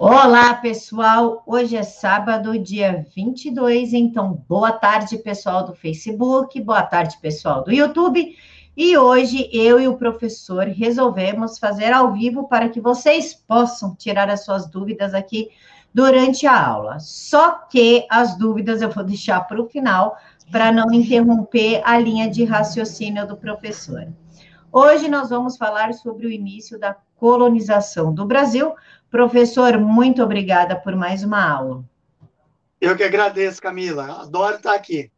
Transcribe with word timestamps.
Olá, 0.00 0.54
pessoal. 0.54 1.42
Hoje 1.44 1.74
é 1.74 1.82
sábado, 1.82 2.56
dia 2.56 3.04
22, 3.16 3.92
então 3.92 4.44
boa 4.48 4.70
tarde, 4.70 5.18
pessoal 5.18 5.66
do 5.66 5.74
Facebook, 5.74 6.60
boa 6.60 6.84
tarde, 6.84 7.18
pessoal 7.20 7.64
do 7.64 7.72
YouTube. 7.72 8.36
E 8.76 8.96
hoje 8.96 9.50
eu 9.52 9.80
e 9.80 9.88
o 9.88 9.96
professor 9.96 10.68
resolvemos 10.68 11.58
fazer 11.58 11.92
ao 11.92 12.12
vivo 12.12 12.46
para 12.46 12.68
que 12.68 12.80
vocês 12.80 13.34
possam 13.34 13.92
tirar 13.92 14.30
as 14.30 14.44
suas 14.44 14.70
dúvidas 14.70 15.14
aqui 15.14 15.48
durante 15.92 16.46
a 16.46 16.64
aula. 16.64 17.00
Só 17.00 17.66
que 17.68 18.06
as 18.08 18.38
dúvidas 18.38 18.80
eu 18.80 18.90
vou 18.90 19.02
deixar 19.02 19.40
para 19.48 19.60
o 19.60 19.68
final, 19.68 20.16
para 20.52 20.70
não 20.70 20.92
interromper 20.92 21.82
a 21.84 21.98
linha 21.98 22.30
de 22.30 22.44
raciocínio 22.44 23.26
do 23.26 23.36
professor. 23.36 24.06
Hoje 24.70 25.08
nós 25.08 25.30
vamos 25.30 25.56
falar 25.56 25.94
sobre 25.94 26.26
o 26.26 26.30
início 26.30 26.78
da 26.78 26.94
colonização 27.16 28.12
do 28.12 28.26
Brasil. 28.26 28.74
Professor, 29.10 29.78
muito 29.78 30.22
obrigada 30.22 30.76
por 30.76 30.94
mais 30.94 31.24
uma 31.24 31.42
aula. 31.42 31.84
Eu 32.78 32.94
que 32.94 33.02
agradeço, 33.02 33.62
Camila. 33.62 34.22
Adoro 34.22 34.56
estar 34.56 34.74
aqui. 34.74 35.10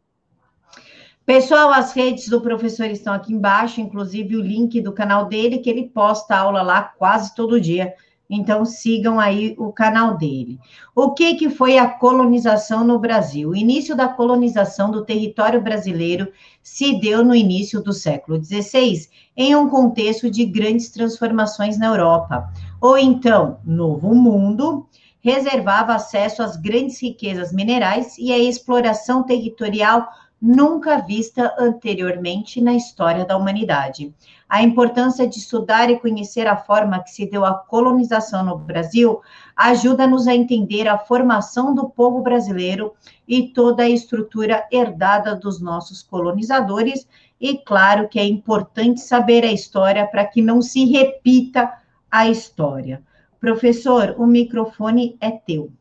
Pessoal, 1.25 1.71
as 1.71 1.93
redes 1.93 2.29
do 2.29 2.41
professor 2.41 2.87
estão 2.87 3.13
aqui 3.13 3.33
embaixo, 3.33 3.81
inclusive 3.81 4.35
o 4.35 4.41
link 4.41 4.81
do 4.81 4.93
canal 4.93 5.25
dele, 5.25 5.59
que 5.59 5.69
ele 5.69 5.89
posta 5.89 6.35
aula 6.35 6.61
lá 6.61 6.81
quase 6.81 7.35
todo 7.35 7.61
dia. 7.61 7.93
Então, 8.33 8.63
sigam 8.63 9.19
aí 9.19 9.53
o 9.57 9.73
canal 9.73 10.17
dele. 10.17 10.57
O 10.95 11.11
que, 11.11 11.35
que 11.35 11.49
foi 11.49 11.77
a 11.77 11.85
colonização 11.85 12.81
no 12.81 12.97
Brasil? 12.97 13.49
O 13.49 13.55
início 13.55 13.93
da 13.93 14.07
colonização 14.07 14.89
do 14.89 15.03
território 15.03 15.61
brasileiro 15.61 16.31
se 16.63 16.97
deu 16.97 17.25
no 17.25 17.35
início 17.35 17.83
do 17.83 17.91
século 17.91 18.41
XVI, 18.41 19.09
em 19.35 19.53
um 19.53 19.67
contexto 19.67 20.31
de 20.31 20.45
grandes 20.45 20.89
transformações 20.89 21.77
na 21.77 21.87
Europa. 21.87 22.49
Ou 22.79 22.97
então, 22.97 23.59
Novo 23.65 24.15
Mundo 24.15 24.87
reservava 25.19 25.93
acesso 25.93 26.41
às 26.41 26.55
grandes 26.55 27.01
riquezas 27.01 27.51
minerais 27.51 28.17
e 28.17 28.31
à 28.31 28.39
exploração 28.39 29.23
territorial 29.23 30.07
nunca 30.41 30.97
vista 30.97 31.53
anteriormente 31.59 32.59
na 32.59 32.73
história 32.73 33.23
da 33.23 33.37
humanidade. 33.37 34.11
A 34.51 34.61
importância 34.61 35.25
de 35.25 35.37
estudar 35.37 35.89
e 35.89 35.97
conhecer 35.97 36.45
a 36.45 36.57
forma 36.57 37.01
que 37.01 37.11
se 37.11 37.25
deu 37.25 37.45
a 37.45 37.53
colonização 37.53 38.43
no 38.43 38.57
Brasil 38.57 39.21
ajuda-nos 39.55 40.27
a 40.27 40.35
entender 40.35 40.89
a 40.89 40.97
formação 40.97 41.73
do 41.73 41.89
povo 41.89 42.21
brasileiro 42.21 42.93
e 43.25 43.47
toda 43.47 43.83
a 43.83 43.89
estrutura 43.89 44.67
herdada 44.69 45.37
dos 45.37 45.61
nossos 45.61 46.03
colonizadores. 46.03 47.07
E 47.39 47.59
claro 47.59 48.09
que 48.09 48.19
é 48.19 48.25
importante 48.25 48.99
saber 48.99 49.45
a 49.45 49.53
história 49.53 50.05
para 50.05 50.25
que 50.25 50.41
não 50.41 50.61
se 50.61 50.83
repita 50.83 51.71
a 52.11 52.27
história. 52.27 53.01
Professor, 53.39 54.15
o 54.17 54.27
microfone 54.27 55.15
é 55.21 55.31
teu. 55.31 55.71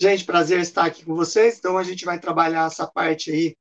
Gente, 0.00 0.24
prazer 0.24 0.60
estar 0.60 0.84
aqui 0.84 1.04
com 1.04 1.16
vocês. 1.16 1.58
Então, 1.58 1.76
a 1.76 1.82
gente 1.82 2.04
vai 2.04 2.20
trabalhar 2.20 2.68
essa 2.68 2.86
parte 2.86 3.32
aí 3.32 3.56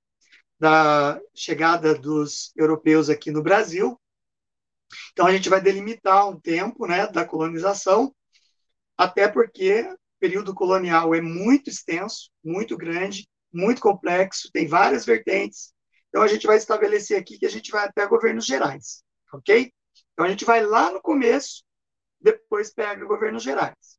da 0.60 1.20
chegada 1.34 1.96
dos 1.96 2.52
europeus 2.56 3.10
aqui 3.10 3.32
no 3.32 3.42
Brasil. 3.42 4.00
Então, 5.12 5.26
a 5.26 5.32
gente 5.32 5.50
vai 5.50 5.62
delimitar 5.62 6.28
um 6.28 6.40
tempo 6.40 6.86
né, 6.88 7.08
da 7.08 7.26
colonização, 7.26 8.14
até 8.98 9.28
porque 9.28 9.82
o 9.82 9.98
período 10.20 10.54
colonial 10.54 11.16
é 11.16 11.22
muito 11.22 11.70
extenso, 11.70 12.30
muito 12.44 12.76
grande, 12.76 13.30
muito 13.54 13.82
complexo, 13.82 14.52
tem 14.52 14.68
várias 14.68 15.06
vertentes. 15.06 15.74
Então, 16.10 16.22
a 16.22 16.28
gente 16.28 16.46
vai 16.46 16.58
estabelecer 16.58 17.18
aqui 17.20 17.38
que 17.38 17.46
a 17.46 17.52
gente 17.52 17.72
vai 17.72 17.86
até 17.86 18.06
governos 18.06 18.46
gerais, 18.46 19.04
ok? 19.34 19.72
Então, 20.14 20.26
a 20.26 20.30
gente 20.30 20.44
vai 20.44 20.66
lá 20.66 20.92
no 20.92 21.02
começo, 21.02 21.64
depois 22.20 22.74
pega 22.74 23.06
governos 23.06 23.44
gerais, 23.44 23.98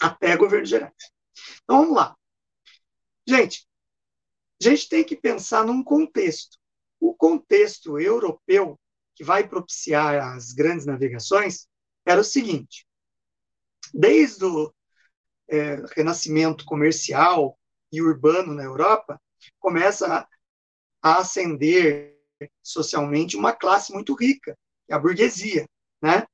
até 0.00 0.36
governos 0.36 0.68
gerais. 0.68 1.14
Então 1.62 1.80
vamos 1.80 1.96
lá. 1.96 2.16
Gente, 3.26 3.66
gente 4.70 4.88
tem 4.88 5.04
que 5.04 5.16
pensar 5.16 5.64
num 5.64 5.82
contexto. 5.82 6.58
O 7.00 7.14
contexto 7.14 7.98
europeu 7.98 8.78
que 9.14 9.22
vai 9.22 9.46
propiciar 9.46 10.34
as 10.34 10.52
grandes 10.52 10.86
navegações 10.86 11.68
era 12.04 12.20
o 12.20 12.24
seguinte: 12.24 12.86
desde 13.92 14.44
o 14.44 14.72
é, 15.48 15.76
renascimento 15.96 16.64
comercial 16.64 17.58
e 17.92 18.02
urbano 18.02 18.54
na 18.54 18.64
Europa, 18.64 19.20
começa 19.58 20.06
a, 20.12 20.28
a 21.02 21.18
ascender 21.18 22.14
socialmente 22.62 23.36
uma 23.36 23.52
classe 23.52 23.92
muito 23.92 24.14
rica, 24.14 24.56
é 24.88 24.94
a 24.94 24.98
burguesia, 24.98 25.66
né? 26.02 26.26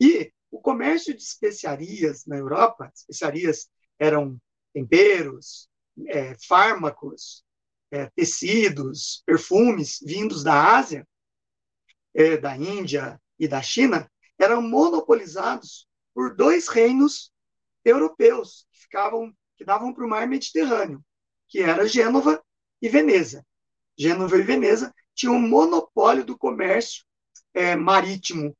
E 0.00 0.32
o 0.50 0.60
comércio 0.60 1.14
de 1.14 1.22
especiarias 1.22 2.24
na 2.26 2.36
Europa, 2.36 2.90
especiarias 2.94 3.68
eram 3.98 4.38
temperos, 4.72 5.68
é, 6.06 6.36
fármacos, 6.46 7.44
é, 7.90 8.06
tecidos, 8.14 9.22
perfumes 9.26 9.98
vindos 10.04 10.44
da 10.44 10.76
Ásia, 10.76 11.06
é, 12.14 12.36
da 12.36 12.56
Índia 12.56 13.20
e 13.38 13.48
da 13.48 13.62
China, 13.62 14.10
eram 14.38 14.62
monopolizados 14.62 15.88
por 16.14 16.34
dois 16.34 16.68
reinos 16.68 17.32
europeus 17.84 18.66
que 18.70 18.80
ficavam 18.80 19.34
que 19.56 19.64
davam 19.64 19.92
para 19.92 20.06
o 20.06 20.08
mar 20.08 20.26
Mediterrâneo, 20.26 21.04
que 21.46 21.60
era 21.60 21.86
Gênova 21.86 22.42
e 22.80 22.88
Veneza. 22.88 23.44
Gênova 23.94 24.38
e 24.38 24.42
Veneza 24.42 24.94
tinham 25.14 25.34
um 25.34 25.48
monopólio 25.48 26.24
do 26.24 26.38
comércio 26.38 27.04
é, 27.52 27.76
marítimo 27.76 28.56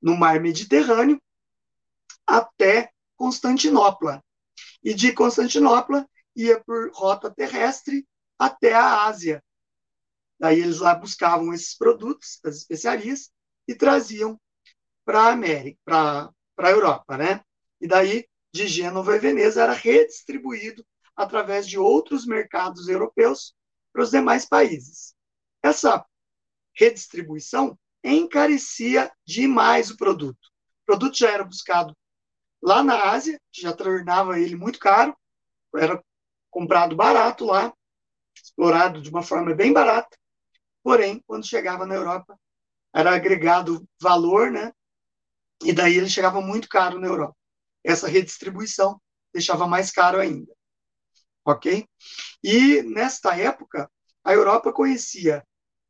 no 0.00 0.16
mar 0.16 0.40
Mediterrâneo 0.40 1.20
até 2.24 2.92
Constantinopla, 3.16 4.22
e 4.84 4.94
de 4.94 5.12
Constantinopla 5.12 6.08
ia 6.36 6.62
por 6.62 6.92
rota 6.92 7.28
terrestre 7.28 8.06
até 8.38 8.74
a 8.74 9.04
Ásia. 9.04 9.42
Daí 10.38 10.60
eles 10.60 10.80
lá 10.80 10.94
buscavam 10.94 11.52
esses 11.52 11.76
produtos, 11.76 12.38
as 12.44 12.56
especiarias, 12.56 13.30
e 13.66 13.74
traziam 13.74 14.40
para 15.04 15.22
a 15.22 15.32
América, 15.32 15.78
para 15.84 16.32
a 16.58 16.70
Europa, 16.70 17.16
né? 17.16 17.42
E 17.80 17.86
daí, 17.86 18.28
de 18.52 18.66
Gênova 18.66 19.16
e 19.16 19.18
Veneza, 19.18 19.62
era 19.62 19.72
redistribuído 19.72 20.84
através 21.14 21.66
de 21.66 21.78
outros 21.78 22.26
mercados 22.26 22.88
europeus 22.88 23.54
para 23.92 24.02
os 24.02 24.10
demais 24.10 24.46
países. 24.46 25.14
Essa 25.62 26.04
redistribuição 26.74 27.78
encarecia 28.04 29.10
demais 29.24 29.90
o 29.90 29.96
produto. 29.96 30.46
O 30.82 30.86
produto 30.86 31.16
já 31.16 31.30
era 31.30 31.44
buscado 31.44 31.96
lá 32.62 32.82
na 32.82 33.10
Ásia, 33.10 33.40
que 33.50 33.62
já 33.62 33.72
tornava 33.72 34.38
ele 34.38 34.56
muito 34.56 34.78
caro, 34.78 35.16
era 35.74 36.02
comprado 36.50 36.94
barato 36.94 37.44
lá, 37.44 37.72
explorado 38.42 39.00
de 39.00 39.10
uma 39.10 39.22
forma 39.22 39.54
bem 39.54 39.72
barata, 39.72 40.16
porém, 40.82 41.22
quando 41.26 41.46
chegava 41.46 41.86
na 41.86 41.94
Europa, 41.94 42.38
era 42.94 43.14
agregado 43.14 43.86
valor, 44.00 44.50
né? 44.50 44.72
E 45.62 45.72
daí 45.72 45.96
ele 45.96 46.08
chegava 46.08 46.40
muito 46.40 46.68
caro 46.68 46.98
na 46.98 47.06
Europa. 47.06 47.36
Essa 47.84 48.08
redistribuição 48.08 49.00
deixava 49.32 49.66
mais 49.66 49.90
caro 49.90 50.18
ainda. 50.18 50.52
Ok? 51.44 51.86
E 52.42 52.82
nesta 52.82 53.36
época, 53.36 53.90
a 54.24 54.32
Europa 54.32 54.72
conhecia 54.72 55.44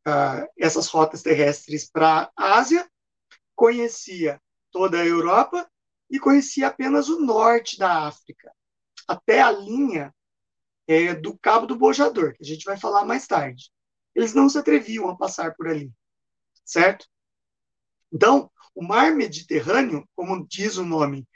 uh, 0.06 0.46
essas 0.58 0.88
rotas 0.88 1.22
terrestres 1.22 1.88
para 1.90 2.30
a 2.36 2.58
Ásia, 2.58 2.88
conhecia 3.54 4.40
toda 4.70 5.00
a 5.00 5.06
Europa 5.06 5.68
e 6.10 6.18
conhecia 6.18 6.68
apenas 6.68 7.08
o 7.08 7.20
norte 7.20 7.78
da 7.78 8.06
África, 8.06 8.52
até 9.08 9.40
a 9.40 9.50
linha 9.50 10.14
é, 10.86 11.14
do 11.14 11.36
Cabo 11.38 11.66
do 11.66 11.76
Bojador, 11.76 12.34
que 12.34 12.42
a 12.42 12.46
gente 12.46 12.64
vai 12.64 12.78
falar 12.78 13.04
mais 13.04 13.26
tarde. 13.26 13.70
Eles 14.14 14.34
não 14.34 14.48
se 14.48 14.58
atreviam 14.58 15.08
a 15.08 15.16
passar 15.16 15.54
por 15.54 15.68
ali, 15.68 15.90
certo? 16.64 17.06
Então, 18.12 18.50
o 18.74 18.82
mar 18.82 19.14
Mediterrâneo, 19.14 20.08
como 20.14 20.46
diz 20.46 20.76
o 20.76 20.84
nome, 20.84 21.26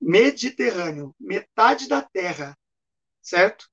Mediterrâneo, 0.00 1.14
metade 1.18 1.88
da 1.88 2.02
Terra, 2.02 2.56
certo? 3.22 3.68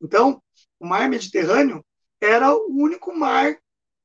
Então, 0.00 0.42
o 0.78 0.86
mar 0.86 1.08
Mediterrâneo 1.08 1.84
era 2.20 2.52
o 2.54 2.66
único 2.70 3.16
mar 3.16 3.56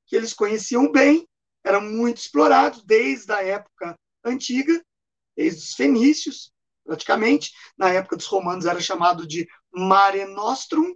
que 0.05 0.15
eles 0.15 0.33
conheciam 0.33 0.91
bem, 0.91 1.27
era 1.63 1.79
muito 1.79 2.17
explorado 2.17 2.83
desde 2.85 3.31
a 3.31 3.43
época 3.43 3.97
antiga 4.23 4.81
desde 5.35 5.61
os 5.61 5.73
fenícios, 5.73 6.51
praticamente. 6.83 7.51
Na 7.77 7.89
época 7.89 8.15
dos 8.17 8.25
romanos 8.27 8.65
era 8.65 8.79
chamado 8.79 9.27
de 9.27 9.47
Mare 9.73 10.25
Nostrum, 10.25 10.93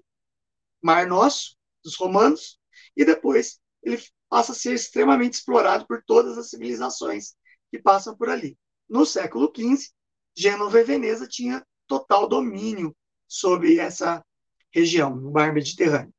Mar 0.81 1.07
Nosso, 1.07 1.56
dos 1.83 1.95
romanos, 1.95 2.60
e 2.95 3.06
depois 3.06 3.60
ele 3.83 4.01
passa 4.30 4.51
a 4.51 4.56
ser 4.56 4.74
extremamente 4.74 5.33
explorado 5.33 5.86
por 5.88 6.04
todas 6.04 6.38
as 6.38 6.50
civilizações 6.50 7.36
que 7.72 7.80
passam 7.80 8.16
por 8.16 8.30
ali. 8.30 8.57
No 8.88 9.06
século 9.06 9.51
XV, 9.56 9.92
Gênova 10.36 10.80
e 10.80 10.83
Veneza 10.83 11.27
tinha 11.27 11.66
total 11.88 12.27
domínio 12.27 12.95
sobre 13.27 13.80
essa 13.80 14.24
região, 14.72 15.16
no 15.16 15.31
mar 15.31 15.54
Mediterrâneo, 15.54 16.13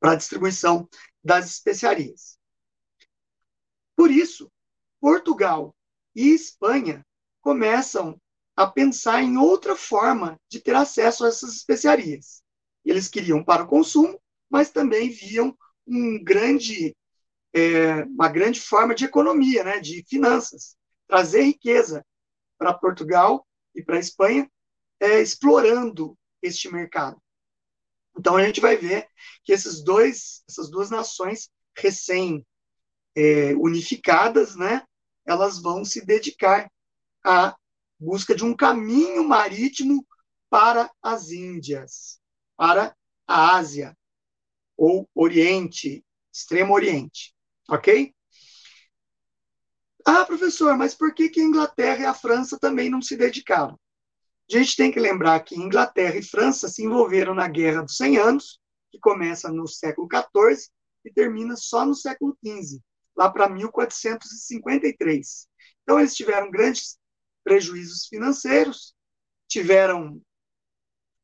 para 0.00 0.12
a 0.12 0.16
distribuição 0.16 0.88
das 1.22 1.46
especiarias. 1.46 2.38
Por 3.94 4.10
isso, 4.10 4.50
Portugal 5.00 5.74
e 6.14 6.30
Espanha 6.30 7.06
começam 7.40 8.19
a 8.60 8.66
pensar 8.66 9.22
em 9.22 9.38
outra 9.38 9.74
forma 9.74 10.38
de 10.46 10.60
ter 10.60 10.74
acesso 10.74 11.24
a 11.24 11.28
essas 11.28 11.54
especiarias. 11.54 12.42
Eles 12.84 13.08
queriam 13.08 13.42
para 13.42 13.62
o 13.62 13.66
consumo, 13.66 14.20
mas 14.50 14.70
também 14.70 15.08
viam 15.08 15.56
um 15.86 16.22
grande, 16.22 16.94
é, 17.54 18.04
uma 18.04 18.28
grande 18.28 18.60
forma 18.60 18.94
de 18.94 19.06
economia, 19.06 19.64
né, 19.64 19.80
de 19.80 20.04
finanças, 20.06 20.76
trazer 21.08 21.40
riqueza 21.40 22.04
para 22.58 22.74
Portugal 22.74 23.46
e 23.74 23.82
para 23.82 23.96
a 23.96 24.00
Espanha, 24.00 24.46
é, 25.00 25.22
explorando 25.22 26.14
este 26.42 26.70
mercado. 26.70 27.18
Então 28.18 28.36
a 28.36 28.44
gente 28.44 28.60
vai 28.60 28.76
ver 28.76 29.08
que 29.42 29.54
esses 29.54 29.82
dois, 29.82 30.42
essas 30.46 30.70
duas 30.70 30.90
nações 30.90 31.48
recém 31.74 32.46
é, 33.16 33.54
unificadas, 33.54 34.54
né, 34.54 34.84
elas 35.24 35.62
vão 35.62 35.82
se 35.82 36.04
dedicar 36.04 36.70
à 37.24 37.56
busca 38.00 38.34
de 38.34 38.44
um 38.44 38.56
caminho 38.56 39.22
marítimo 39.22 40.06
para 40.48 40.90
as 41.02 41.30
Índias, 41.30 42.18
para 42.56 42.96
a 43.26 43.56
Ásia 43.56 43.96
ou 44.76 45.08
Oriente, 45.14 46.02
Extremo 46.32 46.72
Oriente, 46.72 47.34
ok? 47.68 48.14
Ah, 50.06 50.24
professor, 50.24 50.78
mas 50.78 50.94
por 50.94 51.12
que, 51.12 51.28
que 51.28 51.40
a 51.40 51.44
Inglaterra 51.44 52.00
e 52.00 52.06
a 52.06 52.14
França 52.14 52.58
também 52.58 52.88
não 52.88 53.02
se 53.02 53.14
dedicaram? 53.16 53.78
A 54.50 54.56
gente 54.56 54.74
tem 54.74 54.90
que 54.90 54.98
lembrar 54.98 55.38
que 55.40 55.54
Inglaterra 55.54 56.16
e 56.16 56.22
França 56.22 56.68
se 56.68 56.82
envolveram 56.82 57.34
na 57.34 57.46
Guerra 57.46 57.82
dos 57.82 57.98
100 57.98 58.16
Anos, 58.16 58.58
que 58.90 58.98
começa 58.98 59.52
no 59.52 59.68
século 59.68 60.08
XIV 60.10 60.70
e 61.04 61.12
termina 61.12 61.54
só 61.56 61.84
no 61.84 61.94
século 61.94 62.36
XV, 62.44 62.80
lá 63.16 63.30
para 63.30 63.48
1453. 63.48 65.46
Então, 65.82 66.00
eles 66.00 66.16
tiveram 66.16 66.50
grandes 66.50 66.98
prejuízos 67.50 68.06
financeiros, 68.06 68.94
tiveram 69.48 70.22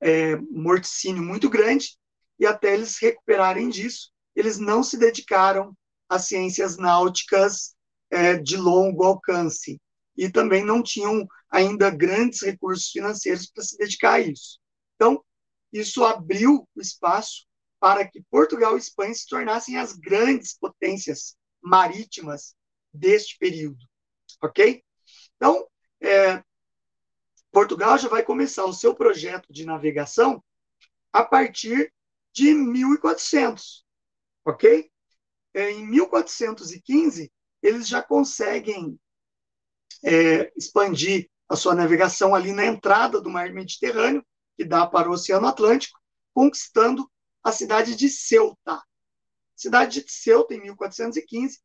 é, 0.00 0.34
morticínio 0.50 1.22
muito 1.22 1.48
grande, 1.48 1.96
e 2.36 2.44
até 2.44 2.74
eles 2.74 2.98
recuperarem 2.98 3.68
disso, 3.68 4.10
eles 4.34 4.58
não 4.58 4.82
se 4.82 4.98
dedicaram 4.98 5.72
às 6.08 6.26
ciências 6.26 6.76
náuticas 6.76 7.76
é, 8.10 8.36
de 8.36 8.56
longo 8.56 9.04
alcance 9.04 9.80
e 10.16 10.28
também 10.28 10.64
não 10.64 10.82
tinham 10.82 11.28
ainda 11.48 11.90
grandes 11.90 12.42
recursos 12.42 12.90
financeiros 12.90 13.46
para 13.46 13.62
se 13.62 13.78
dedicar 13.78 14.14
a 14.14 14.20
isso. 14.20 14.58
Então, 14.96 15.24
isso 15.72 16.04
abriu 16.04 16.68
o 16.74 16.80
espaço 16.80 17.46
para 17.78 18.04
que 18.04 18.20
Portugal 18.28 18.74
e 18.74 18.80
Espanha 18.80 19.14
se 19.14 19.28
tornassem 19.28 19.76
as 19.76 19.92
grandes 19.92 20.58
potências 20.58 21.36
marítimas 21.62 22.56
deste 22.92 23.38
período, 23.38 23.78
ok? 24.42 24.82
Então, 25.36 25.64
é, 26.00 26.42
Portugal 27.50 27.96
já 27.98 28.08
vai 28.08 28.22
começar 28.22 28.64
o 28.64 28.72
seu 28.72 28.94
projeto 28.94 29.52
de 29.52 29.64
navegação 29.64 30.42
a 31.12 31.24
partir 31.24 31.92
de 32.32 32.52
1400, 32.52 33.84
ok? 34.44 34.90
É, 35.54 35.70
em 35.70 35.86
1415, 35.86 37.32
eles 37.62 37.88
já 37.88 38.02
conseguem 38.02 39.00
é, 40.04 40.52
expandir 40.54 41.30
a 41.48 41.56
sua 41.56 41.74
navegação 41.74 42.34
ali 42.34 42.52
na 42.52 42.66
entrada 42.66 43.20
do 43.20 43.30
mar 43.30 43.50
Mediterrâneo, 43.52 44.24
que 44.56 44.64
dá 44.64 44.86
para 44.86 45.08
o 45.08 45.12
Oceano 45.12 45.46
Atlântico, 45.46 45.98
conquistando 46.34 47.10
a 47.42 47.52
cidade 47.52 47.96
de 47.96 48.10
Ceuta. 48.10 48.74
A 48.74 48.82
cidade 49.54 50.04
de 50.04 50.12
Ceuta, 50.12 50.54
em 50.54 50.60
1415, 50.60 51.60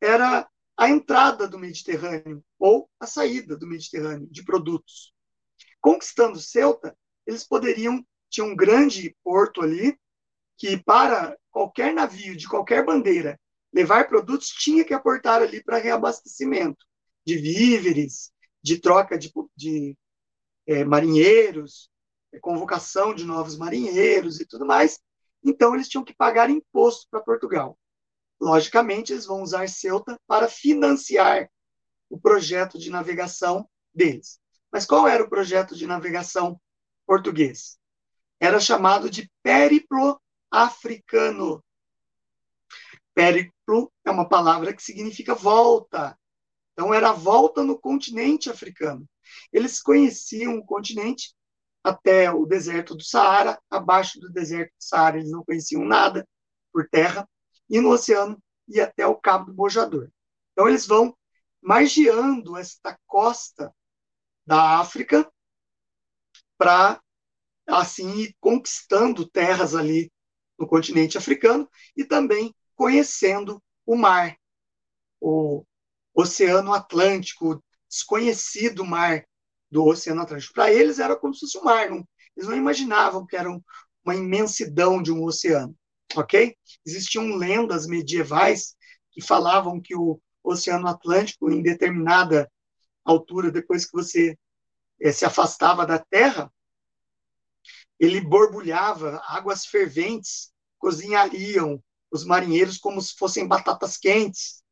era 0.00 0.48
a 0.82 0.90
entrada 0.90 1.46
do 1.46 1.60
Mediterrâneo 1.60 2.44
ou 2.58 2.90
a 2.98 3.06
saída 3.06 3.56
do 3.56 3.68
Mediterrâneo 3.68 4.26
de 4.28 4.44
produtos. 4.44 5.14
Conquistando 5.80 6.40
Ceuta, 6.40 6.98
eles 7.24 7.44
poderiam 7.44 8.04
tinha 8.28 8.44
um 8.44 8.56
grande 8.56 9.16
porto 9.22 9.62
ali 9.62 9.96
que 10.58 10.76
para 10.76 11.38
qualquer 11.52 11.94
navio 11.94 12.36
de 12.36 12.48
qualquer 12.48 12.84
bandeira 12.84 13.38
levar 13.72 14.08
produtos 14.08 14.48
tinha 14.48 14.84
que 14.84 14.92
aportar 14.92 15.40
ali 15.40 15.62
para 15.62 15.78
reabastecimento 15.78 16.84
de 17.24 17.36
víveres, 17.36 18.32
de 18.60 18.80
troca 18.80 19.16
de, 19.16 19.32
de 19.56 19.96
é, 20.66 20.84
marinheiros, 20.84 21.88
é, 22.32 22.40
convocação 22.40 23.14
de 23.14 23.24
novos 23.24 23.56
marinheiros 23.56 24.40
e 24.40 24.46
tudo 24.46 24.66
mais. 24.66 24.98
Então, 25.44 25.76
eles 25.76 25.88
tinham 25.88 26.04
que 26.04 26.14
pagar 26.14 26.50
imposto 26.50 27.06
para 27.08 27.20
Portugal. 27.20 27.78
Logicamente, 28.42 29.12
eles 29.12 29.24
vão 29.24 29.40
usar 29.40 29.68
Ceuta 29.68 30.18
para 30.26 30.48
financiar 30.48 31.48
o 32.10 32.18
projeto 32.18 32.76
de 32.76 32.90
navegação 32.90 33.70
deles. 33.94 34.40
Mas 34.72 34.84
qual 34.84 35.06
era 35.06 35.22
o 35.22 35.28
projeto 35.28 35.76
de 35.76 35.86
navegação 35.86 36.60
português? 37.06 37.78
Era 38.40 38.58
chamado 38.58 39.08
de 39.08 39.30
Périplo 39.44 40.20
Africano. 40.50 41.62
Périplo 43.14 43.92
é 44.04 44.10
uma 44.10 44.28
palavra 44.28 44.74
que 44.74 44.82
significa 44.82 45.36
volta. 45.36 46.18
Então, 46.72 46.92
era 46.92 47.10
a 47.10 47.14
volta 47.14 47.62
no 47.62 47.78
continente 47.78 48.50
africano. 48.50 49.08
Eles 49.52 49.80
conheciam 49.80 50.56
o 50.56 50.66
continente 50.66 51.32
até 51.84 52.32
o 52.32 52.44
deserto 52.44 52.96
do 52.96 53.04
Saara, 53.04 53.62
abaixo 53.70 54.18
do 54.18 54.32
deserto 54.32 54.70
do 54.70 54.82
Saara 54.82 55.18
eles 55.18 55.30
não 55.30 55.44
conheciam 55.44 55.84
nada 55.84 56.26
por 56.72 56.88
terra, 56.88 57.28
e 57.68 57.80
no 57.80 57.90
oceano 57.90 58.42
e 58.68 58.80
até 58.80 59.06
o 59.06 59.16
Cabo 59.16 59.46
do 59.46 59.54
Bojador. 59.54 60.10
Então, 60.52 60.68
eles 60.68 60.86
vão 60.86 61.16
margeando 61.60 62.56
esta 62.56 62.98
costa 63.06 63.74
da 64.46 64.80
África 64.80 65.30
para, 66.58 67.00
assim, 67.66 68.10
ir 68.18 68.36
conquistando 68.40 69.28
terras 69.28 69.74
ali 69.74 70.12
no 70.58 70.66
continente 70.66 71.16
africano 71.16 71.68
e 71.96 72.04
também 72.04 72.54
conhecendo 72.74 73.62
o 73.86 73.96
mar, 73.96 74.36
o 75.20 75.64
Oceano 76.14 76.72
Atlântico, 76.72 77.62
desconhecido 77.88 78.84
mar 78.84 79.24
do 79.70 79.84
Oceano 79.84 80.22
Atlântico. 80.22 80.54
Para 80.54 80.72
eles 80.72 80.98
era 80.98 81.16
como 81.16 81.34
se 81.34 81.40
fosse 81.40 81.58
um 81.58 81.64
mar, 81.64 81.90
não, 81.90 82.06
eles 82.36 82.48
não 82.48 82.56
imaginavam 82.56 83.26
que 83.26 83.36
era 83.36 83.50
um, 83.50 83.60
uma 84.04 84.14
imensidão 84.14 85.02
de 85.02 85.12
um 85.12 85.24
oceano, 85.24 85.76
ok? 86.20 86.56
Existiam 86.84 87.36
lendas 87.36 87.86
medievais 87.86 88.76
que 89.10 89.20
falavam 89.20 89.80
que 89.80 89.94
o 89.94 90.20
Oceano 90.42 90.88
Atlântico, 90.88 91.50
em 91.50 91.62
determinada 91.62 92.50
altura, 93.04 93.50
depois 93.50 93.84
que 93.84 93.92
você 93.92 94.38
é, 95.00 95.12
se 95.12 95.24
afastava 95.24 95.86
da 95.86 95.98
Terra, 95.98 96.52
ele 97.98 98.20
borbulhava, 98.20 99.22
águas 99.26 99.64
ferventes 99.64 100.52
cozinhariam 100.78 101.82
os 102.10 102.24
marinheiros 102.24 102.78
como 102.78 103.00
se 103.00 103.14
fossem 103.16 103.46
batatas 103.46 103.96
quentes, 103.96 104.62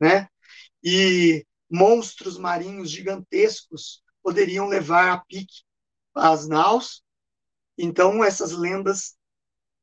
né? 0.00 0.28
e 0.82 1.46
monstros 1.70 2.38
marinhos 2.38 2.90
gigantescos 2.90 4.02
poderiam 4.22 4.66
levar 4.66 5.12
a 5.12 5.18
pique 5.18 5.62
as 6.14 6.48
naus. 6.48 7.02
Então, 7.78 8.24
essas 8.24 8.52
lendas 8.52 9.16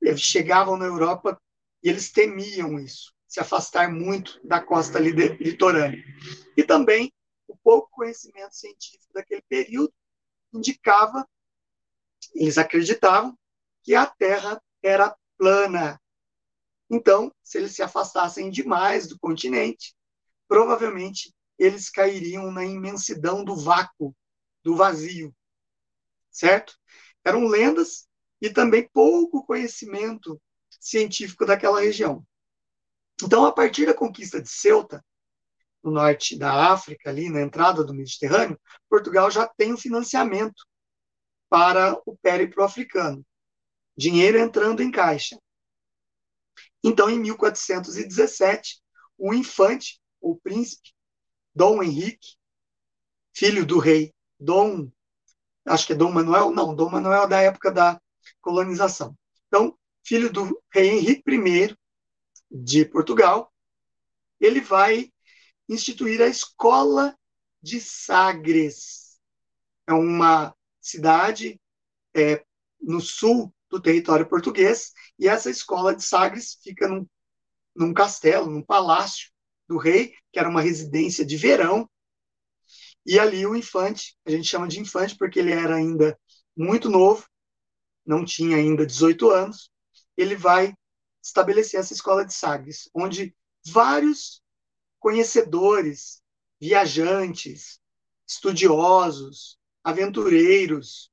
eh, 0.03 0.15
chegavam 0.15 0.77
na 0.77 0.85
Europa 0.85 1.39
e 1.83 1.89
eles 1.89 2.11
temiam 2.11 2.79
isso, 2.79 3.13
se 3.27 3.39
afastar 3.39 3.91
muito 3.91 4.39
da 4.45 4.61
costa 4.61 4.99
litorânea. 4.99 6.03
E 6.55 6.63
também 6.63 7.13
o 7.47 7.55
pouco 7.57 7.89
conhecimento 7.91 8.55
científico 8.55 9.13
daquele 9.13 9.43
período 9.47 9.93
indicava, 10.53 11.27
eles 12.33 12.57
acreditavam, 12.57 13.37
que 13.83 13.95
a 13.95 14.05
Terra 14.05 14.61
era 14.83 15.15
plana. 15.37 15.99
Então, 16.89 17.33
se 17.43 17.57
eles 17.57 17.73
se 17.73 17.81
afastassem 17.81 18.49
demais 18.49 19.07
do 19.07 19.17
continente, 19.19 19.95
provavelmente 20.47 21.33
eles 21.57 21.89
cairiam 21.89 22.51
na 22.51 22.65
imensidão 22.65 23.43
do 23.43 23.55
vácuo, 23.55 24.15
do 24.63 24.75
vazio, 24.75 25.33
certo? 26.29 26.77
Eram 27.23 27.47
lendas 27.47 28.06
e 28.41 28.49
também 28.49 28.87
pouco 28.93 29.45
conhecimento 29.45 30.39
científico 30.79 31.45
daquela 31.45 31.81
região. 31.81 32.25
Então, 33.21 33.45
a 33.45 33.51
partir 33.51 33.85
da 33.85 33.93
conquista 33.93 34.41
de 34.41 34.49
Ceuta, 34.49 35.03
no 35.83 35.91
norte 35.91 36.37
da 36.37 36.71
África, 36.71 37.09
ali 37.09 37.29
na 37.29 37.41
entrada 37.41 37.83
do 37.83 37.93
Mediterrâneo, 37.93 38.59
Portugal 38.89 39.31
já 39.31 39.47
tem 39.47 39.73
o 39.73 39.77
financiamento 39.77 40.65
para 41.49 41.99
o 42.05 42.17
périplo 42.17 42.63
africano. 42.63 43.25
Dinheiro 43.95 44.37
entrando 44.37 44.83
em 44.83 44.91
caixa. 44.91 45.39
Então, 46.83 47.09
em 47.09 47.19
1417, 47.19 48.81
o 49.17 49.33
infante 49.33 49.99
o 50.21 50.35
príncipe 50.35 50.91
Dom 51.53 51.81
Henrique, 51.81 52.35
filho 53.33 53.65
do 53.65 53.79
rei 53.79 54.13
Dom, 54.39 54.91
acho 55.65 55.87
que 55.87 55.93
é 55.93 55.95
Dom 55.95 56.11
Manuel, 56.11 56.51
não, 56.51 56.75
Dom 56.75 56.89
Manuel 56.89 57.23
é 57.23 57.27
da 57.27 57.41
época 57.41 57.71
da 57.71 57.99
colonização. 58.47 59.13
Então, 59.47 59.77
filho 60.05 60.31
do 60.31 60.63
rei 60.73 60.87
Henrique 60.87 61.21
I 61.29 61.75
de 62.49 62.85
Portugal, 62.85 63.51
ele 64.39 64.61
vai 64.61 65.11
instituir 65.67 66.21
a 66.21 66.27
escola 66.27 67.13
de 67.61 67.81
Sagres. 67.81 69.19
É 69.85 69.91
uma 69.91 70.55
cidade 70.79 71.59
é, 72.15 72.41
no 72.79 73.01
sul 73.01 73.53
do 73.69 73.81
território 73.81 74.25
português, 74.25 74.93
e 75.19 75.27
essa 75.27 75.49
escola 75.49 75.93
de 75.93 76.05
Sagres 76.05 76.57
fica 76.63 76.87
num, 76.87 77.05
num 77.75 77.93
castelo, 77.93 78.49
num 78.49 78.63
palácio 78.63 79.29
do 79.67 79.77
rei, 79.77 80.15
que 80.31 80.39
era 80.39 80.47
uma 80.47 80.61
residência 80.61 81.25
de 81.25 81.35
verão, 81.35 81.89
e 83.05 83.19
ali 83.19 83.45
o 83.45 83.57
infante, 83.57 84.15
a 84.25 84.31
gente 84.31 84.47
chama 84.47 84.69
de 84.69 84.79
infante 84.79 85.17
porque 85.17 85.39
ele 85.39 85.51
era 85.51 85.75
ainda 85.75 86.17
muito 86.55 86.89
novo, 86.89 87.27
não 88.07 88.23
tinha 88.23 88.57
ainda 88.57 88.85
18 88.85 89.29
anos, 89.29 89.69
ele 90.15 90.35
vai 90.35 90.73
estabelecer 91.21 91.79
essa 91.79 91.93
escola 91.93 92.25
de 92.25 92.33
Sagres, 92.33 92.89
onde 92.93 93.35
vários 93.65 94.41
conhecedores, 94.99 96.21
viajantes, 96.59 97.79
estudiosos, 98.25 99.59
aventureiros, 99.83 101.11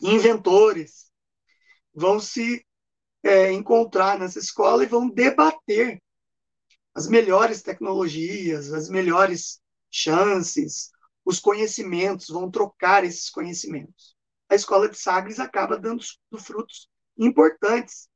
inventores 0.00 1.10
vão 1.94 2.20
se 2.20 2.64
é, 3.22 3.52
encontrar 3.52 4.18
nessa 4.18 4.38
escola 4.38 4.84
e 4.84 4.86
vão 4.86 5.08
debater 5.08 6.00
as 6.94 7.08
melhores 7.08 7.62
tecnologias, 7.62 8.72
as 8.72 8.88
melhores 8.88 9.60
chances, 9.90 10.90
os 11.24 11.38
conhecimentos, 11.38 12.28
vão 12.28 12.50
trocar 12.50 13.04
esses 13.04 13.28
conhecimentos. 13.28 14.15
A 14.48 14.54
escola 14.54 14.88
de 14.88 14.96
Sagres 14.96 15.38
acaba 15.40 15.78
dando 15.78 16.02
frutos 16.38 16.88
importantes 17.18 18.08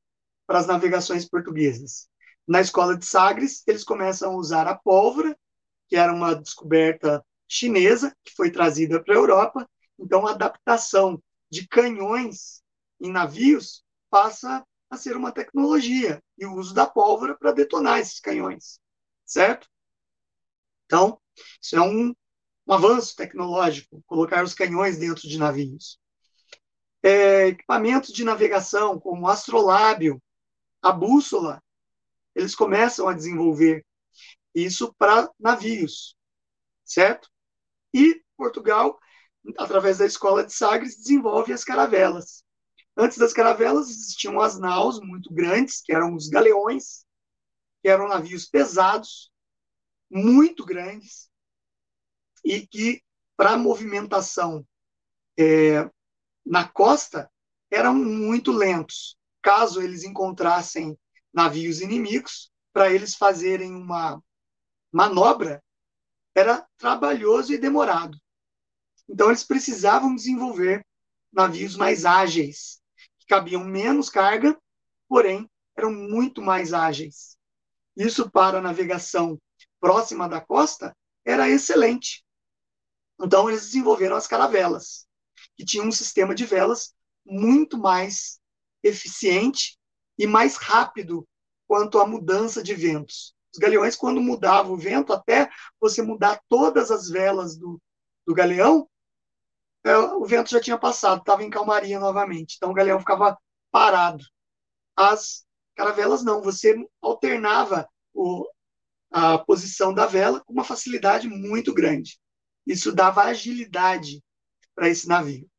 para 0.47 0.59
as 0.59 0.67
navegações 0.67 1.27
portuguesas. 1.27 2.09
Na 2.47 2.61
escola 2.61 2.97
de 2.97 3.05
Sagres, 3.05 3.63
eles 3.67 3.83
começam 3.83 4.31
a 4.31 4.35
usar 4.35 4.67
a 4.67 4.75
pólvora, 4.75 5.37
que 5.87 5.95
era 5.95 6.13
uma 6.13 6.35
descoberta 6.35 7.23
chinesa, 7.47 8.15
que 8.23 8.33
foi 8.35 8.49
trazida 8.51 9.03
para 9.03 9.13
a 9.13 9.17
Europa. 9.17 9.69
Então, 9.99 10.25
a 10.25 10.31
adaptação 10.31 11.21
de 11.49 11.67
canhões 11.67 12.61
em 12.99 13.11
navios 13.11 13.83
passa 14.09 14.65
a 14.89 14.97
ser 14.97 15.15
uma 15.15 15.31
tecnologia 15.31 16.21
e 16.37 16.45
o 16.45 16.55
uso 16.55 16.73
da 16.73 16.85
pólvora 16.85 17.37
para 17.37 17.51
detonar 17.53 17.99
esses 17.99 18.19
canhões, 18.19 18.79
certo? 19.25 19.69
Então, 20.85 21.19
isso 21.61 21.75
é 21.77 21.81
um, 21.81 22.13
um 22.67 22.73
avanço 22.73 23.15
tecnológico, 23.15 24.03
colocar 24.05 24.43
os 24.43 24.53
canhões 24.53 24.97
dentro 24.97 25.27
de 25.27 25.37
navios. 25.37 26.00
É, 27.03 27.47
equipamentos 27.47 28.11
de 28.13 28.23
navegação, 28.23 28.99
como 28.99 29.23
o 29.23 29.27
astrolábio, 29.27 30.21
a 30.81 30.91
bússola, 30.91 31.61
eles 32.35 32.55
começam 32.55 33.07
a 33.07 33.13
desenvolver 33.13 33.85
isso 34.53 34.93
para 34.97 35.29
navios, 35.39 36.15
certo? 36.83 37.29
E 37.93 38.21
Portugal, 38.37 38.99
através 39.57 39.97
da 39.97 40.05
escola 40.05 40.43
de 40.43 40.53
Sagres, 40.53 40.97
desenvolve 40.97 41.53
as 41.53 41.63
caravelas. 41.63 42.43
Antes 42.95 43.17
das 43.17 43.33
caravelas 43.33 43.89
existiam 43.89 44.39
as 44.39 44.59
naus 44.59 44.99
muito 44.99 45.33
grandes, 45.33 45.81
que 45.81 45.93
eram 45.93 46.13
os 46.15 46.27
galeões, 46.27 47.05
que 47.81 47.89
eram 47.89 48.07
navios 48.07 48.45
pesados, 48.45 49.31
muito 50.09 50.65
grandes, 50.65 51.29
e 52.43 52.67
que, 52.67 53.01
para 53.37 53.57
movimentação 53.57 54.65
é, 55.37 55.89
na 56.45 56.67
costa, 56.67 57.31
eram 57.69 57.95
muito 57.95 58.51
lentos. 58.51 59.17
Caso 59.41 59.81
eles 59.81 60.03
encontrassem 60.03 60.97
navios 61.33 61.81
inimigos, 61.81 62.51
para 62.73 62.91
eles 62.91 63.15
fazerem 63.15 63.73
uma 63.75 64.21
manobra, 64.91 65.63
era 66.35 66.65
trabalhoso 66.77 67.53
e 67.53 67.57
demorado. 67.57 68.17
Então, 69.09 69.27
eles 69.27 69.43
precisavam 69.43 70.15
desenvolver 70.15 70.85
navios 71.31 71.75
mais 71.75 72.05
ágeis, 72.05 72.81
que 73.19 73.27
cabiam 73.27 73.63
menos 73.63 74.09
carga, 74.09 74.57
porém 75.07 75.49
eram 75.75 75.91
muito 75.91 76.41
mais 76.41 76.73
ágeis. 76.73 77.37
Isso 77.95 78.29
para 78.29 78.59
a 78.59 78.61
navegação 78.61 79.37
próxima 79.79 80.29
da 80.29 80.39
costa 80.39 80.95
era 81.25 81.49
excelente. 81.49 82.23
Então, 83.19 83.49
eles 83.49 83.65
desenvolveram 83.65 84.15
as 84.15 84.27
caravelas, 84.27 85.05
que 85.61 85.65
tinham 85.65 85.85
um 85.85 85.91
sistema 85.91 86.33
de 86.33 86.43
velas 86.43 86.95
muito 87.23 87.77
mais 87.77 88.39
eficiente 88.81 89.77
e 90.17 90.25
mais 90.25 90.55
rápido 90.55 91.27
quanto 91.67 91.99
à 91.99 92.07
mudança 92.07 92.63
de 92.63 92.73
ventos. 92.73 93.35
Os 93.53 93.59
galeões, 93.59 93.95
quando 93.95 94.19
mudavam 94.19 94.73
o 94.73 94.77
vento, 94.77 95.13
até 95.13 95.51
você 95.79 96.01
mudar 96.01 96.41
todas 96.49 96.89
as 96.89 97.09
velas 97.09 97.55
do, 97.55 97.79
do 98.25 98.33
galeão, 98.33 98.89
é, 99.83 99.95
o 99.95 100.25
vento 100.25 100.49
já 100.49 100.59
tinha 100.59 100.79
passado, 100.79 101.19
estava 101.19 101.43
em 101.43 101.49
calmaria 101.51 101.99
novamente. 101.99 102.55
Então 102.57 102.71
o 102.71 102.73
galeão 102.73 102.99
ficava 102.99 103.37
parado. 103.69 104.25
As 104.95 105.45
caravelas 105.75 106.23
não, 106.23 106.41
você 106.41 106.75
alternava 106.99 107.87
o, 108.15 108.49
a 109.11 109.37
posição 109.37 109.93
da 109.93 110.07
vela 110.07 110.39
com 110.39 110.53
uma 110.53 110.63
facilidade 110.63 111.29
muito 111.29 111.71
grande. 111.71 112.19
Isso 112.65 112.91
dava 112.91 113.25
agilidade 113.25 114.23
para 114.73 114.89
esse 114.89 115.07
navio. 115.07 115.50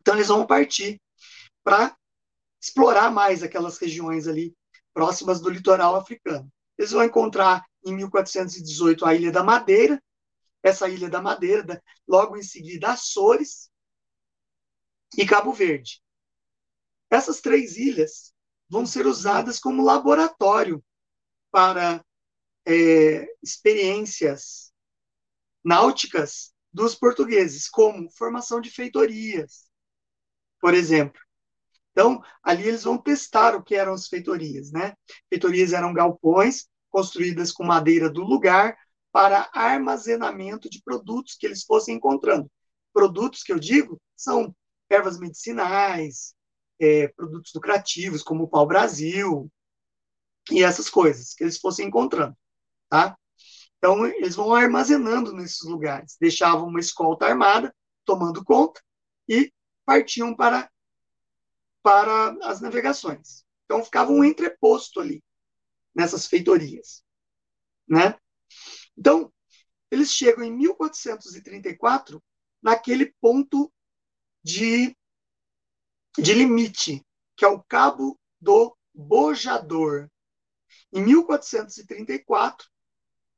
Então 0.00 0.14
eles 0.14 0.28
vão 0.28 0.46
partir 0.46 1.00
para 1.62 1.96
explorar 2.60 3.10
mais 3.10 3.42
aquelas 3.42 3.78
regiões 3.78 4.26
ali 4.26 4.54
próximas 4.92 5.40
do 5.40 5.48
litoral 5.48 5.96
africano. 5.96 6.50
Eles 6.76 6.90
vão 6.90 7.04
encontrar 7.04 7.64
em 7.84 7.94
1418 7.94 9.04
a 9.04 9.14
Ilha 9.14 9.32
da 9.32 9.42
Madeira, 9.42 10.02
essa 10.62 10.88
Ilha 10.88 11.08
da 11.08 11.22
Madeira, 11.22 11.82
logo 12.06 12.36
em 12.36 12.42
seguida 12.42 12.92
Açores 12.92 13.70
e 15.16 15.26
Cabo 15.26 15.52
Verde. 15.52 16.02
Essas 17.10 17.40
três 17.40 17.76
ilhas 17.76 18.32
vão 18.68 18.86
ser 18.86 19.06
usadas 19.06 19.58
como 19.58 19.84
laboratório 19.84 20.84
para 21.50 22.04
é, 22.66 23.26
experiências 23.42 24.72
náuticas 25.64 26.54
dos 26.72 26.94
portugueses, 26.94 27.68
como 27.68 28.10
formação 28.10 28.60
de 28.60 28.70
feitorias, 28.70 29.69
por 30.60 30.74
exemplo. 30.74 31.20
Então, 31.92 32.22
ali 32.42 32.68
eles 32.68 32.84
vão 32.84 32.96
testar 32.96 33.54
o 33.54 33.62
que 33.62 33.74
eram 33.74 33.92
as 33.92 34.06
feitorias, 34.06 34.70
né? 34.70 34.94
Feitorias 35.28 35.72
eram 35.72 35.92
galpões 35.92 36.68
construídas 36.88 37.52
com 37.52 37.64
madeira 37.64 38.08
do 38.08 38.22
lugar 38.22 38.76
para 39.12 39.50
armazenamento 39.52 40.70
de 40.70 40.80
produtos 40.82 41.36
que 41.36 41.46
eles 41.46 41.64
fossem 41.64 41.96
encontrando. 41.96 42.50
Produtos 42.92 43.42
que 43.42 43.52
eu 43.52 43.58
digo 43.58 44.00
são 44.16 44.54
ervas 44.88 45.18
medicinais, 45.18 46.34
é, 46.80 47.08
produtos 47.08 47.52
lucrativos, 47.54 48.22
como 48.22 48.44
o 48.44 48.48
pau-brasil, 48.48 49.50
e 50.50 50.62
essas 50.62 50.88
coisas 50.88 51.34
que 51.34 51.44
eles 51.44 51.58
fossem 51.58 51.86
encontrando, 51.86 52.36
tá? 52.88 53.16
Então, 53.78 54.04
eles 54.06 54.34
vão 54.34 54.54
armazenando 54.54 55.32
nesses 55.32 55.62
lugares, 55.62 56.16
deixavam 56.20 56.68
uma 56.68 56.80
escolta 56.80 57.26
armada, 57.26 57.74
tomando 58.04 58.44
conta, 58.44 58.80
e 59.28 59.52
partiam 59.84 60.34
para, 60.34 60.70
para 61.82 62.36
as 62.42 62.60
navegações. 62.60 63.44
Então, 63.64 63.84
ficava 63.84 64.10
um 64.10 64.24
entreposto 64.24 65.00
ali, 65.00 65.22
nessas 65.94 66.26
feitorias, 66.26 67.04
né? 67.88 68.18
Então, 68.96 69.32
eles 69.90 70.12
chegam 70.12 70.44
em 70.44 70.52
1434 70.52 72.22
naquele 72.62 73.14
ponto 73.20 73.72
de, 74.42 74.96
de 76.18 76.34
limite, 76.34 77.04
que 77.36 77.44
é 77.44 77.48
o 77.48 77.62
Cabo 77.62 78.18
do 78.40 78.76
Bojador. 78.94 80.10
Em 80.92 81.02
1434, 81.04 82.68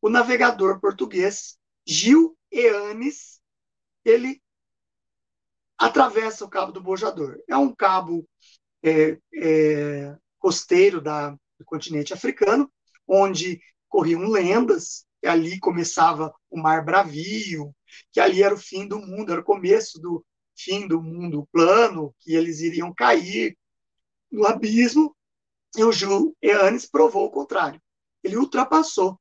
o 0.01 0.09
navegador 0.09 0.81
português 0.81 1.59
Gil 1.87 2.37
Eanes, 2.51 3.41
ele 4.05 4.42
atravessa 5.83 6.45
o 6.45 6.49
Cabo 6.49 6.71
do 6.71 6.81
Bojador. 6.81 7.43
É 7.49 7.57
um 7.57 7.75
cabo 7.75 8.25
é, 8.83 9.19
é, 9.35 10.17
costeiro 10.39 11.01
da, 11.01 11.31
do 11.31 11.65
continente 11.65 12.15
africano, 12.15 12.71
onde 13.07 13.61
corriam 13.89 14.29
lendas 14.29 15.05
que 15.21 15.27
ali 15.27 15.59
começava 15.59 16.33
o 16.49 16.61
Mar 16.61 16.85
Bravio, 16.85 17.75
que 18.13 18.21
ali 18.21 18.43
era 18.43 18.55
o 18.55 18.59
fim 18.59 18.87
do 18.87 18.99
mundo, 18.99 19.33
era 19.33 19.41
o 19.41 19.45
começo 19.45 20.01
do 20.01 20.25
fim 20.57 20.87
do 20.87 21.03
mundo 21.03 21.49
plano, 21.53 22.15
que 22.21 22.35
eles 22.35 22.61
iriam 22.61 22.95
cair 22.95 23.57
no 24.31 24.47
abismo, 24.47 25.17
e 25.77 25.83
o 25.83 25.93
Jules 25.93 26.33
Eanes 26.41 26.87
provou 26.87 27.27
o 27.27 27.31
contrário. 27.31 27.81
Ele 28.23 28.37
ultrapassou 28.37 29.19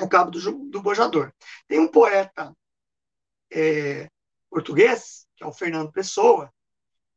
o 0.00 0.08
cabo 0.08 0.30
do, 0.30 0.40
do 0.70 0.82
Bojador. 0.82 1.32
Tem 1.68 1.78
um 1.78 1.88
poeta 1.88 2.52
é, 3.52 4.08
português, 4.50 5.27
que 5.38 5.44
é 5.44 5.46
o 5.46 5.52
Fernando 5.52 5.92
Pessoa, 5.92 6.52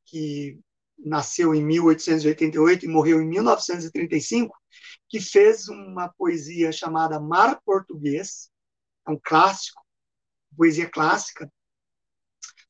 que 0.05 0.59
nasceu 0.97 1.55
em 1.55 1.63
1888 1.63 2.85
e 2.85 2.87
morreu 2.87 3.19
em 3.19 3.27
1935, 3.27 4.55
que 5.09 5.19
fez 5.19 5.67
uma 5.67 6.07
poesia 6.09 6.71
chamada 6.71 7.19
Mar 7.19 7.59
Português, 7.65 8.51
é 9.07 9.11
um 9.11 9.19
clássico, 9.21 9.83
poesia 10.55 10.87
clássica, 10.87 11.51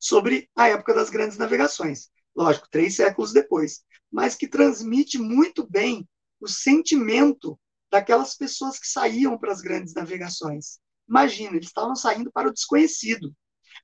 sobre 0.00 0.50
a 0.56 0.68
época 0.68 0.94
das 0.94 1.10
grandes 1.10 1.36
navegações. 1.36 2.10
Lógico, 2.34 2.68
três 2.70 2.96
séculos 2.96 3.32
depois, 3.32 3.84
mas 4.10 4.34
que 4.34 4.48
transmite 4.48 5.18
muito 5.18 5.68
bem 5.68 6.08
o 6.40 6.48
sentimento 6.48 7.60
daquelas 7.90 8.34
pessoas 8.34 8.78
que 8.78 8.86
saíam 8.86 9.38
para 9.38 9.52
as 9.52 9.60
grandes 9.60 9.92
navegações. 9.92 10.80
Imagina, 11.06 11.56
eles 11.56 11.66
estavam 11.66 11.94
saindo 11.94 12.32
para 12.32 12.48
o 12.48 12.52
desconhecido. 12.52 13.34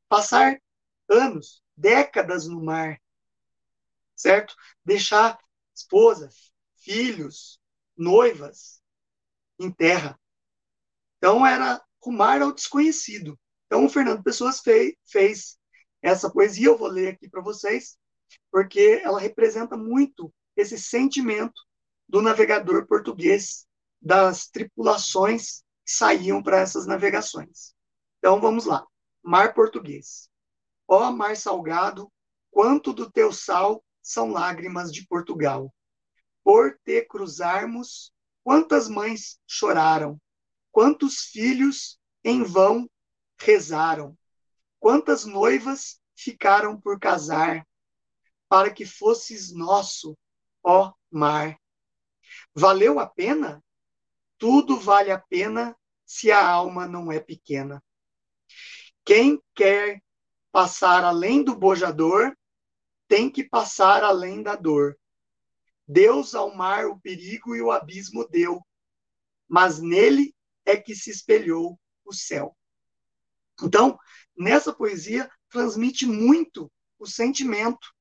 Passar 0.08 0.58
anos, 1.08 1.62
décadas 1.76 2.46
no 2.46 2.62
mar, 2.62 3.00
certo? 4.14 4.54
Deixar 4.84 5.38
esposa, 5.74 6.28
filhos, 6.76 7.60
noivas 7.96 8.82
em 9.58 9.70
terra. 9.70 10.18
Então 11.16 11.46
era 11.46 11.82
rumar 12.00 12.42
ao 12.42 12.52
desconhecido. 12.52 13.38
Então 13.66 13.84
o 13.84 13.88
Fernando 13.88 14.22
Pessoas 14.22 14.60
fez, 14.60 14.94
fez 15.06 15.58
essa 16.00 16.30
poesia, 16.30 16.66
eu 16.66 16.78
vou 16.78 16.88
ler 16.88 17.08
aqui 17.08 17.28
para 17.28 17.42
vocês, 17.42 17.98
porque 18.50 19.00
ela 19.02 19.20
representa 19.20 19.76
muito 19.76 20.32
esse 20.56 20.78
sentimento 20.78 21.60
do 22.08 22.22
navegador 22.22 22.86
português, 22.86 23.66
das 24.00 24.48
tripulações 24.48 25.62
que 25.84 25.92
saíam 25.92 26.42
para 26.42 26.60
essas 26.60 26.86
navegações. 26.86 27.74
Então 28.18 28.40
vamos 28.40 28.64
lá. 28.64 28.86
Mar 29.22 29.54
Português. 29.54 30.27
Ó 30.88 31.12
mar 31.12 31.36
salgado, 31.36 32.10
quanto 32.50 32.94
do 32.94 33.10
teu 33.10 33.30
sal 33.30 33.84
são 34.00 34.30
lágrimas 34.30 34.90
de 34.90 35.06
Portugal. 35.06 35.72
Por 36.42 36.78
te 36.82 37.02
cruzarmos, 37.02 38.10
quantas 38.42 38.88
mães 38.88 39.38
choraram, 39.46 40.18
quantos 40.72 41.26
filhos 41.26 42.00
em 42.24 42.42
vão 42.42 42.90
rezaram, 43.38 44.16
quantas 44.80 45.26
noivas 45.26 46.00
ficaram 46.16 46.80
por 46.80 46.98
casar, 46.98 47.66
para 48.48 48.72
que 48.72 48.86
fosses 48.86 49.52
nosso, 49.52 50.16
ó 50.64 50.94
mar. 51.10 51.60
Valeu 52.54 52.98
a 52.98 53.06
pena? 53.06 53.62
Tudo 54.38 54.80
vale 54.80 55.10
a 55.10 55.18
pena 55.18 55.76
se 56.06 56.32
a 56.32 56.48
alma 56.48 56.86
não 56.88 57.12
é 57.12 57.20
pequena. 57.20 57.82
Quem 59.04 59.42
quer 59.54 60.02
passar 60.58 61.04
além 61.04 61.44
do 61.44 61.54
bojador, 61.54 62.36
tem 63.06 63.30
que 63.30 63.44
passar 63.44 64.02
além 64.02 64.42
da 64.42 64.56
dor. 64.56 64.98
Deus 65.86 66.34
ao 66.34 66.52
mar 66.52 66.86
o 66.86 66.98
perigo 66.98 67.54
e 67.54 67.62
o 67.62 67.70
abismo 67.70 68.26
deu, 68.26 68.60
mas 69.46 69.78
nele 69.78 70.34
é 70.66 70.76
que 70.76 70.96
se 70.96 71.10
espelhou 71.10 71.78
o 72.04 72.12
céu. 72.12 72.56
Então, 73.62 73.96
nessa 74.36 74.72
poesia, 74.72 75.30
transmite 75.48 76.04
muito 76.06 76.68
o 76.98 77.06
sentimento 77.06 77.94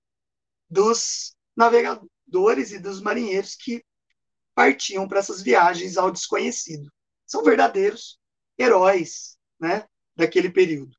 dos 0.67 1.35
navegadores 1.55 2.71
e 2.71 2.79
dos 2.79 2.99
marinheiros 2.99 3.53
que 3.53 3.85
partiam 4.55 5.07
para 5.07 5.19
essas 5.19 5.43
viagens 5.43 5.95
ao 5.95 6.09
desconhecido. 6.09 6.91
São 7.23 7.43
verdadeiros 7.43 8.19
heróis 8.57 9.37
né, 9.59 9.87
daquele 10.15 10.49
período. 10.49 10.97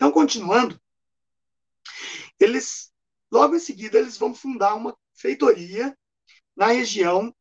Então, 0.00 0.10
continuando, 0.10 0.80
eles, 2.38 2.90
logo 3.30 3.54
em 3.54 3.58
seguida, 3.58 3.98
eles 3.98 4.16
vão 4.16 4.34
fundar 4.34 4.74
uma 4.74 4.96
feitoria 5.12 5.94
na 6.56 6.68
região 6.68 7.36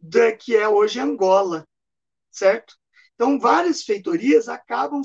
da, 0.00 0.34
que 0.34 0.56
é 0.56 0.66
hoje 0.66 0.98
Angola, 0.98 1.68
certo? 2.30 2.78
Então, 3.14 3.38
várias 3.38 3.82
feitorias 3.82 4.48
acabam 4.48 5.02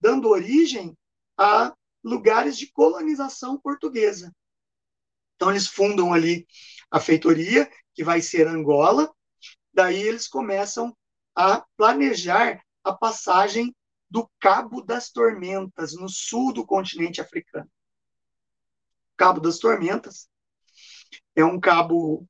dando 0.00 0.28
origem 0.28 0.96
a 1.36 1.74
lugares 2.04 2.56
de 2.56 2.70
colonização 2.70 3.58
portuguesa. 3.60 4.32
Então, 5.34 5.50
eles 5.50 5.66
fundam 5.66 6.14
ali 6.14 6.46
a 6.88 7.00
feitoria, 7.00 7.68
que 7.92 8.04
vai 8.04 8.22
ser 8.22 8.46
Angola, 8.46 9.12
daí 9.74 10.00
eles 10.00 10.28
começam 10.28 10.96
a 11.34 11.66
planejar 11.76 12.62
a 12.84 12.92
passagem 12.92 13.74
do 14.10 14.28
Cabo 14.40 14.82
das 14.82 15.10
Tormentas, 15.10 15.94
no 15.94 16.08
sul 16.08 16.52
do 16.52 16.64
continente 16.64 17.20
africano. 17.20 17.70
Cabo 19.16 19.40
das 19.40 19.58
Tormentas 19.58 20.28
é 21.34 21.44
um 21.44 21.58
cabo 21.58 22.26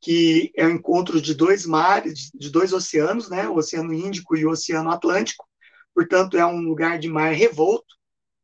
que 0.00 0.52
é 0.54 0.66
o 0.66 0.70
encontro 0.70 1.20
de 1.20 1.34
dois 1.34 1.64
mares, 1.64 2.30
de 2.34 2.50
dois 2.50 2.72
oceanos, 2.72 3.30
né, 3.30 3.48
o 3.48 3.56
Oceano 3.56 3.92
Índico 3.92 4.36
e 4.36 4.44
o 4.44 4.50
Oceano 4.50 4.90
Atlântico. 4.90 5.48
Portanto, 5.94 6.36
é 6.36 6.44
um 6.44 6.60
lugar 6.60 6.98
de 6.98 7.08
mar 7.08 7.32
revolto, 7.32 7.94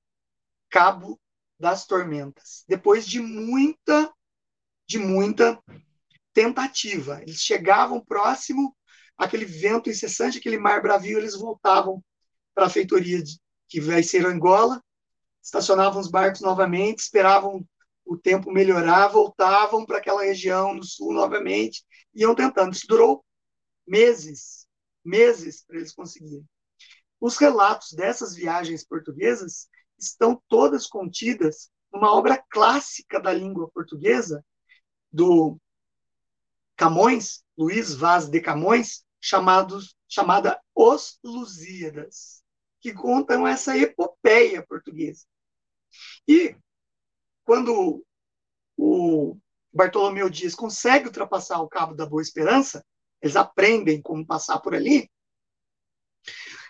Cabo 0.71 1.19
das 1.59 1.87
Tormentas, 1.87 2.65
depois 2.69 3.07
de 3.07 3.21
muita, 3.21 4.13
de 4.87 4.99
muita 4.99 5.59
tentativa. 6.33 7.23
Eles 7.23 7.41
chegavam 7.41 8.05
próximo, 8.05 8.77
aquele 9.17 9.45
vento 9.45 9.89
incessante, 9.89 10.39
aquele 10.39 10.59
mar 10.59 10.83
bravio, 10.83 11.19
eles 11.19 11.35
voltavam 11.35 12.05
para 12.55 12.67
a 12.67 12.71
feitoria 12.71 13.23
de, 13.23 13.39
que 13.69 13.81
vai 13.81 14.03
ser 14.03 14.27
Angola, 14.27 14.83
estacionavam 15.43 16.01
os 16.01 16.11
barcos 16.11 16.41
novamente, 16.41 17.01
esperavam 17.01 17.67
o 18.05 18.17
tempo 18.17 18.53
melhorar, 18.53 19.09
voltavam 19.09 19.85
para 19.85 19.99
aquela 19.99 20.23
região 20.23 20.75
no 20.75 20.85
sul 20.85 21.13
novamente, 21.13 21.85
iam 22.15 22.35
tentando. 22.35 22.73
Isso 22.73 22.87
durou 22.87 23.25
meses, 23.87 24.67
meses 25.05 25.65
para 25.65 25.79
eles 25.79 25.93
conseguirem. 25.93 26.47
Os 27.21 27.37
relatos 27.39 27.93
dessas 27.93 28.35
viagens 28.35 28.85
portuguesas 28.85 29.69
estão 29.99 30.41
todas 30.49 30.87
contidas 30.87 31.71
numa 31.93 32.13
obra 32.13 32.43
clássica 32.51 33.21
da 33.21 33.33
língua 33.33 33.71
portuguesa, 33.71 34.45
do 35.13 35.59
Camões, 36.77 37.43
Luiz 37.57 37.95
Vaz 37.95 38.29
de 38.29 38.41
Camões, 38.41 39.05
chamado, 39.21 39.79
chamada 40.07 40.61
Os 40.75 41.19
Lusíadas, 41.25 42.43
que 42.81 42.93
contam 42.93 43.47
essa 43.47 43.77
epopeia 43.77 44.65
portuguesa. 44.67 45.25
E 46.29 46.55
quando 47.45 48.05
o 48.77 49.37
Bartolomeu 49.73 50.29
Dias 50.29 50.55
consegue 50.55 51.07
ultrapassar 51.07 51.61
o 51.61 51.69
Cabo 51.69 51.95
da 51.95 52.05
Boa 52.05 52.21
Esperança, 52.21 52.85
eles 53.23 53.37
aprendem 53.37 54.03
como 54.03 54.27
passar 54.27 54.61
por 54.61 54.75
ali. 54.75 55.11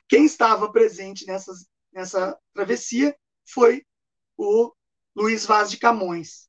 Quem 0.09 0.25
estava 0.25 0.71
presente 0.71 1.27
nessas 1.27 1.67
nessa 1.97 2.39
travessia 2.53 3.17
foi 3.49 3.83
o 4.37 4.71
Luiz 5.17 5.47
Vaz 5.47 5.71
de 5.71 5.79
Camões. 5.79 6.47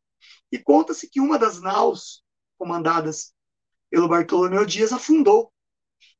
E 0.51 0.59
conta-se 0.59 1.09
que 1.09 1.21
uma 1.21 1.39
das 1.39 1.61
naus 1.61 2.21
comandadas 2.57 3.33
pelo 3.89 4.09
Bartolomeu 4.09 4.65
Dias 4.65 4.91
afundou. 4.91 5.53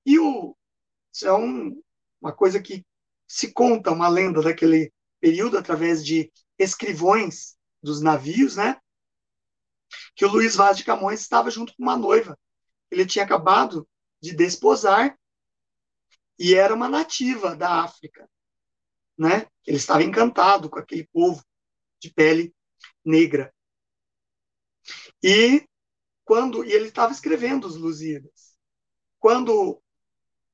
E 0.06 0.18
o, 0.18 0.56
isso 1.14 1.28
é 1.28 1.34
um, 1.34 1.84
uma 2.22 2.32
coisa 2.32 2.62
que 2.62 2.86
se 3.28 3.52
conta, 3.52 3.92
uma 3.92 4.08
lenda 4.08 4.42
daquele 4.42 4.94
período, 5.20 5.58
através 5.58 6.06
de 6.06 6.32
escrivões 6.58 7.58
dos 7.84 8.00
navios, 8.00 8.56
né? 8.56 8.80
Que 10.16 10.24
o 10.26 10.32
Luiz 10.32 10.56
Vaz 10.56 10.78
de 10.78 10.86
Camões 10.86 11.20
estava 11.20 11.52
junto 11.52 11.76
com 11.76 11.84
uma 11.84 11.98
noiva. 11.98 12.40
Ele 12.90 13.06
tinha 13.06 13.26
acabado 13.26 13.86
de 14.22 14.34
desposar 14.34 15.20
e 16.40 16.54
era 16.56 16.74
uma 16.74 16.88
nativa 16.88 17.58
da 17.58 17.84
África 17.84 18.30
né? 19.18 19.48
Ele 19.66 19.78
estava 19.78 20.04
encantado 20.04 20.70
com 20.70 20.80
aquele 20.80 21.08
povo 21.08 21.44
de 22.00 22.12
pele 22.14 22.54
negra. 23.04 23.54
E 25.24 25.68
quando 26.24 26.64
e 26.64 26.72
ele 26.72 26.88
estava 26.88 27.12
escrevendo 27.12 27.66
os 27.66 27.76
Lusíadas. 27.76 28.58
Quando 29.20 29.82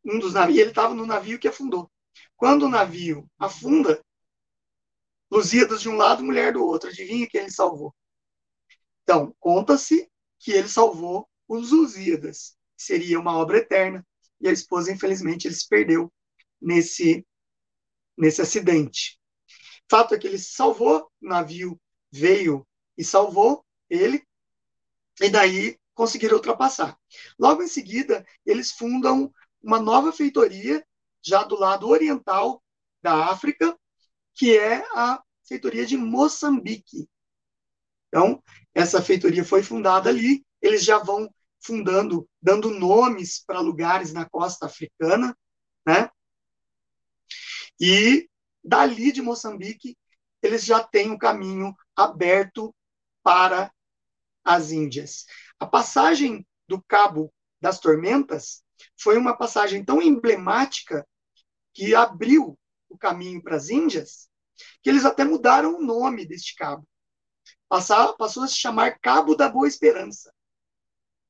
um 0.06 0.20
dos 0.20 0.34
navios, 0.34 0.60
ele 0.60 0.70
estava 0.70 0.94
no 0.94 1.06
navio 1.06 1.40
que 1.40 1.48
afundou. 1.48 1.92
Quando 2.36 2.64
o 2.64 2.70
navio 2.70 3.30
afunda, 3.38 4.04
Lusíadas 5.32 5.82
de 5.82 5.90
um 5.90 5.96
lado, 5.96 6.24
mulher 6.24 6.54
do 6.54 6.64
outro. 6.64 6.90
Adivinha 6.90 7.28
quem 7.28 7.42
ele 7.42 7.52
salvou? 7.52 7.94
Então, 9.04 9.36
conta-se 9.40 10.10
que 10.40 10.52
ele 10.52 10.68
salvou 10.68 11.28
os 11.48 11.72
Lusíadas, 11.72 12.56
seria 12.78 13.20
uma 13.20 13.38
obra 13.38 13.58
eterna, 13.58 14.06
e 14.40 14.48
a 14.48 14.52
esposa, 14.52 14.92
infelizmente, 14.92 15.48
ele 15.48 15.56
se 15.56 15.68
perdeu 15.68 16.12
nesse, 16.62 17.26
nesse 18.18 18.42
acidente. 18.42 19.20
Fato 19.90 20.16
é 20.16 20.20
que 20.20 20.28
ele 20.28 20.38
salvou, 20.38 21.12
o 21.22 21.28
navio 21.28 21.80
veio 22.12 22.68
e 22.98 23.04
salvou 23.04 23.66
ele, 23.90 24.26
e 25.22 25.30
daí 25.30 25.78
conseguiram 25.94 26.36
ultrapassar. 26.36 26.98
Logo 27.38 27.62
em 27.62 27.68
seguida, 27.68 28.26
eles 28.46 28.72
fundam 28.72 29.32
uma 29.62 29.80
nova 29.80 30.12
feitoria, 30.12 30.86
já 31.22 31.44
do 31.44 31.58
lado 31.58 31.88
oriental 31.88 32.62
da 33.02 33.26
África, 33.28 33.78
que 34.34 34.58
é 34.58 34.86
a 34.96 35.22
feitoria 35.48 35.86
de 35.86 35.96
Moçambique. 35.96 37.08
Então, 38.08 38.44
essa 38.74 39.02
feitoria 39.02 39.44
foi 39.44 39.64
fundada 39.64 40.10
ali, 40.10 40.46
eles 40.62 40.84
já 40.84 40.98
vão 40.98 41.34
fundando, 41.60 42.28
dando 42.42 42.70
nomes 42.70 43.44
para 43.46 43.60
lugares 43.60 44.12
na 44.12 44.30
costa 44.30 44.66
africana, 44.66 45.38
né? 45.86 46.10
E 47.86 48.30
dali 48.64 49.12
de 49.12 49.22
Moçambique, 49.22 49.98
eles 50.42 50.64
já 50.64 50.82
têm 50.82 51.10
o 51.10 51.16
um 51.16 51.18
caminho 51.18 51.76
aberto 51.94 52.74
para 53.22 53.74
as 54.42 54.72
Índias. 54.72 55.26
A 55.60 55.68
passagem 55.68 56.48
do 56.66 56.82
Cabo 56.82 57.34
das 57.60 57.82
Tormentas 57.82 58.64
foi 58.98 59.18
uma 59.18 59.36
passagem 59.36 59.84
tão 59.84 60.02
emblemática 60.02 61.06
que 61.74 61.94
abriu 61.94 62.58
o 62.88 62.98
caminho 62.98 63.44
para 63.44 63.58
as 63.58 63.68
Índias, 63.68 64.30
que 64.82 64.90
eles 64.90 65.04
até 65.04 65.26
mudaram 65.26 65.76
o 65.76 65.84
nome 65.84 66.26
deste 66.26 66.56
cabo. 66.56 66.88
Passou 67.68 68.44
a 68.44 68.48
se 68.48 68.56
chamar 68.56 68.98
Cabo 69.00 69.36
da 69.36 69.50
Boa 69.50 69.68
Esperança, 69.68 70.34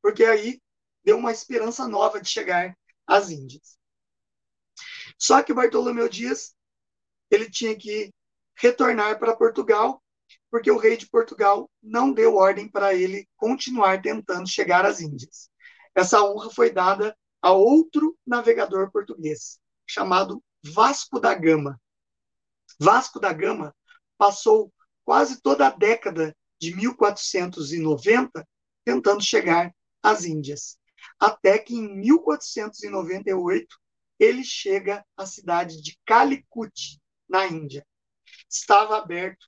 porque 0.03 0.23
aí 0.23 0.61
deu 1.03 1.17
uma 1.17 1.31
esperança 1.31 1.87
nova 1.87 2.21
de 2.21 2.29
chegar 2.29 2.77
às 3.07 3.31
Índias. 3.31 3.81
Só 5.23 5.41
que 5.41 5.53
Bartolomeu 5.53 6.09
Dias 6.09 6.53
ele 7.31 7.49
tinha 7.49 7.73
que 7.77 8.13
retornar 8.57 9.17
para 9.19 9.37
Portugal, 9.37 10.03
porque 10.51 10.69
o 10.69 10.77
rei 10.77 10.97
de 10.97 11.07
Portugal 11.07 11.71
não 11.81 12.11
deu 12.11 12.35
ordem 12.35 12.67
para 12.67 12.93
ele 12.93 13.25
continuar 13.37 14.01
tentando 14.01 14.49
chegar 14.49 14.85
às 14.85 14.99
Índias. 14.99 15.49
Essa 15.95 16.21
honra 16.21 16.49
foi 16.49 16.69
dada 16.71 17.17
a 17.41 17.53
outro 17.53 18.17
navegador 18.27 18.91
português, 18.91 19.57
chamado 19.87 20.43
Vasco 20.61 21.21
da 21.21 21.33
Gama. 21.33 21.79
Vasco 22.77 23.17
da 23.17 23.31
Gama 23.31 23.73
passou 24.17 24.73
quase 25.05 25.41
toda 25.41 25.67
a 25.67 25.69
década 25.69 26.35
de 26.59 26.75
1490 26.75 28.45
tentando 28.83 29.23
chegar 29.23 29.73
às 30.01 30.25
Índias, 30.25 30.77
até 31.17 31.57
que 31.57 31.75
em 31.75 31.95
1498 31.95 33.82
ele 34.23 34.43
chega 34.43 35.05
à 35.17 35.25
cidade 35.25 35.81
de 35.81 35.99
Calicut, 36.05 36.99
na 37.27 37.45
Índia. 37.47 37.85
Estava 38.49 38.97
aberto 38.97 39.47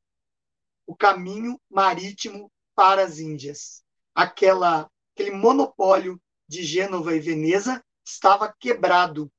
o 0.86 0.96
caminho 0.96 1.60
marítimo 1.70 2.52
para 2.76 3.04
as 3.04 3.20
Índias. 3.20 3.84
Aquela, 4.14 4.90
aquele 5.14 5.32
monopólio 5.32 6.22
de 6.48 6.64
Gênova 6.64 7.16
e 7.16 7.20
Veneza 7.20 7.84
estava 8.06 8.54
quebrado. 8.60 9.32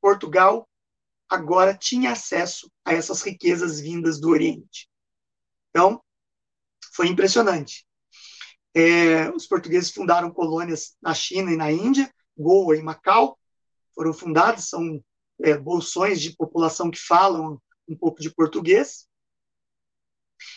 Portugal 0.00 0.68
agora 1.28 1.76
tinha 1.76 2.12
acesso 2.12 2.70
a 2.84 2.92
essas 2.92 3.22
riquezas 3.22 3.80
vindas 3.80 4.20
do 4.20 4.30
Oriente. 4.30 4.88
Então, 5.68 6.02
foi 6.92 7.06
impressionante. 7.06 7.86
É, 8.74 9.30
os 9.30 9.46
portugueses 9.46 9.90
fundaram 9.90 10.32
colônias 10.32 10.96
na 11.00 11.14
China 11.14 11.52
e 11.52 11.56
na 11.56 11.70
Índia, 11.70 12.12
Goa 12.36 12.76
e 12.76 12.82
Macau, 12.82 13.38
foram 14.00 14.14
fundadas, 14.14 14.70
são 14.70 15.04
é, 15.42 15.58
bolsões 15.58 16.22
de 16.22 16.34
população 16.34 16.90
que 16.90 16.98
falam 16.98 17.60
um 17.86 17.94
pouco 17.94 18.18
de 18.22 18.34
português, 18.34 19.06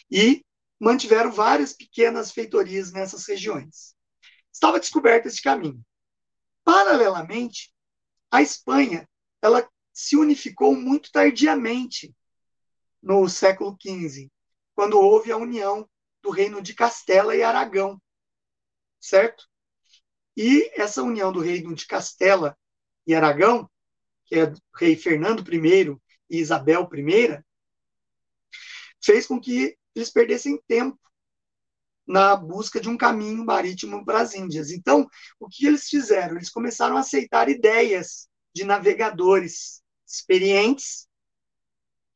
e 0.09 0.45
mantiveram 0.79 1.29
várias 1.29 1.73
pequenas 1.73 2.31
feitorias 2.31 2.93
nessas 2.93 3.25
regiões. 3.27 3.97
Estava 4.49 4.79
descoberto 4.79 5.25
esse 5.25 5.41
caminho. 5.41 5.85
Paralelamente, 6.63 7.73
a 8.31 8.41
Espanha 8.41 9.05
ela 9.41 9.69
se 9.91 10.15
unificou 10.15 10.73
muito 10.73 11.11
tardiamente 11.11 12.15
no 13.01 13.27
século 13.27 13.77
XV, 13.77 14.31
quando 14.73 14.97
houve 14.97 15.33
a 15.33 15.37
união 15.37 15.85
do 16.21 16.29
reino 16.29 16.61
de 16.61 16.73
Castela 16.73 17.35
e 17.35 17.43
Aragão, 17.43 18.01
certo? 19.01 19.45
E 20.37 20.71
essa 20.79 21.03
união 21.03 21.29
do 21.29 21.41
reino 21.41 21.75
de 21.75 21.85
Castela 21.85 22.57
e 23.05 23.13
Aragão, 23.13 23.69
que 24.25 24.35
é 24.35 24.53
rei 24.75 24.95
Fernando 24.95 25.43
I 25.53 25.97
e 26.29 26.39
Isabel 26.39 26.89
I, 26.93 27.43
fez 29.03 29.27
com 29.27 29.39
que 29.39 29.77
eles 29.95 30.09
perdessem 30.09 30.59
tempo 30.67 30.97
na 32.05 32.35
busca 32.35 32.79
de 32.79 32.89
um 32.89 32.97
caminho 32.97 33.45
marítimo 33.45 34.03
para 34.03 34.21
as 34.21 34.33
Índias. 34.33 34.71
Então, 34.71 35.07
o 35.39 35.47
que 35.47 35.65
eles 35.65 35.87
fizeram? 35.87 36.35
Eles 36.35 36.49
começaram 36.49 36.97
a 36.97 36.99
aceitar 36.99 37.49
ideias 37.49 38.27
de 38.53 38.63
navegadores 38.63 39.81
experientes 40.05 41.07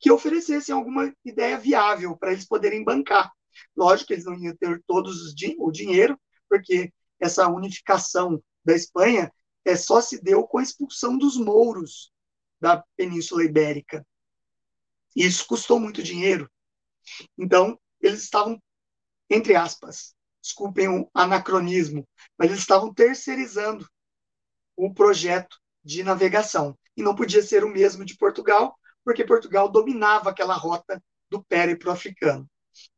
que 0.00 0.10
oferecessem 0.10 0.74
alguma 0.74 1.12
ideia 1.24 1.58
viável 1.58 2.16
para 2.16 2.32
eles 2.32 2.46
poderem 2.46 2.84
bancar. 2.84 3.32
Lógico 3.76 4.08
que 4.08 4.14
eles 4.14 4.24
não 4.24 4.36
iam 4.36 4.56
ter 4.56 4.82
todos 4.86 5.20
os 5.22 5.34
din 5.34 5.56
o 5.58 5.72
dinheiro, 5.72 6.18
porque 6.48 6.92
essa 7.18 7.48
unificação 7.48 8.42
da 8.64 8.74
Espanha 8.74 9.32
é, 9.68 9.76
só 9.76 10.00
se 10.00 10.22
deu 10.22 10.44
com 10.44 10.56
a 10.56 10.62
expulsão 10.62 11.18
dos 11.18 11.36
mouros 11.36 12.10
da 12.58 12.82
Península 12.96 13.44
Ibérica. 13.44 14.04
Isso 15.14 15.46
custou 15.46 15.78
muito 15.78 16.02
dinheiro. 16.02 16.50
Então, 17.36 17.78
eles 18.00 18.22
estavam, 18.22 18.58
entre 19.28 19.54
aspas, 19.54 20.14
desculpem 20.40 20.88
o 20.88 21.10
anacronismo, 21.12 22.08
mas 22.38 22.48
eles 22.48 22.60
estavam 22.60 22.94
terceirizando 22.94 23.86
o 24.74 24.94
projeto 24.94 25.58
de 25.84 26.02
navegação. 26.02 26.74
E 26.96 27.02
não 27.02 27.14
podia 27.14 27.42
ser 27.42 27.62
o 27.62 27.68
mesmo 27.68 28.06
de 28.06 28.16
Portugal, 28.16 28.74
porque 29.04 29.22
Portugal 29.22 29.68
dominava 29.68 30.30
aquela 30.30 30.54
rota 30.54 31.02
do 31.28 31.44
périplo 31.44 31.90
africano. 31.90 32.48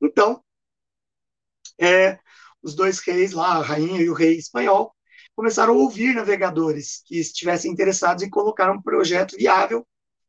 Então, 0.00 0.44
é, 1.80 2.20
os 2.62 2.76
dois 2.76 3.00
reis 3.00 3.32
lá, 3.32 3.56
a 3.56 3.62
rainha 3.62 4.00
e 4.00 4.08
o 4.08 4.14
rei 4.14 4.36
espanhol, 4.36 4.94
começaram 5.40 5.72
a 5.72 5.78
ouvir 5.78 6.14
navegadores 6.14 7.02
que 7.06 7.18
estivessem 7.18 7.72
interessados 7.72 8.22
em 8.22 8.28
colocar 8.28 8.70
um 8.70 8.82
projeto 8.82 9.38
viável 9.38 9.88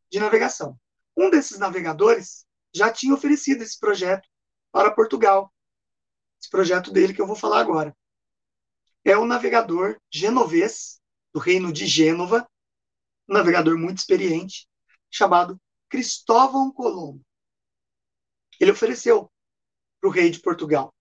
de 0.10 0.22
navegação. 0.22 0.80
Um 1.18 1.30
desses 1.30 1.60
navegadores 1.60 2.46
já 2.74 2.90
tinha 2.90 3.14
oferecido 3.14 3.62
esse 3.62 3.78
projeto 3.78 4.26
para 4.72 4.90
Portugal. 4.96 5.54
Esse 6.40 6.50
projeto 6.50 6.94
dele 6.94 7.14
que 7.14 7.22
eu 7.22 7.28
vou 7.28 7.36
falar 7.36 7.60
agora. 7.60 7.94
É 9.04 9.18
um 9.18 9.26
navegador 9.26 10.00
genovês, 10.10 11.02
do 11.34 11.42
reino 11.42 11.74
de 11.74 11.86
Gênova, 11.86 12.50
um 13.28 13.34
navegador 13.34 13.78
muito 13.78 13.98
experiente, 13.98 14.66
chamado 15.10 15.60
Cristóvão 15.90 16.72
Colombo. 16.72 17.22
Ele 18.62 18.72
ofereceu 18.72 19.30
para 20.00 20.10
o 20.10 20.14
rei 20.14 20.30
de 20.30 20.40
Portugal. 20.40 20.96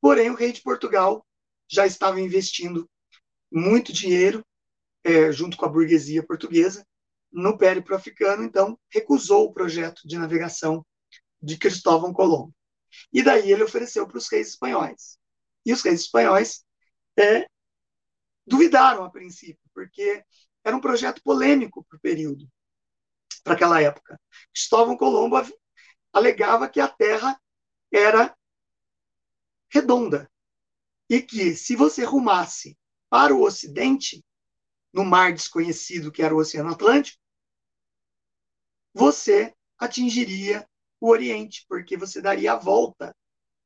Porém, 0.00 0.30
o 0.30 0.36
rei 0.36 0.52
de 0.52 0.62
Portugal 0.62 1.26
já 1.68 1.84
estava 1.84 2.20
investindo 2.20 2.88
muito 3.52 3.92
dinheiro, 3.92 4.44
é, 5.04 5.30
junto 5.30 5.56
com 5.56 5.66
a 5.66 5.68
burguesia 5.68 6.24
portuguesa, 6.24 6.86
no 7.30 7.56
périplo 7.56 7.94
africano, 7.94 8.44
então 8.44 8.78
recusou 8.90 9.46
o 9.46 9.52
projeto 9.52 10.06
de 10.06 10.18
navegação 10.18 10.84
de 11.40 11.56
Cristóvão 11.56 12.12
Colombo. 12.12 12.54
E 13.12 13.22
daí 13.22 13.50
ele 13.50 13.62
ofereceu 13.62 14.06
para 14.06 14.18
os 14.18 14.28
reis 14.28 14.48
espanhóis. 14.48 15.18
E 15.64 15.72
os 15.72 15.82
reis 15.82 16.02
espanhóis 16.02 16.64
é, 17.18 17.46
duvidaram 18.46 19.04
a 19.04 19.10
princípio, 19.10 19.62
porque 19.74 20.24
era 20.64 20.76
um 20.76 20.80
projeto 20.80 21.22
polêmico 21.22 21.84
para 21.84 21.96
o 21.96 22.00
período, 22.00 22.48
para 23.42 23.54
aquela 23.54 23.80
época. 23.80 24.20
Cristóvão 24.52 24.96
Colombo 24.96 25.36
alegava 26.12 26.68
que 26.68 26.80
a 26.80 26.88
Terra 26.88 27.40
era 27.90 28.36
redonda 29.70 30.30
e 31.08 31.20
que 31.20 31.54
se 31.56 31.74
você 31.74 32.04
rumasse 32.04 32.76
para 33.12 33.34
o 33.34 33.42
Ocidente, 33.42 34.24
no 34.90 35.04
mar 35.04 35.34
desconhecido 35.34 36.10
que 36.10 36.22
era 36.22 36.34
o 36.34 36.38
Oceano 36.38 36.70
Atlântico, 36.70 37.20
você 38.94 39.54
atingiria 39.78 40.66
o 40.98 41.10
Oriente, 41.10 41.66
porque 41.68 41.94
você 41.94 42.22
daria 42.22 42.54
a 42.54 42.58
volta 42.58 43.14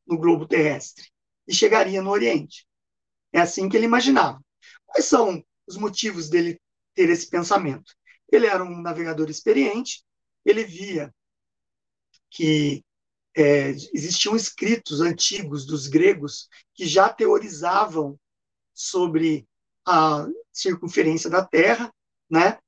no 0.04 0.18
globo 0.18 0.48
terrestre 0.48 1.08
e 1.46 1.54
chegaria 1.54 2.02
no 2.02 2.10
Oriente. 2.10 2.66
É 3.32 3.38
assim 3.38 3.68
que 3.68 3.76
ele 3.76 3.86
imaginava. 3.86 4.44
Quais 4.84 5.04
são 5.04 5.40
os 5.64 5.76
motivos 5.76 6.28
dele 6.28 6.60
ter 6.92 7.08
esse 7.08 7.30
pensamento? 7.30 7.94
Ele 8.32 8.48
era 8.48 8.64
um 8.64 8.82
navegador 8.82 9.30
experiente, 9.30 10.04
ele 10.44 10.64
via 10.64 11.14
que 12.30 12.84
é, 13.36 13.68
existiam 13.68 14.34
escritos 14.34 15.00
antigos 15.00 15.64
dos 15.64 15.86
gregos 15.86 16.48
que 16.74 16.84
já 16.84 17.08
teorizavam 17.08 18.18
sobre 18.76 19.48
a 19.86 20.28
circunferência 20.52 21.30
da 21.30 21.42
Terra, 21.42 21.92
né? 22.28 22.58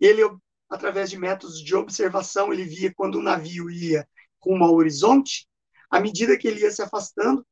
Ele, 0.00 0.22
através 0.68 1.10
de 1.10 1.18
métodos 1.18 1.62
de 1.62 1.74
observação, 1.76 2.52
ele 2.52 2.64
via 2.64 2.92
quando 2.94 3.16
o 3.16 3.22
navio 3.22 3.70
ia 3.70 4.08
rumo 4.40 4.64
ao 4.64 4.74
horizonte, 4.74 5.46
à 5.90 6.00
medida 6.00 6.38
que 6.38 6.48
ele 6.48 6.60
ia 6.60 6.70
se 6.70 6.80
afastando, 6.80 7.46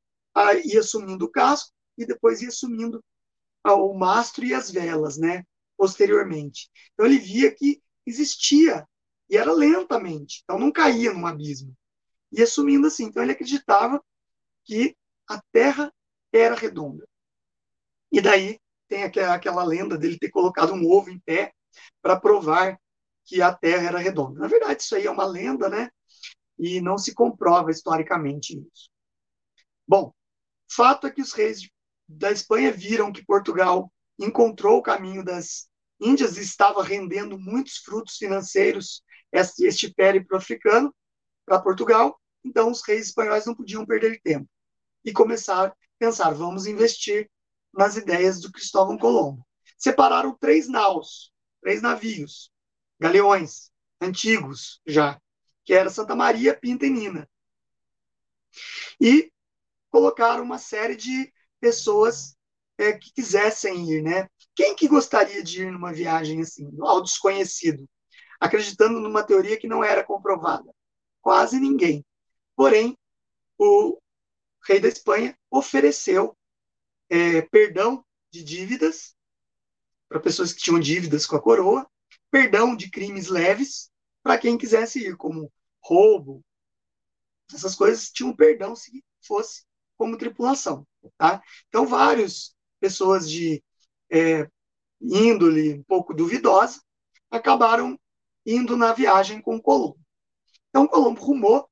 ia 0.64 0.82
sumindo 0.82 1.26
o 1.26 1.30
casco 1.30 1.72
e 1.98 2.06
depois 2.06 2.40
ia 2.40 2.50
sumindo 2.50 3.04
o 3.64 3.92
mastro 3.92 4.44
e 4.44 4.54
as 4.54 4.70
velas, 4.70 5.18
né? 5.18 5.44
Posteriormente. 5.76 6.70
Então 6.94 7.04
ele 7.04 7.18
via 7.18 7.54
que 7.54 7.82
existia 8.06 8.88
e 9.28 9.36
era 9.36 9.52
lentamente, 9.52 10.40
então 10.42 10.58
não 10.58 10.72
caía 10.72 11.12
num 11.12 11.26
abismo. 11.26 11.76
Ia 12.32 12.46
sumindo 12.46 12.86
assim. 12.86 13.04
Então 13.04 13.22
ele 13.22 13.32
acreditava 13.32 14.02
que 14.64 14.96
a 15.28 15.40
Terra 15.52 15.92
era 16.32 16.54
redonda. 16.54 17.06
E 18.12 18.20
daí 18.20 18.58
tem 18.88 19.04
aquela 19.04 19.62
lenda 19.62 19.96
dele 19.96 20.18
ter 20.18 20.30
colocado 20.30 20.72
um 20.72 20.90
ovo 20.90 21.10
em 21.10 21.18
pé 21.20 21.52
para 22.02 22.18
provar 22.18 22.78
que 23.24 23.40
a 23.40 23.54
Terra 23.54 23.88
era 23.88 23.98
redonda. 23.98 24.40
Na 24.40 24.48
verdade, 24.48 24.82
isso 24.82 24.96
aí 24.96 25.06
é 25.06 25.10
uma 25.10 25.24
lenda, 25.24 25.68
né? 25.68 25.88
E 26.58 26.80
não 26.80 26.98
se 26.98 27.14
comprova 27.14 27.70
historicamente 27.70 28.58
isso. 28.58 28.90
Bom, 29.86 30.12
fato 30.70 31.06
é 31.06 31.10
que 31.10 31.22
os 31.22 31.32
reis 31.32 31.68
da 32.08 32.32
Espanha 32.32 32.72
viram 32.72 33.12
que 33.12 33.24
Portugal 33.24 33.92
encontrou 34.18 34.78
o 34.78 34.82
caminho 34.82 35.24
das 35.24 35.68
Índias 36.00 36.36
e 36.36 36.40
estava 36.40 36.82
rendendo 36.82 37.38
muitos 37.38 37.76
frutos 37.76 38.16
financeiros 38.16 39.02
este, 39.32 39.64
este 39.64 39.94
périplo 39.94 40.36
africano 40.36 40.94
para 41.46 41.60
Portugal. 41.60 42.18
Então, 42.44 42.70
os 42.70 42.82
reis 42.82 43.06
espanhóis 43.06 43.46
não 43.46 43.54
podiam 43.54 43.86
perder 43.86 44.20
tempo 44.22 44.48
e 45.04 45.12
começaram 45.12 45.70
a 45.70 45.76
pensar: 45.98 46.32
vamos 46.32 46.66
investir 46.66 47.30
nas 47.72 47.96
ideias 47.96 48.40
do 48.40 48.50
Cristóvão 48.50 48.98
Colombo. 48.98 49.46
Separaram 49.76 50.36
três 50.38 50.68
naus, 50.68 51.32
três 51.60 51.80
navios, 51.80 52.50
galeões, 52.98 53.70
antigos 54.00 54.80
já, 54.86 55.20
que 55.64 55.72
era 55.72 55.90
Santa 55.90 56.14
Maria, 56.14 56.56
Pinta 56.56 56.86
e 56.86 56.90
Nina. 56.90 57.28
E 59.00 59.32
colocaram 59.90 60.42
uma 60.42 60.58
série 60.58 60.96
de 60.96 61.32
pessoas 61.60 62.36
é, 62.78 62.92
que 62.92 63.12
quisessem 63.12 63.90
ir, 63.90 64.02
né? 64.02 64.28
Quem 64.54 64.74
que 64.74 64.88
gostaria 64.88 65.42
de 65.42 65.62
ir 65.62 65.70
numa 65.70 65.92
viagem 65.92 66.40
assim, 66.40 66.70
ao 66.80 67.02
desconhecido, 67.02 67.88
acreditando 68.40 69.00
numa 69.00 69.22
teoria 69.22 69.58
que 69.58 69.68
não 69.68 69.84
era 69.84 70.04
comprovada? 70.04 70.72
Quase 71.20 71.60
ninguém. 71.60 72.04
Porém, 72.56 72.98
o 73.58 73.98
rei 74.66 74.80
da 74.80 74.88
Espanha 74.88 75.36
ofereceu 75.50 76.36
é, 77.10 77.42
perdão 77.42 78.04
de 78.30 78.42
dívidas 78.42 79.14
para 80.08 80.20
pessoas 80.20 80.52
que 80.52 80.62
tinham 80.62 80.80
dívidas 80.80 81.26
com 81.26 81.36
a 81.36 81.42
coroa, 81.42 81.86
perdão 82.30 82.74
de 82.74 82.90
crimes 82.90 83.28
leves 83.28 83.90
para 84.22 84.38
quem 84.38 84.56
quisesse 84.56 85.00
ir, 85.00 85.16
como 85.16 85.52
roubo, 85.82 86.42
essas 87.54 87.74
coisas 87.74 88.10
tinham 88.10 88.34
perdão 88.34 88.76
se 88.76 89.04
fosse 89.20 89.64
como 89.96 90.16
tripulação. 90.16 90.86
Tá? 91.16 91.42
Então, 91.68 91.86
várias 91.86 92.54
pessoas 92.78 93.28
de 93.28 93.62
é, 94.10 94.48
índole 95.00 95.74
um 95.74 95.82
pouco 95.82 96.14
duvidosa 96.14 96.80
acabaram 97.30 97.98
indo 98.46 98.76
na 98.76 98.92
viagem 98.92 99.40
com 99.40 99.60
Colombo. 99.60 99.98
Então, 100.68 100.86
Colombo 100.86 101.20
rumou 101.20 101.68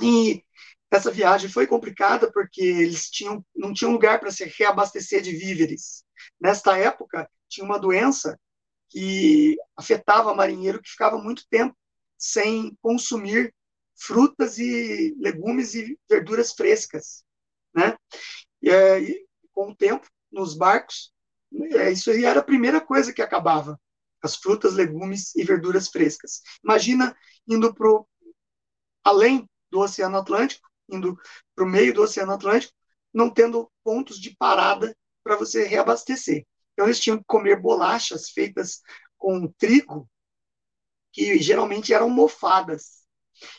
e 0.00 0.44
essa 0.92 1.10
viagem 1.10 1.48
foi 1.48 1.66
complicada 1.66 2.30
porque 2.30 2.60
eles 2.60 3.08
tinham, 3.08 3.44
não 3.56 3.72
tinham 3.72 3.92
lugar 3.92 4.20
para 4.20 4.30
se 4.30 4.44
reabastecer 4.44 5.22
de 5.22 5.32
víveres. 5.32 6.04
Nesta 6.38 6.76
época, 6.76 7.28
tinha 7.48 7.64
uma 7.64 7.78
doença 7.78 8.38
que 8.90 9.56
afetava 9.74 10.34
marinheiro 10.34 10.82
que 10.82 10.90
ficava 10.90 11.16
muito 11.16 11.46
tempo 11.48 11.74
sem 12.18 12.76
consumir 12.82 13.54
frutas 13.96 14.58
e 14.58 15.16
legumes 15.18 15.74
e 15.74 15.98
verduras 16.08 16.52
frescas, 16.52 17.24
né? 17.74 17.96
E, 18.62 19.24
com 19.52 19.70
o 19.70 19.74
tempo, 19.74 20.06
nos 20.30 20.54
barcos, 20.54 21.10
é, 21.72 21.90
isso 21.90 22.10
aí 22.10 22.26
era 22.26 22.40
a 22.40 22.44
primeira 22.44 22.80
coisa 22.82 23.14
que 23.14 23.22
acabava, 23.22 23.80
as 24.22 24.36
frutas, 24.36 24.74
legumes 24.74 25.34
e 25.34 25.42
verduras 25.42 25.88
frescas. 25.88 26.42
Imagina 26.62 27.16
indo 27.48 27.74
para 27.74 27.88
além 29.02 29.48
do 29.70 29.80
Oceano 29.80 30.18
Atlântico, 30.18 30.68
indo 30.88 31.18
para 31.54 31.64
o 31.64 31.68
meio 31.68 31.92
do 31.94 32.02
Oceano 32.02 32.32
Atlântico, 32.32 32.74
não 33.12 33.30
tendo 33.30 33.70
pontos 33.84 34.18
de 34.20 34.34
parada 34.36 34.96
para 35.22 35.36
você 35.36 35.64
reabastecer. 35.64 36.46
Então, 36.72 36.86
eles 36.86 37.00
tinham 37.00 37.18
que 37.18 37.24
comer 37.26 37.60
bolachas 37.60 38.30
feitas 38.30 38.80
com 39.18 39.46
trigo, 39.58 40.08
que 41.12 41.38
geralmente 41.38 41.92
eram 41.92 42.08
mofadas. 42.08 43.02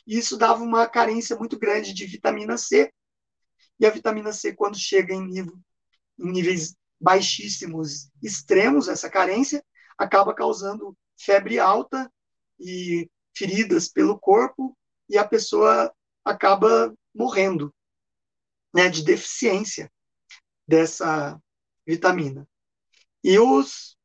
E 0.08 0.18
isso 0.18 0.38
dava 0.38 0.64
uma 0.64 0.88
carência 0.88 1.36
muito 1.36 1.58
grande 1.58 1.94
de 1.94 2.06
vitamina 2.06 2.58
C. 2.58 2.92
E 3.80 3.86
a 3.86 3.90
vitamina 3.90 4.34
C, 4.34 4.54
quando 4.54 4.78
chega 4.78 5.14
em, 5.14 5.26
nível, 5.26 5.58
em 6.20 6.32
níveis 6.32 6.76
baixíssimos, 7.00 8.10
extremos, 8.22 8.88
essa 8.88 9.10
carência, 9.10 9.64
acaba 9.98 10.34
causando 10.34 10.98
febre 11.18 11.60
alta 11.60 12.12
e 12.60 13.10
feridas 13.36 13.88
pelo 13.88 14.18
corpo, 14.18 14.78
e 15.10 15.18
a 15.18 15.28
pessoa 15.28 15.94
acaba 16.24 16.94
morrendo 17.14 17.74
né, 18.74 18.90
de 18.90 19.04
deficiência 19.04 19.92
dessa 20.68 21.40
vitamina. 21.86 22.48
E 23.24 23.38
os, 23.38 23.98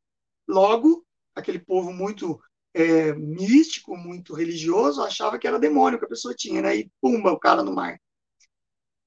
logo, 0.47 1.07
aquele 1.35 1.59
povo 1.59 1.93
muito 1.93 2.41
é, 2.75 3.13
místico, 3.15 3.97
muito 3.97 4.35
religioso, 4.35 5.03
achava 5.03 5.39
que 5.39 5.47
era 5.47 5.59
demônio 5.59 5.99
que 5.99 6.05
a 6.05 6.09
pessoa 6.09 6.35
tinha, 6.35 6.63
né? 6.63 6.77
E 6.77 6.91
pumba, 7.01 7.33
o 7.33 7.39
cara 7.39 7.63
no 7.63 7.75
mar, 7.75 8.01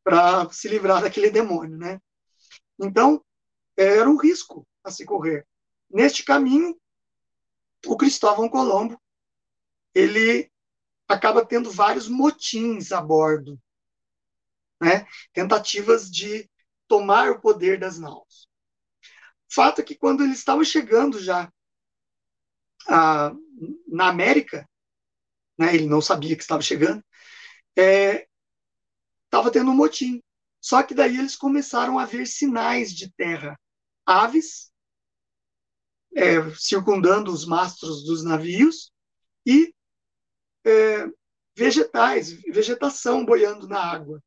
para 0.03 0.49
se 0.51 0.67
livrar 0.67 1.01
daquele 1.01 1.29
demônio, 1.29 1.77
né? 1.77 1.99
Então, 2.79 3.23
era 3.77 4.09
um 4.09 4.17
risco 4.17 4.67
a 4.83 4.91
se 4.91 5.05
correr. 5.05 5.47
Neste 5.89 6.23
caminho, 6.23 6.77
o 7.85 7.95
Cristóvão 7.95 8.49
Colombo, 8.49 8.99
ele 9.93 10.49
acaba 11.07 11.45
tendo 11.45 11.69
vários 11.69 12.07
motins 12.07 12.91
a 12.91 13.01
bordo 13.01 13.59
né? 14.81 15.05
tentativas 15.31 16.09
de 16.09 16.49
tomar 16.87 17.29
o 17.29 17.39
poder 17.39 17.79
das 17.79 17.99
naus. 17.99 18.49
Fato 19.53 19.79
é 19.79 19.83
que 19.83 19.95
quando 19.95 20.23
eles 20.23 20.39
estavam 20.39 20.63
chegando 20.63 21.19
já 21.19 21.51
a, 22.87 23.31
na 23.87 24.07
América, 24.07 24.67
né, 25.57 25.75
ele 25.75 25.85
não 25.85 26.01
sabia 26.01 26.35
que 26.35 26.41
estava 26.41 26.63
chegando, 26.63 27.03
estava 27.75 29.49
é, 29.49 29.51
tendo 29.51 29.69
um 29.69 29.75
motim. 29.75 30.21
Só 30.59 30.81
que 30.83 30.93
daí 30.93 31.17
eles 31.17 31.35
começaram 31.35 31.99
a 31.99 32.05
ver 32.05 32.25
sinais 32.25 32.93
de 32.93 33.11
terra, 33.13 33.59
aves 34.05 34.71
é, 36.15 36.49
circundando 36.55 37.31
os 37.31 37.45
mastros 37.45 38.03
dos 38.03 38.23
navios 38.23 38.91
e 39.45 39.73
é, 40.65 41.07
vegetais, 41.55 42.31
vegetação 42.31 43.25
boiando 43.25 43.67
na 43.67 43.79
água 43.79 44.21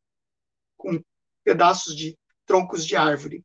com 0.85 1.03
pedaços 1.43 1.97
de 1.97 2.19
troncos 2.45 2.87
de 2.87 2.95
árvore. 2.95 3.45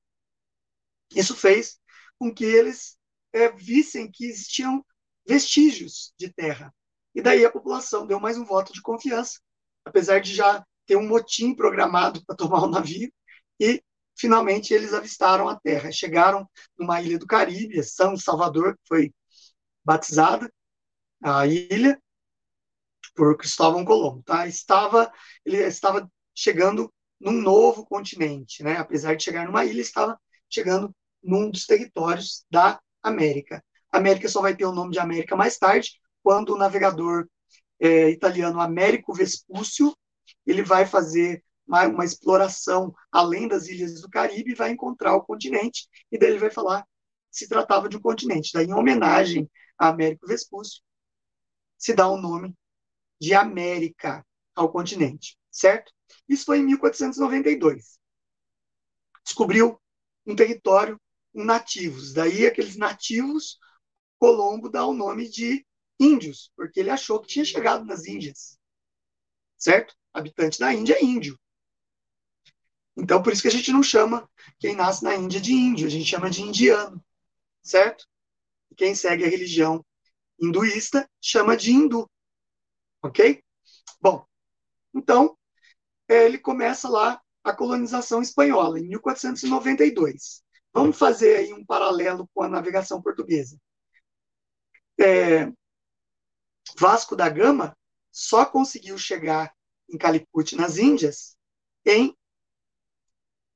Isso 1.16 1.36
fez 1.36 1.80
com 2.18 2.34
que 2.34 2.44
eles 2.44 2.98
é, 3.32 3.50
vissem 3.50 4.12
que 4.12 4.26
existiam 4.26 4.86
vestígios 5.26 6.14
de 6.18 6.32
terra. 6.32 6.74
E 7.16 7.22
daí 7.22 7.46
a 7.46 7.52
população 7.52 8.06
deu 8.06 8.20
mais 8.20 8.38
um 8.38 8.46
voto 8.46 8.74
de 8.74 8.82
confiança, 8.82 9.40
apesar 9.86 10.20
de 10.20 10.36
já 10.36 10.64
ter 10.86 10.98
um 10.98 11.08
motim 11.08 11.56
programado 11.56 12.24
para 12.26 12.36
tomar 12.36 12.64
o 12.64 12.70
navio, 12.70 13.12
e 13.60 13.82
finalmente 14.18 14.74
eles 14.74 14.94
avistaram 14.94 15.48
a 15.48 15.60
terra. 15.60 15.92
Chegaram 15.92 16.50
numa 16.78 17.02
ilha 17.02 17.18
do 17.18 17.26
Caribe, 17.26 17.82
São 17.84 18.18
Salvador, 18.18 18.76
que 18.76 18.88
foi 18.88 19.14
batizada 19.84 20.52
a 21.24 21.48
ilha 21.48 22.00
por 23.16 23.38
Cristóvão 23.38 23.86
Colombo. 23.86 24.24
Tá? 24.24 24.48
Estava, 24.48 25.12
ele 25.46 25.58
estava 25.58 26.10
chegando 26.36 26.92
num 27.20 27.34
novo 27.34 27.86
continente, 27.86 28.64
né? 28.64 28.78
Apesar 28.78 29.16
de 29.16 29.24
chegar 29.24 29.46
numa 29.46 29.66
ilha, 29.66 29.82
estava 29.82 30.20
chegando 30.50 30.96
num 31.24 31.50
dos 31.50 31.66
territórios 31.66 32.46
da 32.50 32.80
América. 33.04 33.64
A 33.92 33.98
América 33.98 34.28
só 34.30 34.42
vai 34.42 34.56
ter 34.56 34.66
o 34.66 34.72
nome 34.72 34.92
de 34.92 35.00
América 35.00 35.36
mais 35.36 35.58
tarde, 35.58 36.00
quando 36.24 36.54
o 36.54 36.58
navegador 36.58 37.28
é, 37.80 38.10
italiano 38.10 38.60
Américo 38.60 39.14
Vespúcio 39.14 39.96
ele 40.46 40.64
vai 40.64 40.86
fazer 40.86 41.44
uma, 41.68 41.88
uma, 41.88 42.06
exploração 42.06 42.94
além 43.12 43.48
das 43.48 43.68
ilhas 43.68 44.02
do 44.02 44.10
Caribe 44.10 44.52
e 44.52 44.56
vai 44.56 44.72
encontrar 44.72 45.16
o 45.16 45.24
continente, 45.24 45.88
e 46.12 46.18
daí 46.18 46.30
ele 46.32 46.40
vai 46.40 46.52
falar 46.52 46.86
se 47.32 47.48
tratava 47.48 47.88
de 47.88 47.98
um 47.98 48.02
continente. 48.02 48.52
Daí, 48.54 48.66
em 48.66 48.74
homenagem 48.74 49.50
a 49.78 49.90
Américo 49.90 50.28
Vespúcio, 50.28 50.82
se 51.78 51.94
dá 51.94 52.08
o 52.08 52.18
nome 52.18 52.56
de 53.20 53.34
América 53.34 54.26
ao 54.56 54.72
continente, 54.72 55.38
certo? 55.52 55.92
Isso 56.28 56.46
foi 56.46 56.60
em 56.60 56.66
1492. 56.66 58.00
Descobriu 59.24 59.80
um 60.26 60.36
território 60.36 61.00
com 61.34 61.44
nativos. 61.44 62.14
Daí, 62.14 62.46
aqueles 62.46 62.76
nativos, 62.76 63.60
Colombo 64.18 64.70
dá 64.70 64.86
o 64.86 64.94
nome 64.94 65.30
de 65.30 65.66
índios, 66.00 66.52
porque 66.56 66.80
ele 66.80 66.90
achou 66.90 67.20
que 67.20 67.28
tinha 67.28 67.46
chegado 67.46 67.86
nas 67.86 68.06
Índias. 68.06 68.58
Certo? 69.58 69.96
Habitante 70.14 70.60
da 70.60 70.74
Índia 70.74 70.96
é 70.96 71.04
índio. 71.04 71.38
Então, 72.96 73.22
por 73.22 73.32
isso 73.32 73.42
que 73.42 73.48
a 73.48 73.52
gente 73.52 73.72
não 73.72 73.84
chama 73.84 74.30
quem 74.60 74.76
nasce 74.76 75.04
na 75.04 75.16
Índia 75.16 75.40
de 75.40 75.54
índio, 75.54 75.88
a 75.88 75.90
gente 75.90 76.06
chama 76.06 76.30
de 76.30 76.42
indiano. 76.42 77.04
Certo? 77.62 78.06
Quem 78.76 78.96
segue 78.96 79.26
a 79.26 79.30
religião 79.30 79.86
hinduísta 80.40 81.10
chama 81.22 81.56
de 81.56 81.72
hindu. 81.72 82.10
Ok? 83.02 83.44
Bom, 84.02 84.26
então, 84.94 85.38
ele 86.16 86.38
começa 86.38 86.90
lá 86.90 87.22
a 87.44 87.54
colonização 87.54 88.22
espanhola, 88.22 88.80
em 88.80 88.88
1492. 88.88 90.44
Vamos 90.74 90.98
fazer 90.98 91.38
aí 91.38 91.54
um 91.54 91.66
paralelo 91.66 92.30
com 92.34 92.44
a 92.44 92.50
navegação 92.50 93.02
portuguesa. 93.02 93.58
É, 95.00 95.52
Vasco 96.78 97.16
da 97.16 97.30
Gama 97.30 97.76
só 98.12 98.46
conseguiu 98.46 98.98
chegar 98.98 99.54
em 99.90 99.98
Calicut, 99.98 100.56
nas 100.56 100.78
Índias, 100.78 101.36
em 101.86 102.16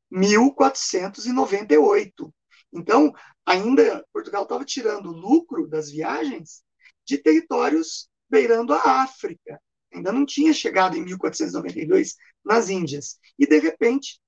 1498. 0.10 2.34
Então, 2.72 3.14
ainda 3.46 4.06
Portugal 4.12 4.44
estava 4.44 4.66
tirando 4.66 5.12
lucro 5.12 5.68
das 5.68 5.92
viagens 5.92 6.64
de 7.06 7.18
territórios 7.18 8.10
beirando 8.30 8.74
a 8.74 9.04
África. 9.04 9.62
Ainda 9.94 10.12
não 10.12 10.26
tinha 10.26 10.54
chegado 10.54 10.98
em 10.98 11.04
1492 11.04 12.16
nas 12.44 12.70
Índias. 12.70 13.20
E, 13.38 13.46
de 13.46 13.60
repente, 13.60 14.20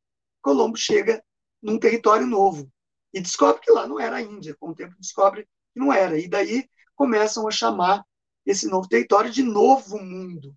Colombo 0.41 0.77
chega 0.77 1.23
num 1.61 1.79
território 1.79 2.27
novo 2.27 2.71
e 3.13 3.19
descobre 3.19 3.61
que 3.61 3.71
lá 3.71 3.87
não 3.87 3.99
era 3.99 4.17
a 4.17 4.21
Índia. 4.21 4.55
Com 4.59 4.69
o 4.69 4.75
tempo, 4.75 4.95
descobre 4.99 5.43
que 5.73 5.79
não 5.79 5.91
era. 5.91 6.19
E 6.19 6.27
daí 6.27 6.69
começam 6.95 7.47
a 7.47 7.51
chamar 7.51 8.03
esse 8.45 8.67
novo 8.67 8.87
território 8.87 9.31
de 9.31 9.41
Novo 9.41 9.97
Mundo, 9.99 10.55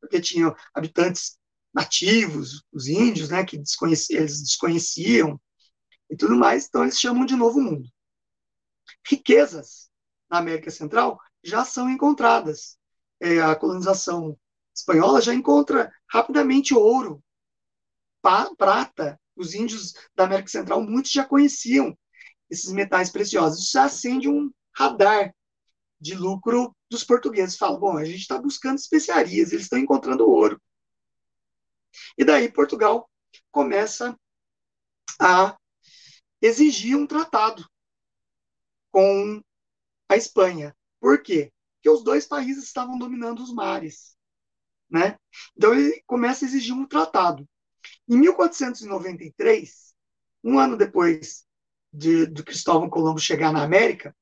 porque 0.00 0.20
tinham 0.20 0.54
habitantes 0.72 1.38
nativos, 1.74 2.64
os 2.72 2.86
índios, 2.86 3.30
né, 3.30 3.44
que 3.44 3.58
desconheciam, 3.58 4.20
eles 4.20 4.42
desconheciam 4.42 5.40
e 6.08 6.16
tudo 6.16 6.36
mais, 6.36 6.66
então 6.66 6.82
eles 6.82 6.98
chamam 6.98 7.24
de 7.24 7.36
Novo 7.36 7.60
Mundo. 7.60 7.88
Riquezas 9.08 9.90
na 10.28 10.38
América 10.38 10.70
Central 10.70 11.18
já 11.42 11.64
são 11.64 11.88
encontradas. 11.88 12.78
É, 13.20 13.40
a 13.40 13.54
colonização 13.54 14.36
espanhola 14.74 15.20
já 15.20 15.34
encontra 15.34 15.92
rapidamente 16.08 16.74
ouro, 16.74 17.22
prata. 18.56 19.18
Os 19.36 19.54
índios 19.54 19.94
da 20.14 20.24
América 20.24 20.48
Central, 20.48 20.82
muitos 20.82 21.10
já 21.12 21.24
conheciam 21.24 21.96
esses 22.50 22.70
metais 22.72 23.10
preciosos. 23.10 23.64
Isso 23.66 23.78
acende 23.78 24.28
um 24.28 24.50
radar 24.76 25.34
de 25.98 26.14
lucro 26.14 26.76
dos 26.90 27.04
portugueses. 27.04 27.56
Falam, 27.56 27.80
bom, 27.80 27.96
a 27.96 28.04
gente 28.04 28.20
está 28.20 28.38
buscando 28.38 28.78
especiarias, 28.78 29.52
eles 29.52 29.64
estão 29.64 29.78
encontrando 29.78 30.28
ouro. 30.28 30.60
E 32.18 32.24
daí 32.24 32.50
Portugal 32.50 33.08
começa 33.50 34.16
a 35.20 35.56
exigir 36.42 36.96
um 36.96 37.06
tratado 37.06 37.66
com 38.90 39.40
a 40.08 40.16
Espanha. 40.16 40.74
Por 41.00 41.22
quê? 41.22 41.52
Porque 41.80 41.90
os 41.90 42.04
dois 42.04 42.26
países 42.26 42.64
estavam 42.64 42.98
dominando 42.98 43.42
os 43.42 43.52
mares. 43.52 44.14
Né? 44.90 45.18
Então 45.56 45.72
ele 45.72 46.02
começa 46.06 46.44
a 46.44 46.48
exigir 46.48 46.74
um 46.74 46.86
tratado. 46.86 47.48
Em 48.06 48.18
1493, 48.18 49.94
um 50.44 50.58
ano 50.58 50.76
depois 50.76 51.46
de, 51.90 52.26
de 52.26 52.42
Cristóvão 52.42 52.90
Colombo 52.90 53.18
chegar 53.18 53.50
na 53.50 53.62
América, 53.62 54.14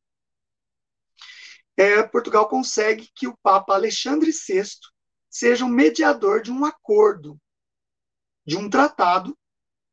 é, 1.76 2.02
Portugal 2.02 2.48
consegue 2.48 3.10
que 3.14 3.26
o 3.26 3.36
Papa 3.42 3.74
Alexandre 3.74 4.30
VI 4.30 4.64
seja 5.28 5.64
um 5.64 5.68
mediador 5.68 6.42
de 6.42 6.52
um 6.52 6.64
acordo, 6.64 7.40
de 8.46 8.56
um 8.56 8.70
tratado 8.70 9.36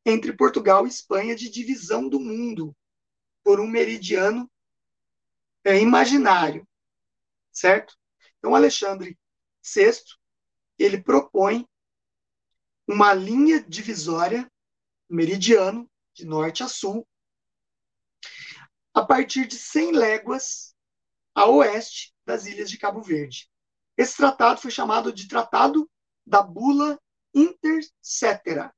entre 0.06 0.34
Portugal 0.34 0.86
e 0.86 0.90
Espanha 0.90 1.36
de 1.36 1.50
divisão 1.50 2.08
do 2.08 2.20
mundo 2.20 2.76
por 3.44 3.60
um 3.60 3.68
meridiano 3.68 4.50
é, 5.64 5.80
imaginário, 5.80 6.68
certo? 7.56 7.98
Então, 8.38 8.54
Alexandre 8.54 9.18
VI 9.64 9.94
ele 10.78 11.02
propõe 11.02 11.68
uma 12.88 13.14
linha 13.14 13.64
divisória 13.64 14.52
meridiano 15.10 15.90
de 16.14 16.26
norte 16.26 16.62
a 16.62 16.68
sul 16.68 17.08
a 18.94 19.04
partir 19.04 19.48
de 19.48 19.58
100 19.58 19.94
léguas 19.94 20.76
a 21.34 21.48
oeste 21.48 22.14
das 22.26 22.46
ilhas 22.46 22.70
de 22.70 22.78
Cabo 22.78 23.02
Verde. 23.02 23.50
Esse 23.98 24.18
tratado 24.18 24.62
foi 24.62 24.72
chamado 24.72 25.12
de 25.12 25.28
Tratado 25.28 25.90
da 26.26 26.42
Bula 26.42 27.00
Intercetera, 27.34 28.74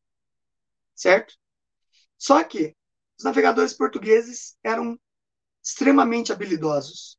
certo? 0.95 1.35
Só 2.17 2.43
que 2.43 2.75
os 3.17 3.23
navegadores 3.23 3.73
portugueses 3.73 4.57
eram 4.63 4.99
extremamente 5.63 6.31
habilidosos 6.31 7.17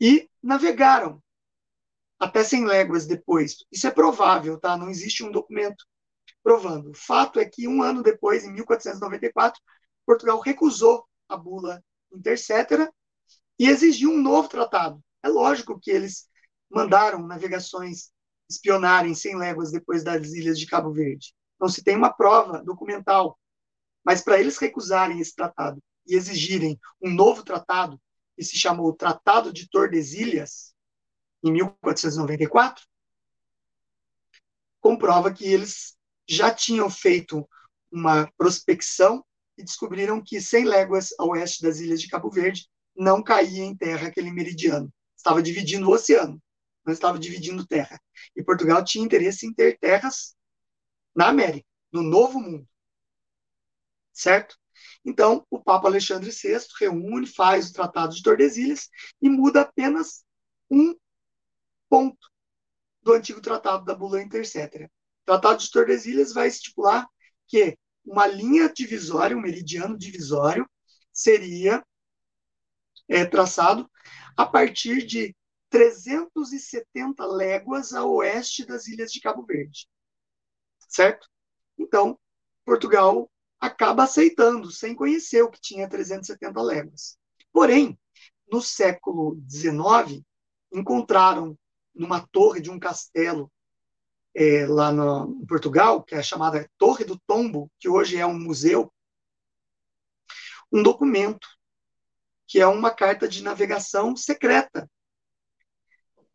e 0.00 0.28
navegaram 0.42 1.22
até 2.18 2.42
100 2.42 2.66
léguas 2.66 3.06
depois. 3.06 3.56
Isso 3.70 3.86
é 3.86 3.90
provável, 3.90 4.58
tá? 4.58 4.76
Não 4.76 4.88
existe 4.88 5.22
um 5.22 5.30
documento 5.30 5.84
provando. 6.42 6.90
O 6.90 6.94
fato 6.94 7.38
é 7.40 7.44
que 7.44 7.66
um 7.68 7.82
ano 7.82 8.02
depois, 8.02 8.44
em 8.44 8.52
1494, 8.52 9.60
Portugal 10.06 10.40
recusou 10.40 11.06
a 11.28 11.36
bula 11.36 11.82
Intercetera 12.12 12.92
e 13.58 13.68
exigiu 13.68 14.10
um 14.10 14.22
novo 14.22 14.48
tratado. 14.48 15.02
É 15.22 15.28
lógico 15.28 15.78
que 15.80 15.90
eles 15.90 16.28
mandaram 16.70 17.26
navegações 17.26 18.10
espionarem 18.48 19.14
100 19.14 19.36
léguas 19.36 19.72
depois 19.72 20.04
das 20.04 20.32
ilhas 20.32 20.58
de 20.58 20.66
Cabo 20.66 20.92
Verde. 20.92 21.34
Não 21.58 21.68
se 21.68 21.82
tem 21.82 21.96
uma 21.96 22.12
prova 22.12 22.62
documental. 22.62 23.38
Mas 24.04 24.20
para 24.20 24.38
eles 24.38 24.58
recusarem 24.58 25.18
esse 25.18 25.34
tratado 25.34 25.82
e 26.06 26.14
exigirem 26.14 26.78
um 27.00 27.10
novo 27.10 27.42
tratado, 27.42 27.98
que 28.36 28.44
se 28.44 28.58
chamou 28.58 28.92
Tratado 28.92 29.52
de 29.52 29.68
Tordesilhas, 29.68 30.74
em 31.42 31.52
1494, 31.52 32.84
comprova 34.80 35.32
que 35.32 35.44
eles 35.44 35.96
já 36.28 36.52
tinham 36.52 36.90
feito 36.90 37.48
uma 37.90 38.30
prospecção 38.36 39.24
e 39.56 39.62
descobriram 39.62 40.22
que 40.22 40.40
100 40.40 40.64
léguas 40.64 41.14
a 41.18 41.24
oeste 41.24 41.62
das 41.62 41.78
ilhas 41.78 42.00
de 42.00 42.08
Cabo 42.08 42.30
Verde 42.30 42.68
não 42.96 43.22
caía 43.22 43.62
em 43.62 43.76
terra 43.76 44.08
aquele 44.08 44.30
meridiano. 44.30 44.92
Estava 45.16 45.42
dividindo 45.42 45.88
o 45.88 45.92
oceano, 45.92 46.42
não 46.84 46.92
estava 46.92 47.18
dividindo 47.18 47.66
terra. 47.66 48.00
E 48.34 48.42
Portugal 48.42 48.84
tinha 48.84 49.04
interesse 49.04 49.46
em 49.46 49.52
ter 49.52 49.78
terras 49.78 50.34
na 51.14 51.28
América, 51.28 51.66
no 51.92 52.02
Novo 52.02 52.40
Mundo. 52.40 52.68
Certo? 54.12 54.56
Então, 55.04 55.46
o 55.50 55.60
Papa 55.60 55.88
Alexandre 55.88 56.30
VI 56.30 56.58
reúne, 56.80 57.26
faz 57.26 57.68
o 57.68 57.72
Tratado 57.74 58.14
de 58.14 58.22
Tordesilhas 58.22 58.88
e 59.20 59.28
muda 59.28 59.60
apenas 59.60 60.24
um 60.70 60.96
ponto 61.88 62.30
do 63.02 63.12
antigo 63.12 63.40
Tratado 63.40 63.84
da 63.84 63.94
Bula 63.94 64.22
Intercetera. 64.22 64.86
O 65.22 65.26
Tratado 65.26 65.60
de 65.60 65.70
Tordesilhas 65.70 66.32
vai 66.32 66.48
estipular 66.48 67.06
que 67.46 67.76
uma 68.04 68.26
linha 68.26 68.72
divisória, 68.72 69.36
um 69.36 69.42
meridiano 69.42 69.96
divisório, 69.96 70.68
seria 71.12 71.84
é, 73.08 73.24
traçado 73.24 73.90
a 74.36 74.46
partir 74.46 75.06
de 75.06 75.34
370 75.70 77.26
léguas 77.26 77.92
a 77.92 78.04
oeste 78.04 78.64
das 78.64 78.86
ilhas 78.86 79.12
de 79.12 79.20
Cabo 79.20 79.44
Verde. 79.44 79.88
Certo? 80.88 81.28
Então, 81.78 82.18
Portugal 82.64 83.30
acaba 83.60 84.04
aceitando, 84.04 84.70
sem 84.70 84.94
conhecer 84.94 85.42
o 85.42 85.50
que 85.50 85.60
tinha 85.60 85.88
370 85.88 86.62
léguas. 86.62 87.18
Porém, 87.52 87.98
no 88.50 88.60
século 88.60 89.40
XIX, 89.48 90.22
encontraram 90.72 91.56
numa 91.94 92.26
torre 92.26 92.60
de 92.60 92.70
um 92.70 92.78
castelo 92.78 93.50
é, 94.34 94.66
lá 94.66 94.90
no, 94.90 95.40
em 95.40 95.46
Portugal, 95.46 96.02
que 96.02 96.14
é 96.14 96.22
chamada 96.22 96.68
Torre 96.76 97.04
do 97.04 97.18
Tombo, 97.26 97.70
que 97.78 97.88
hoje 97.88 98.16
é 98.16 98.26
um 98.26 98.38
museu, 98.38 98.92
um 100.72 100.82
documento 100.82 101.46
que 102.46 102.60
é 102.60 102.66
uma 102.66 102.90
carta 102.90 103.28
de 103.28 103.42
navegação 103.42 104.16
secreta 104.16 104.90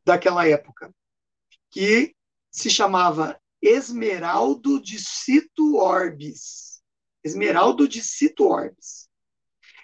daquela 0.03 0.47
época, 0.47 0.93
que 1.69 2.15
se 2.51 2.69
chamava 2.69 3.39
Esmeraldo 3.61 4.81
de 4.81 4.97
Cito 4.97 5.77
Orbis. 5.77 6.68
Esmeraldo 7.23 7.87
de 7.87 8.01
Cito 8.01 8.47
Orbis. 8.47 9.09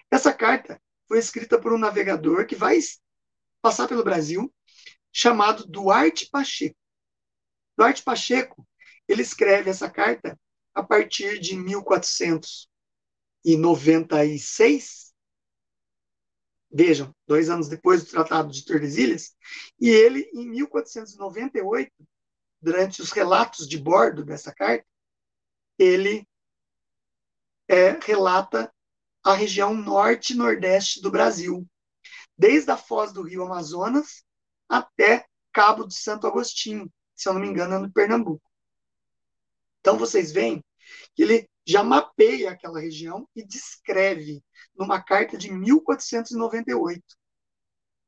Essa 0.10 0.34
carta 0.34 0.82
foi 1.08 1.20
escrita 1.20 1.60
por 1.60 1.74
um 1.74 1.78
navegador 1.78 2.46
que 2.46 2.56
vai 2.56 2.80
passar 3.62 3.88
pelo 3.88 4.04
Brasil, 4.04 4.54
chamado 5.12 5.66
Duarte 5.66 6.30
Pacheco. 6.30 6.78
Duarte 7.78 8.04
Pacheco, 8.04 8.68
ele 9.08 9.22
escreve 9.22 9.70
essa 9.70 9.90
carta 9.90 10.40
a 10.74 10.84
partir 10.84 11.40
de 11.40 11.56
1400 11.56 12.70
1496, 13.46 15.14
vejam, 16.72 17.16
dois 17.28 17.50
anos 17.50 17.70
depois 17.70 18.04
do 18.04 18.10
Tratado 18.10 18.52
de 18.52 18.66
Tordesilhas, 18.66 19.36
e 19.80 19.88
ele, 19.88 20.30
em 20.34 20.50
1498, 20.50 21.92
durante 22.60 23.02
os 23.02 23.12
relatos 23.12 23.68
de 23.68 23.78
bordo 23.78 24.26
dessa 24.26 24.52
carta, 24.52 24.86
ele 25.78 26.28
é, 27.68 27.92
relata 27.92 28.72
a 29.24 29.34
região 29.34 29.74
norte 29.74 30.34
e 30.34 30.36
nordeste 30.36 31.02
do 31.02 31.10
Brasil, 31.10 31.68
desde 32.38 32.70
a 32.72 32.78
foz 32.78 33.12
do 33.12 33.24
rio 33.24 33.44
Amazonas 33.44 34.24
até 34.70 35.26
Cabo 35.52 35.88
de 35.88 35.96
Santo 35.96 36.28
Agostinho, 36.28 36.92
se 37.16 37.30
eu 37.30 37.34
não 37.34 37.42
me 37.42 37.48
engano, 37.48 37.76
é 37.76 37.80
no 37.80 37.92
Pernambuco. 37.92 38.46
Então 39.80 39.98
vocês 39.98 40.32
veem 40.32 40.64
que 41.16 41.24
ele 41.24 41.50
já 41.66 41.84
mapeia 41.84 42.52
aquela 42.52 42.80
região 42.80 43.28
e 43.36 43.44
descreve 43.44 44.44
numa 44.76 45.02
carta 45.02 45.38
de 45.38 45.52
1498, 45.52 47.04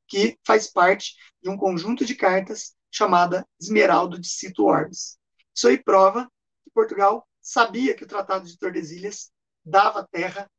que 0.07 0.37
faz 0.45 0.67
parte 0.67 1.15
de 1.41 1.49
um 1.49 1.57
conjunto 1.57 2.05
de 2.05 2.15
cartas 2.15 2.75
chamada 2.91 3.47
Esmeraldo 3.59 4.19
de 4.19 4.27
Cito 4.27 4.65
Orbes. 4.65 5.17
Isso 5.55 5.67
aí 5.67 5.81
prova 5.81 6.29
que 6.63 6.69
Portugal 6.71 7.27
sabia 7.41 7.95
que 7.95 8.03
o 8.03 8.07
Tratado 8.07 8.45
de 8.45 8.57
Tordesilhas 8.57 9.31
dava 9.67 10.07
terra 10.07 10.49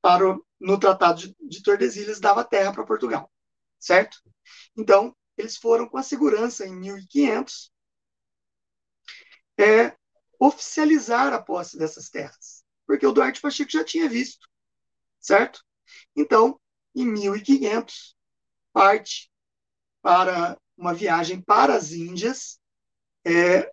para 0.00 0.28
o, 0.28 0.46
no 0.60 0.78
Tratado 0.78 1.20
de, 1.20 1.36
de 1.40 1.62
Tordesilhas 1.62 2.20
dava 2.20 2.44
terra 2.44 2.72
para 2.72 2.84
Portugal, 2.84 3.30
certo? 3.78 4.18
Então, 4.76 5.16
eles 5.36 5.56
foram 5.56 5.88
com 5.88 5.96
a 5.96 6.02
segurança 6.02 6.66
em 6.66 6.74
1500 6.74 7.72
é, 9.58 9.96
oficializar 10.38 11.32
a 11.32 11.40
posse 11.40 11.78
dessas 11.78 12.08
terras, 12.10 12.64
porque 12.86 13.06
o 13.06 13.12
Duarte 13.12 13.40
Pacheco 13.40 13.70
já 13.70 13.84
tinha 13.84 14.08
visto, 14.08 14.48
certo? 15.20 15.64
Então, 16.16 16.60
em 16.94 17.06
1500, 17.06 18.16
parte 18.72 19.30
para 20.02 20.58
uma 20.76 20.92
viagem 20.92 21.40
para 21.40 21.76
as 21.76 21.92
Índias 21.92 22.60
é, 23.24 23.72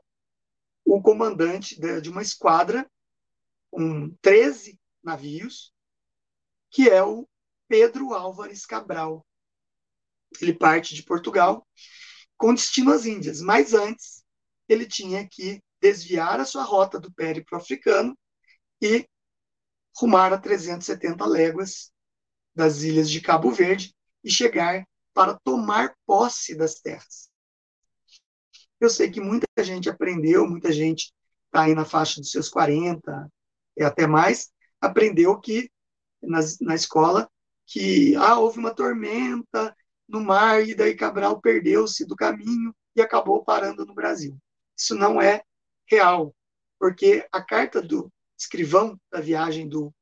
o 0.86 1.02
comandante 1.02 1.80
de, 1.80 2.02
de 2.02 2.10
uma 2.10 2.22
esquadra 2.22 2.90
com 3.70 4.10
13 4.22 4.80
navios, 5.04 5.74
que 6.72 6.90
é 6.90 7.04
o 7.04 7.28
Pedro 7.68 8.14
Álvares 8.14 8.66
Cabral. 8.66 9.26
Ele 10.42 10.54
parte 10.54 10.96
de 10.96 11.04
Portugal 11.04 11.68
com 12.38 12.54
destino 12.54 12.92
às 12.92 13.06
Índias, 13.06 13.42
mas 13.42 13.74
antes 13.74 14.24
ele 14.68 14.86
tinha 14.86 15.28
que 15.28 15.62
desviar 15.82 16.40
a 16.40 16.46
sua 16.46 16.64
rota 16.64 17.00
do 17.00 17.12
périplo 17.12 17.58
africano 17.58 18.18
e 18.82 19.08
rumar 19.98 20.32
a 20.32 20.38
370 20.38 21.26
léguas 21.26 21.92
das 22.56 22.84
ilhas 22.84 23.10
de 23.10 23.22
Cabo 23.22 23.52
Verde 23.52 23.94
e 24.24 24.32
chegar 24.32 24.86
para 25.14 25.38
tomar 25.44 25.96
posse 26.06 26.56
das 26.56 26.76
terras. 26.76 27.30
Eu 28.80 28.90
sei 28.90 29.12
que 29.12 29.20
muita 29.20 29.48
gente 29.62 29.90
aprendeu, 29.90 30.48
muita 30.48 30.72
gente 30.72 31.14
está 31.46 31.64
aí 31.64 31.76
na 31.76 31.84
faixa 31.84 32.22
dos 32.22 32.32
seus 32.32 32.48
40 32.48 33.30
e 33.80 33.84
até 33.84 34.06
mais, 34.06 34.52
aprendeu 34.82 35.40
que 35.40 35.72
na, 36.22 36.40
na 36.62 36.76
escola 36.76 37.32
que 37.66 38.14
ah, 38.18 38.38
houve 38.38 38.60
uma 38.60 38.76
tormenta 38.76 39.76
no 40.08 40.22
mar 40.22 40.68
e 40.68 40.76
daí 40.76 40.96
Cabral 40.96 41.40
perdeu-se 41.40 42.06
do 42.06 42.16
caminho 42.16 42.76
e 42.96 43.02
acabou 43.02 43.44
parando 43.44 43.86
no 43.86 43.94
Brasil. 43.94 44.38
Isso 44.78 44.96
não 44.96 45.22
é 45.22 45.42
real, 45.88 46.36
porque 46.78 47.26
a 47.32 47.42
carta 47.42 47.82
do 47.82 48.12
escrivão 48.38 49.00
da 49.12 49.22
viagem 49.22 49.68
do, 49.68 49.94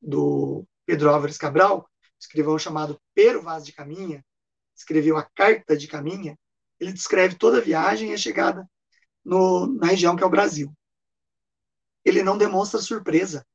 do 0.00 0.66
Pedro 0.84 1.10
Álvares 1.10 1.38
Cabral, 1.38 1.88
escrivão 2.20 2.58
chamado 2.58 3.00
Pero 3.14 3.42
Vaz 3.42 3.64
de 3.64 3.72
Caminha, 3.72 4.24
escreveu 4.76 5.16
a 5.16 5.22
Carta 5.22 5.76
de 5.76 5.86
Caminha, 5.86 6.36
ele 6.80 6.92
descreve 6.92 7.36
toda 7.36 7.58
a 7.58 7.62
viagem 7.62 8.10
e 8.10 8.14
a 8.14 8.18
chegada 8.18 8.68
no, 9.24 9.66
na 9.66 9.88
região 9.88 10.16
que 10.16 10.22
é 10.22 10.26
o 10.26 10.30
Brasil. 10.30 10.72
Ele 12.04 12.22
não 12.22 12.38
demonstra 12.38 12.80
surpresa. 12.80 13.46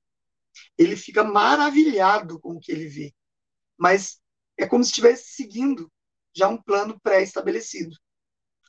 Ele 0.78 0.96
fica 0.96 1.24
maravilhado 1.24 2.40
com 2.40 2.54
o 2.56 2.60
que 2.60 2.72
ele 2.72 2.88
vê. 2.88 3.14
Mas 3.78 4.20
é 4.58 4.66
como 4.66 4.84
se 4.84 4.90
estivesse 4.90 5.34
seguindo 5.34 5.92
já 6.36 6.48
um 6.48 6.62
plano 6.62 7.00
pré-estabelecido. 7.00 7.96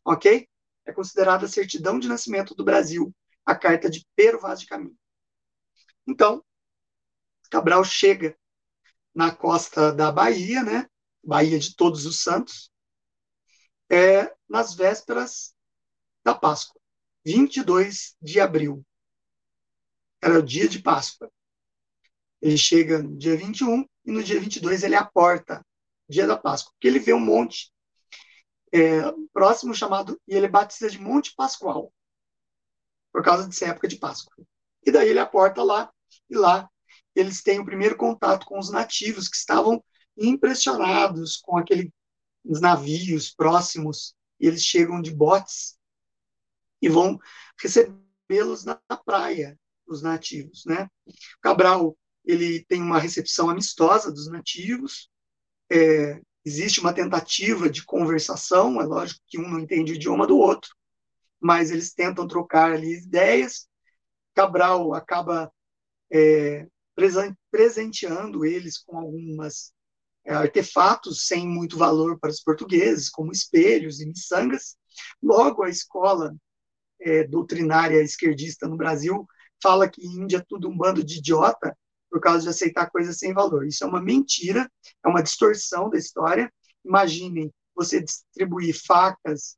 Ok? 0.04 0.48
é 0.88 0.92
considerada 0.92 1.44
a 1.44 1.48
certidão 1.48 1.98
de 1.98 2.08
nascimento 2.08 2.54
do 2.54 2.64
Brasil, 2.64 3.14
a 3.44 3.54
carta 3.54 3.90
de 3.90 4.06
Pero 4.16 4.40
Vaz 4.40 4.60
de 4.60 4.66
Caminho. 4.66 4.96
Então, 6.06 6.42
Cabral 7.50 7.84
chega 7.84 8.36
na 9.14 9.34
costa 9.34 9.92
da 9.92 10.10
Bahia, 10.10 10.62
né? 10.62 10.88
Bahia 11.22 11.58
de 11.58 11.76
Todos 11.76 12.06
os 12.06 12.22
Santos, 12.22 12.72
é, 13.90 14.34
nas 14.48 14.74
vésperas 14.74 15.54
da 16.24 16.34
Páscoa, 16.34 16.80
22 17.24 18.16
de 18.20 18.40
abril. 18.40 18.84
Era 20.22 20.38
o 20.38 20.42
dia 20.42 20.68
de 20.68 20.80
Páscoa. 20.80 21.30
Ele 22.40 22.56
chega 22.56 23.02
no 23.02 23.16
dia 23.16 23.36
21 23.36 23.84
e 24.04 24.12
no 24.12 24.22
dia 24.22 24.40
22 24.40 24.82
ele 24.82 24.94
aporta, 24.94 25.64
dia 26.08 26.26
da 26.26 26.36
Páscoa, 26.36 26.72
porque 26.72 26.86
ele 26.88 26.98
vê 26.98 27.12
um 27.12 27.20
monte 27.20 27.72
é, 28.72 29.00
próximo 29.32 29.74
chamado, 29.74 30.20
e 30.26 30.34
ele 30.34 30.48
batiza 30.48 30.90
de 30.90 30.98
Monte 30.98 31.34
Pascoal, 31.34 31.92
por 33.12 33.22
causa 33.22 33.46
dessa 33.46 33.66
época 33.66 33.88
de 33.88 33.96
Páscoa. 33.96 34.34
E 34.84 34.90
daí 34.90 35.08
ele 35.08 35.18
aporta 35.18 35.62
lá, 35.62 35.92
e 36.30 36.36
lá 36.36 36.68
eles 37.14 37.42
têm 37.42 37.58
o 37.58 37.64
primeiro 37.64 37.96
contato 37.96 38.46
com 38.46 38.58
os 38.58 38.70
nativos 38.70 39.28
que 39.28 39.36
estavam 39.36 39.82
impressionados 40.16 41.36
com 41.36 41.56
aqueles 41.56 41.90
navios 42.44 43.34
próximos, 43.34 44.14
e 44.40 44.46
eles 44.46 44.62
chegam 44.62 45.00
de 45.00 45.10
botes 45.10 45.76
e 46.80 46.88
vão 46.88 47.18
recebê-los 47.60 48.64
na 48.64 48.76
praia, 49.04 49.58
os 49.88 50.02
nativos, 50.02 50.64
né? 50.66 50.88
Cabral, 51.40 51.96
ele 52.24 52.64
tem 52.64 52.82
uma 52.82 52.98
recepção 52.98 53.48
amistosa 53.48 54.12
dos 54.12 54.28
nativos, 54.28 55.10
é, 55.70 56.20
existe 56.44 56.80
uma 56.80 56.92
tentativa 56.92 57.68
de 57.68 57.84
conversação, 57.84 58.80
é 58.80 58.84
lógico 58.84 59.20
que 59.26 59.38
um 59.38 59.48
não 59.48 59.60
entende 59.60 59.92
o 59.92 59.94
idioma 59.94 60.26
do 60.26 60.38
outro, 60.38 60.70
mas 61.40 61.70
eles 61.70 61.92
tentam 61.92 62.26
trocar 62.26 62.72
ali 62.72 62.98
ideias. 62.98 63.68
Cabral 64.34 64.94
acaba 64.94 65.52
é, 66.12 66.66
presenteando 67.50 68.44
eles 68.44 68.78
com 68.78 68.98
algumas 68.98 69.72
é, 70.24 70.34
artefatos 70.34 71.26
sem 71.26 71.46
muito 71.46 71.78
valor 71.78 72.18
para 72.18 72.30
os 72.30 72.40
portugueses, 72.40 73.08
como 73.08 73.32
espelhos 73.32 74.00
e 74.00 74.06
miçangas. 74.06 74.76
Logo, 75.22 75.62
a 75.62 75.70
escola 75.70 76.34
é, 77.00 77.24
doutrinária 77.24 78.02
esquerdista 78.02 78.66
no 78.66 78.76
Brasil 78.76 79.26
fala 79.62 79.88
que 79.88 80.06
Índia 80.06 80.38
é 80.38 80.44
tudo 80.48 80.68
um 80.68 80.76
bando 80.76 81.02
de 81.04 81.18
idiota, 81.18 81.76
por 82.10 82.20
causa 82.20 82.42
de 82.42 82.48
aceitar 82.48 82.90
coisas 82.90 83.18
sem 83.18 83.32
valor. 83.34 83.66
Isso 83.66 83.84
é 83.84 83.86
uma 83.86 84.00
mentira, 84.00 84.70
é 85.04 85.08
uma 85.08 85.22
distorção 85.22 85.90
da 85.90 85.98
história. 85.98 86.52
Imaginem 86.84 87.52
você 87.74 88.02
distribuir 88.02 88.74
facas, 88.74 89.56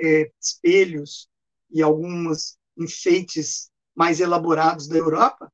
é, 0.00 0.30
espelhos 0.40 1.28
e 1.70 1.82
alguns 1.82 2.56
enfeites 2.76 3.70
mais 3.94 4.20
elaborados 4.20 4.88
da 4.88 4.96
Europa, 4.96 5.52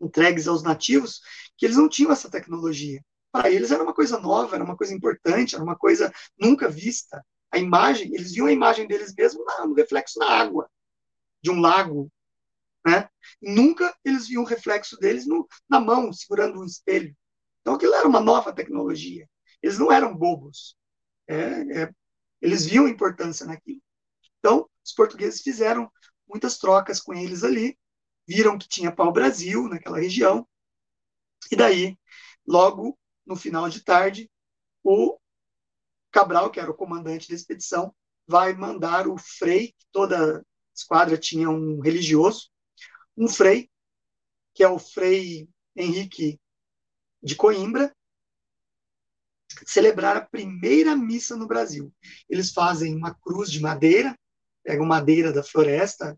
entregues 0.00 0.48
aos 0.48 0.62
nativos, 0.62 1.20
que 1.56 1.66
eles 1.66 1.76
não 1.76 1.88
tinham 1.88 2.12
essa 2.12 2.30
tecnologia. 2.30 3.00
Para 3.30 3.50
eles 3.50 3.70
era 3.70 3.82
uma 3.82 3.94
coisa 3.94 4.18
nova, 4.18 4.56
era 4.56 4.64
uma 4.64 4.76
coisa 4.76 4.94
importante, 4.94 5.54
era 5.54 5.62
uma 5.62 5.76
coisa 5.76 6.12
nunca 6.38 6.68
vista. 6.68 7.24
A 7.52 7.58
imagem, 7.58 8.14
eles 8.14 8.32
viam 8.32 8.46
a 8.46 8.52
imagem 8.52 8.86
deles 8.86 9.14
mesmos 9.14 9.44
no 9.64 9.74
reflexo 9.74 10.18
na 10.18 10.30
água 10.30 10.68
de 11.42 11.50
um 11.50 11.60
lago, 11.60 12.10
né? 12.88 13.08
Nunca 13.40 13.94
eles 14.04 14.28
viam 14.28 14.42
o 14.42 14.46
reflexo 14.46 14.96
deles 14.98 15.26
no, 15.26 15.46
na 15.68 15.80
mão, 15.80 16.12
segurando 16.12 16.60
um 16.60 16.64
espelho. 16.64 17.14
Então 17.60 17.74
aquilo 17.74 17.94
era 17.94 18.08
uma 18.08 18.20
nova 18.20 18.52
tecnologia. 18.52 19.28
Eles 19.62 19.78
não 19.78 19.92
eram 19.92 20.16
bobos. 20.16 20.76
É, 21.26 21.82
é, 21.82 21.94
eles 22.40 22.64
viam 22.64 22.88
importância 22.88 23.44
naquilo. 23.46 23.82
Então, 24.38 24.68
os 24.84 24.92
portugueses 24.92 25.42
fizeram 25.42 25.90
muitas 26.26 26.58
trocas 26.58 27.00
com 27.00 27.12
eles 27.12 27.42
ali, 27.42 27.76
viram 28.26 28.58
que 28.58 28.68
tinha 28.68 28.94
pau-brasil 28.94 29.68
naquela 29.68 29.98
região, 29.98 30.46
e 31.50 31.56
daí, 31.56 31.98
logo 32.46 32.98
no 33.26 33.36
final 33.36 33.68
de 33.68 33.82
tarde, 33.82 34.30
o 34.82 35.18
Cabral, 36.10 36.50
que 36.50 36.60
era 36.60 36.70
o 36.70 36.74
comandante 36.74 37.28
da 37.28 37.34
expedição, 37.34 37.94
vai 38.26 38.54
mandar 38.54 39.06
o 39.06 39.16
Frei, 39.18 39.74
toda 39.92 40.44
esquadra 40.74 41.18
tinha 41.18 41.50
um 41.50 41.80
religioso, 41.80 42.50
um 43.18 43.28
frei, 43.28 43.68
que 44.54 44.62
é 44.62 44.68
o 44.68 44.78
Frei 44.78 45.48
Henrique 45.74 46.40
de 47.20 47.34
Coimbra, 47.34 47.92
celebrar 49.66 50.16
a 50.16 50.24
primeira 50.24 50.94
missa 50.94 51.36
no 51.36 51.46
Brasil. 51.46 51.92
Eles 52.30 52.52
fazem 52.52 52.94
uma 52.94 53.12
cruz 53.12 53.50
de 53.50 53.60
madeira, 53.60 54.16
pegam 54.62 54.86
madeira 54.86 55.32
da 55.32 55.42
floresta, 55.42 56.16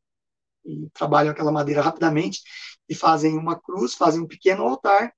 e 0.63 0.91
trabalham 0.91 1.33
aquela 1.33 1.51
madeira 1.51 1.81
rapidamente 1.81 2.43
e 2.87 2.95
fazem 2.95 3.39
uma 3.39 3.59
cruz, 3.59 3.95
fazem 3.95 4.21
um 4.21 4.29
pequeno 4.29 4.63
altar 4.63 5.15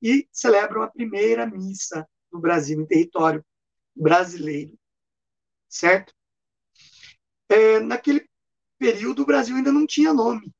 e 0.00 0.26
celebram 0.32 0.82
a 0.82 0.90
primeira 0.90 1.46
missa 1.46 2.08
no 2.32 2.40
Brasil, 2.40 2.80
em 2.80 2.86
território 2.86 3.44
brasileiro, 3.94 4.78
certo? 5.68 6.14
É, 7.48 7.78
naquele 7.80 8.26
período, 8.78 9.22
o 9.22 9.26
Brasil 9.26 9.54
ainda 9.54 9.70
não 9.70 9.86
tinha 9.86 10.14
nome, 10.14 10.50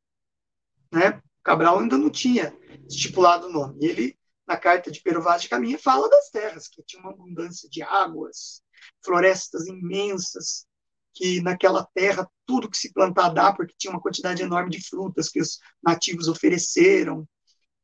né? 0.93 1.21
Cabral 1.43 1.79
ainda 1.79 1.97
não 1.97 2.11
tinha 2.11 2.57
estipulado 2.89 3.47
o 3.47 3.53
nome. 3.53 3.85
Ele, 3.85 4.19
na 4.47 4.57
carta 4.57 4.91
de 4.91 5.01
Pero 5.01 5.23
Vaz 5.23 5.43
de 5.43 5.49
Caminha, 5.49 5.79
fala 5.79 6.09
das 6.09 6.31
terras, 6.31 6.69
que 6.69 6.83
tinha 6.83 7.03
uma 7.03 7.13
abundância 7.13 7.69
de 7.69 7.83
águas, 7.83 8.63
florestas 9.05 9.67
imensas, 9.67 10.67
que 11.15 11.41
naquela 11.41 11.85
terra 11.95 12.29
tudo 12.45 12.71
que 12.71 12.77
se 12.77 12.93
plantar 12.93 13.31
dá, 13.31 13.53
porque 13.53 13.75
tinha 13.79 13.93
uma 13.93 14.01
quantidade 14.03 14.43
enorme 14.43 14.71
de 14.71 14.87
frutas 14.87 15.29
que 15.29 15.41
os 15.41 15.59
nativos 15.83 16.29
ofereceram, 16.29 17.27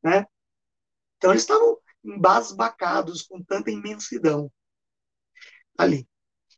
né? 0.03 0.25
Então 1.17 1.31
eles 1.31 1.43
estavam 1.43 1.77
embasbacados 2.03 3.23
com 3.23 3.41
tanta 3.41 3.71
imensidão 3.71 4.51
ali. 5.77 6.07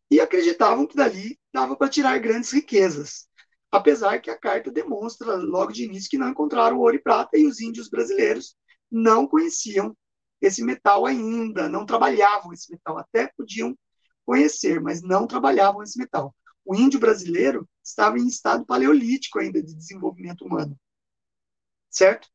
E 0.10 0.20
acreditavam 0.20 0.86
que 0.86 0.96
dali 0.96 1.40
dava 1.54 1.76
para 1.76 1.90
tirar 1.90 2.18
grandes 2.20 2.52
riquezas. 2.52 3.28
Apesar 3.76 4.20
que 4.22 4.30
a 4.30 4.40
carta 4.40 4.72
demonstra 4.72 5.36
logo 5.36 5.74
de 5.74 5.84
início 5.84 6.10
que 6.10 6.18
não 6.18 6.30
encontraram 6.30 6.80
ouro 6.80 6.96
e 6.96 7.02
prata 7.02 7.38
e 7.38 7.46
os 7.46 7.60
índios 7.60 7.90
brasileiros 7.90 8.56
não 8.90 9.28
conheciam 9.28 9.94
esse 10.40 10.64
metal 10.64 11.06
ainda, 11.06 11.68
não 11.68 11.86
trabalhavam 11.86 12.54
esse 12.54 12.72
metal, 12.72 12.98
até 12.98 13.28
podiam 13.36 13.78
conhecer, 14.26 14.80
mas 14.80 15.02
não 15.02 15.28
trabalhavam 15.28 15.84
esse 15.84 16.00
metal. 16.00 16.34
O 16.64 16.74
índio 16.74 17.02
brasileiro 17.02 17.68
estava 17.84 18.18
em 18.18 18.26
estado 18.26 18.66
paleolítico 18.66 19.40
ainda 19.40 19.62
de 19.62 19.76
desenvolvimento 19.76 20.46
humano. 20.46 20.80
Certo? 21.90 22.30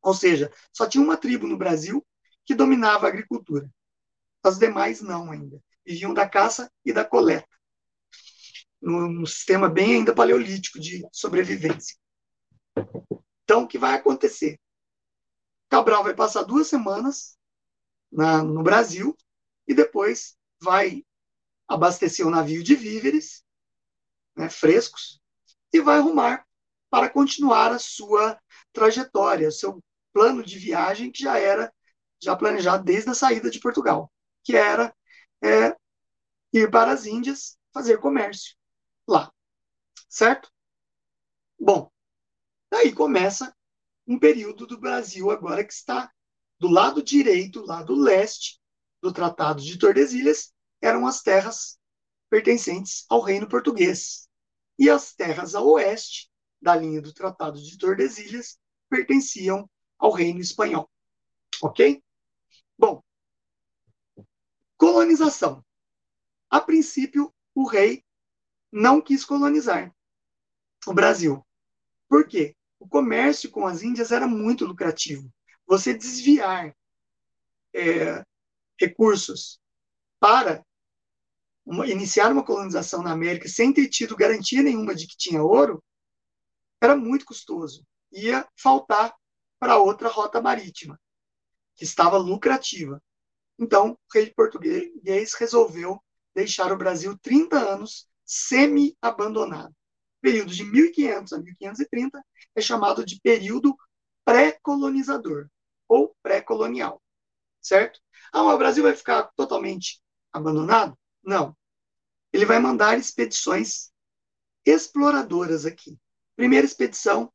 Ou 0.00 0.14
seja, 0.14 0.50
só 0.72 0.88
tinha 0.88 1.04
uma 1.04 1.18
tribo 1.18 1.46
no 1.46 1.58
Brasil 1.58 2.02
que 2.46 2.54
dominava 2.54 3.04
a 3.04 3.10
agricultura. 3.10 3.70
As 4.42 4.58
demais 4.58 5.02
não 5.02 5.30
ainda. 5.30 5.62
Viviam 5.84 6.14
da 6.14 6.26
caça 6.26 6.72
e 6.82 6.94
da 6.94 7.04
coleta. 7.04 7.46
Num 8.82 9.24
sistema 9.24 9.68
bem 9.68 9.96
ainda 9.96 10.14
paleolítico 10.14 10.80
de 10.80 11.06
sobrevivência. 11.12 11.96
Então, 13.44 13.62
o 13.62 13.68
que 13.68 13.78
vai 13.78 13.94
acontecer? 13.94 14.58
Cabral 15.68 16.02
vai 16.02 16.14
passar 16.14 16.42
duas 16.42 16.66
semanas 16.66 17.38
na, 18.10 18.42
no 18.42 18.62
Brasil 18.62 19.16
e 19.66 19.72
depois 19.72 20.36
vai 20.60 21.04
abastecer 21.68 22.26
o 22.26 22.30
navio 22.30 22.62
de 22.62 22.74
víveres 22.74 23.44
né, 24.36 24.48
frescos 24.48 25.20
e 25.72 25.80
vai 25.80 26.00
rumar 26.00 26.46
para 26.90 27.08
continuar 27.08 27.72
a 27.72 27.78
sua 27.78 28.38
trajetória, 28.72 29.50
seu 29.50 29.82
plano 30.12 30.42
de 30.42 30.58
viagem 30.58 31.10
que 31.10 31.22
já 31.22 31.38
era 31.38 31.72
já 32.22 32.36
planejado 32.36 32.84
desde 32.84 33.10
a 33.10 33.14
saída 33.14 33.50
de 33.50 33.58
Portugal, 33.58 34.12
que 34.44 34.54
era 34.54 34.94
é, 35.42 35.74
ir 36.52 36.70
para 36.70 36.92
as 36.92 37.06
Índias 37.06 37.58
fazer 37.72 37.98
comércio 37.98 38.54
lá, 39.06 39.32
certo? 40.08 40.50
Bom, 41.58 41.90
daí 42.70 42.92
começa 42.92 43.54
um 44.06 44.18
período 44.18 44.66
do 44.66 44.78
Brasil 44.78 45.30
agora 45.30 45.64
que 45.64 45.72
está 45.72 46.12
do 46.58 46.68
lado 46.68 47.02
direito, 47.02 47.64
lado 47.64 47.94
leste 47.94 48.60
do 49.00 49.12
Tratado 49.12 49.60
de 49.60 49.78
Tordesilhas, 49.78 50.52
eram 50.80 51.06
as 51.06 51.22
terras 51.22 51.78
pertencentes 52.30 53.04
ao 53.08 53.20
reino 53.20 53.48
português. 53.48 54.28
E 54.78 54.88
as 54.88 55.14
terras 55.14 55.54
a 55.54 55.60
oeste 55.60 56.30
da 56.60 56.74
linha 56.76 57.02
do 57.02 57.12
Tratado 57.12 57.60
de 57.60 57.76
Tordesilhas 57.76 58.58
pertenciam 58.88 59.68
ao 59.98 60.12
reino 60.12 60.40
espanhol. 60.40 60.88
Ok? 61.62 62.02
Bom, 62.78 63.02
colonização. 64.76 65.64
A 66.48 66.60
princípio, 66.60 67.32
o 67.54 67.66
rei 67.66 68.04
não 68.72 69.00
quis 69.00 69.24
colonizar 69.24 69.94
o 70.86 70.94
Brasil. 70.94 71.44
Por 72.08 72.26
quê? 72.26 72.56
O 72.80 72.88
comércio 72.88 73.50
com 73.50 73.66
as 73.66 73.82
Índias 73.82 74.10
era 74.10 74.26
muito 74.26 74.64
lucrativo. 74.64 75.30
Você 75.66 75.94
desviar 75.94 76.74
é, 77.74 78.24
recursos 78.80 79.60
para 80.18 80.64
uma, 81.64 81.86
iniciar 81.86 82.32
uma 82.32 82.44
colonização 82.44 83.02
na 83.02 83.12
América 83.12 83.48
sem 83.48 83.72
ter 83.72 83.88
tido 83.88 84.16
garantia 84.16 84.62
nenhuma 84.62 84.94
de 84.94 85.06
que 85.06 85.16
tinha 85.16 85.42
ouro 85.42 85.82
era 86.80 86.96
muito 86.96 87.24
custoso. 87.24 87.86
Ia 88.10 88.46
faltar 88.56 89.14
para 89.58 89.78
outra 89.78 90.08
rota 90.08 90.40
marítima 90.40 91.00
que 91.76 91.84
estava 91.84 92.16
lucrativa. 92.16 93.00
Então, 93.58 93.92
o 93.92 93.98
rei 94.12 94.32
português 94.34 95.34
resolveu 95.34 96.02
deixar 96.34 96.72
o 96.72 96.76
Brasil 96.76 97.16
30 97.18 97.58
anos 97.58 98.08
semi-abandonado. 98.24 99.70
O 99.70 100.20
período 100.22 100.54
de 100.54 100.64
1500 100.64 101.32
a 101.32 101.38
1530 101.38 102.24
é 102.54 102.60
chamado 102.60 103.04
de 103.04 103.20
período 103.20 103.76
pré-colonizador 104.24 105.48
ou 105.88 106.16
pré-colonial, 106.22 107.02
certo? 107.60 108.00
Ah, 108.32 108.42
mas 108.44 108.54
o 108.54 108.58
Brasil 108.58 108.82
vai 108.82 108.94
ficar 108.94 109.24
totalmente 109.36 110.00
abandonado? 110.32 110.96
Não. 111.22 111.56
Ele 112.32 112.46
vai 112.46 112.58
mandar 112.58 112.98
expedições 112.98 113.92
exploradoras 114.64 115.66
aqui. 115.66 115.98
Primeira 116.36 116.64
expedição 116.64 117.32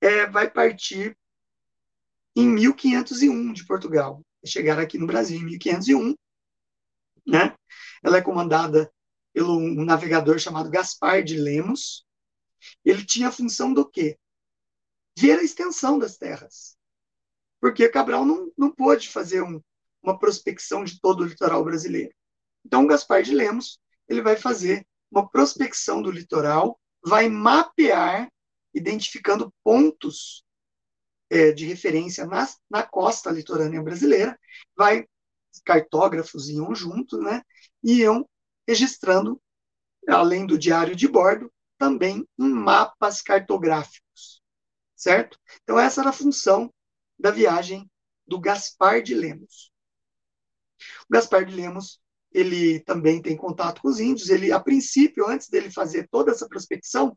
é, 0.00 0.26
vai 0.26 0.50
partir 0.50 1.16
em 2.36 2.48
1501 2.48 3.52
de 3.52 3.66
Portugal. 3.66 4.22
Chegar 4.44 4.78
aqui 4.78 4.98
no 4.98 5.06
Brasil 5.06 5.40
em 5.40 5.44
1501, 5.44 6.14
né? 7.26 7.56
Ela 8.04 8.18
é 8.18 8.22
comandada 8.22 8.92
pelo 9.36 9.58
um 9.58 9.84
navegador 9.84 10.38
chamado 10.38 10.70
Gaspar 10.70 11.22
de 11.22 11.36
Lemos. 11.36 12.06
Ele 12.82 13.04
tinha 13.04 13.28
a 13.28 13.30
função 13.32 13.74
do 13.74 13.86
quê? 13.86 14.18
Ver 15.14 15.38
a 15.38 15.42
extensão 15.42 15.98
das 15.98 16.16
terras. 16.16 16.74
Porque 17.60 17.86
Cabral 17.90 18.24
não, 18.24 18.50
não 18.56 18.70
pôde 18.70 19.10
fazer 19.10 19.42
um, 19.42 19.60
uma 20.02 20.18
prospecção 20.18 20.84
de 20.84 20.98
todo 20.98 21.20
o 21.20 21.26
litoral 21.26 21.62
brasileiro. 21.62 22.14
Então, 22.64 22.86
Gaspar 22.86 23.22
de 23.22 23.34
Lemos 23.34 23.78
ele 24.08 24.22
vai 24.22 24.36
fazer 24.36 24.86
uma 25.10 25.28
prospecção 25.28 26.00
do 26.00 26.10
litoral, 26.10 26.80
vai 27.04 27.28
mapear, 27.28 28.32
identificando 28.72 29.52
pontos 29.62 30.42
é, 31.28 31.52
de 31.52 31.66
referência 31.66 32.24
na, 32.24 32.48
na 32.70 32.82
costa 32.82 33.30
litorânea 33.30 33.82
brasileira, 33.82 34.40
vai 34.74 35.06
cartógrafos 35.62 36.48
iam 36.48 36.74
junto, 36.74 37.20
né, 37.20 37.42
iam 37.82 38.26
registrando, 38.66 39.40
além 40.08 40.46
do 40.46 40.58
diário 40.58 40.94
de 40.94 41.08
bordo, 41.08 41.52
também 41.78 42.26
em 42.38 42.48
mapas 42.48 43.20
cartográficos, 43.20 44.42
certo? 44.94 45.38
Então 45.62 45.78
essa 45.78 46.00
era 46.00 46.10
a 46.10 46.12
função 46.12 46.72
da 47.18 47.30
viagem 47.30 47.90
do 48.26 48.40
Gaspar 48.40 49.02
de 49.02 49.14
Lemos. 49.14 49.70
O 51.08 51.12
Gaspar 51.12 51.44
de 51.44 51.54
Lemos 51.54 52.00
ele 52.32 52.80
também 52.80 53.22
tem 53.22 53.36
contato 53.36 53.80
com 53.80 53.88
os 53.88 53.98
índios. 53.98 54.28
Ele, 54.28 54.52
a 54.52 54.60
princípio, 54.60 55.26
antes 55.26 55.48
dele 55.48 55.70
fazer 55.70 56.06
toda 56.10 56.32
essa 56.32 56.46
prospecção, 56.46 57.16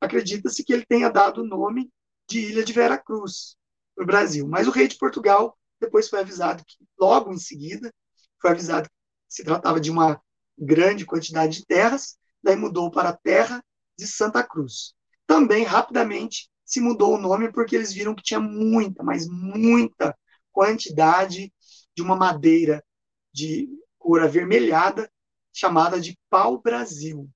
acredita-se 0.00 0.62
que 0.62 0.72
ele 0.72 0.86
tenha 0.86 1.10
dado 1.10 1.42
o 1.42 1.46
nome 1.46 1.90
de 2.28 2.38
Ilha 2.38 2.64
de 2.64 2.72
Vera 2.72 2.96
Cruz 2.96 3.56
para 3.96 4.04
o 4.04 4.06
Brasil. 4.06 4.46
Mas 4.46 4.68
o 4.68 4.70
rei 4.70 4.86
de 4.86 4.96
Portugal 4.96 5.58
depois 5.80 6.08
foi 6.08 6.20
avisado 6.20 6.64
que, 6.64 6.76
logo 7.00 7.32
em 7.32 7.38
seguida, 7.38 7.92
foi 8.40 8.50
avisado 8.50 8.88
que 8.88 8.94
se 9.28 9.42
tratava 9.42 9.80
de 9.80 9.90
uma 9.90 10.22
grande 10.60 11.06
quantidade 11.06 11.58
de 11.58 11.66
terras, 11.66 12.16
daí 12.42 12.56
mudou 12.56 12.90
para 12.90 13.10
a 13.10 13.16
terra 13.16 13.64
de 13.98 14.06
Santa 14.06 14.42
Cruz. 14.42 14.94
Também, 15.26 15.64
rapidamente, 15.64 16.50
se 16.64 16.80
mudou 16.80 17.14
o 17.14 17.20
nome 17.20 17.52
porque 17.52 17.74
eles 17.74 17.92
viram 17.92 18.14
que 18.14 18.22
tinha 18.22 18.40
muita, 18.40 19.02
mas 19.02 19.26
muita 19.28 20.16
quantidade 20.52 21.52
de 21.94 22.02
uma 22.02 22.16
madeira 22.16 22.84
de 23.32 23.68
cor 23.98 24.22
avermelhada, 24.22 25.10
chamada 25.52 26.00
de 26.00 26.18
pau-brasil. 26.28 27.28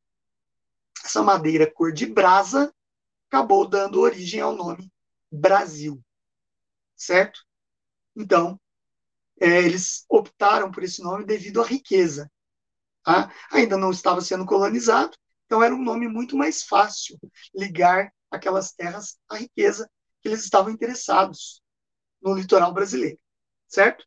Essa 1.05 1.23
madeira 1.23 1.71
cor 1.71 1.93
de 1.93 2.07
brasa 2.07 2.73
acabou 3.29 3.69
dando 3.69 4.01
origem 4.01 4.41
ao 4.41 4.55
nome 4.55 4.91
Brasil 5.31 6.03
certo? 6.97 7.41
Então, 8.17 8.61
é, 9.41 9.59
eles 9.65 10.05
optaram 10.09 10.71
por 10.71 10.83
esse 10.83 11.03
nome 11.03 11.25
devido 11.25 11.61
à 11.63 11.67
riqueza. 11.67 12.31
Tá? 13.05 13.33
Ainda 13.53 13.77
não 13.77 13.91
estava 13.91 14.21
sendo 14.21 14.47
colonizado, 14.47 15.17
então 15.47 15.63
era 15.63 15.75
um 15.75 15.83
nome 15.83 16.09
muito 16.09 16.37
mais 16.37 16.63
fácil 16.63 17.19
ligar 17.55 18.13
aquelas 18.31 18.73
terras 18.73 19.19
à 19.29 19.37
riqueza 19.37 19.89
que 20.23 20.29
eles 20.29 20.43
estavam 20.43 20.73
interessados 20.73 21.63
no 22.23 22.35
litoral 22.35 22.73
brasileiro, 22.73 23.19
certo? 23.69 24.05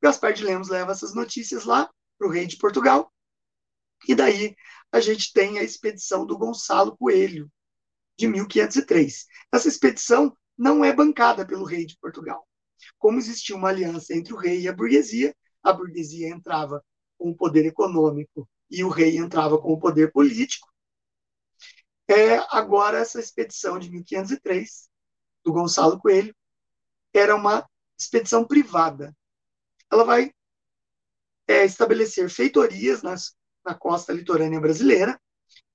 Gaspar 0.00 0.32
de 0.32 0.44
Lemos 0.44 0.68
leva 0.68 0.92
essas 0.92 1.14
notícias 1.14 1.64
lá 1.64 1.90
para 2.16 2.28
o 2.28 2.30
rei 2.30 2.46
de 2.46 2.56
Portugal, 2.56 3.12
e 4.06 4.14
daí 4.14 4.54
a 4.92 5.00
gente 5.00 5.32
tem 5.32 5.58
a 5.58 5.62
expedição 5.62 6.24
do 6.24 6.38
Gonçalo 6.38 6.96
Coelho, 6.96 7.50
de 8.16 8.26
1503. 8.28 9.26
Essa 9.52 9.68
expedição 9.68 10.34
não 10.56 10.84
é 10.84 10.92
bancada 10.92 11.44
pelo 11.46 11.64
rei 11.64 11.84
de 11.84 11.98
Portugal. 11.98 12.46
Como 12.98 13.18
existia 13.18 13.56
uma 13.56 13.68
aliança 13.68 14.14
entre 14.14 14.32
o 14.32 14.36
rei 14.36 14.62
e 14.62 14.68
a 14.68 14.72
burguesia, 14.72 15.34
a 15.62 15.72
burguesia 15.72 16.28
entrava 16.28 16.82
com 17.18 17.30
o 17.30 17.36
poder 17.36 17.66
econômico 17.66 18.48
e 18.70 18.84
o 18.84 18.88
rei 18.88 19.16
entrava 19.16 19.58
com 19.58 19.72
o 19.72 19.78
poder 19.78 20.12
político. 20.12 20.68
É, 22.08 22.36
agora, 22.50 22.98
essa 22.98 23.18
expedição 23.18 23.78
de 23.78 23.90
1503, 23.90 24.88
do 25.44 25.52
Gonçalo 25.52 25.98
Coelho, 25.98 26.34
era 27.12 27.34
uma 27.34 27.68
expedição 27.98 28.46
privada. 28.46 29.16
Ela 29.90 30.04
vai 30.04 30.32
é, 31.48 31.64
estabelecer 31.64 32.28
feitorias 32.28 33.02
nas, 33.02 33.34
na 33.64 33.74
costa 33.74 34.12
litorânea 34.12 34.60
brasileira, 34.60 35.20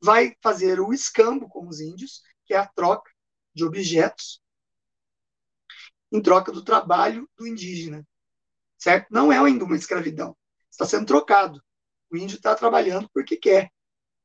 vai 0.02 0.36
fazer 0.42 0.80
o 0.80 0.94
escambo 0.94 1.48
com 1.50 1.68
os 1.68 1.80
índios, 1.80 2.22
que 2.46 2.54
é 2.54 2.58
a 2.58 2.68
troca 2.68 3.12
de 3.54 3.66
objetos, 3.66 4.42
em 6.12 6.22
troca 6.22 6.52
do 6.52 6.64
trabalho 6.64 7.30
do 7.38 7.48
indígena. 7.48 8.06
Certo? 8.78 9.08
Não 9.12 9.32
é 9.32 9.38
ainda 9.38 9.64
uma 9.64 9.76
escravidão. 9.76 10.36
Está 10.72 10.86
sendo 10.86 11.06
trocado. 11.06 11.62
O 12.10 12.18
índio 12.18 12.38
está 12.38 12.56
trabalhando 12.56 13.10
porque 13.14 13.36
quer 13.36 13.72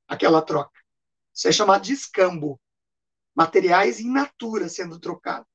aquela 0.08 0.40
troca. 0.40 0.80
Isso 1.34 1.48
é 1.48 1.52
chamado 1.52 1.82
de 1.82 1.92
escambo. 1.92 2.60
Materiais 3.34 4.00
in 4.00 4.10
natura 4.10 4.68
sendo 4.68 4.98
trocados. 4.98 5.46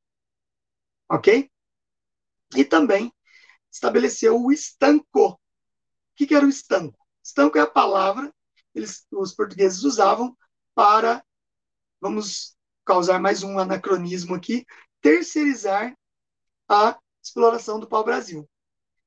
Ok? 1.10 1.50
E 2.56 2.64
também 2.64 3.12
estabeleceu 3.72 4.40
o 4.40 4.52
estanco. 4.52 5.32
O 5.32 5.40
que, 6.16 6.28
que 6.28 6.36
era 6.36 6.46
o 6.46 6.50
estanco? 6.50 6.98
Estanco 7.24 7.58
é 7.58 7.62
a 7.62 7.68
palavra 7.68 8.32
que 8.72 8.80
eles, 8.80 9.08
os 9.12 9.34
portugueses 9.34 9.84
usavam 9.84 10.38
para, 10.76 11.24
vamos 12.00 12.56
causar 12.86 13.20
mais 13.20 13.44
um 13.44 13.58
anacronismo 13.58 14.36
aqui, 14.36 14.66
terceirizar 15.02 15.98
a 16.68 17.00
exploração 17.22 17.80
do 17.80 17.88
pau-brasil. 17.88 18.50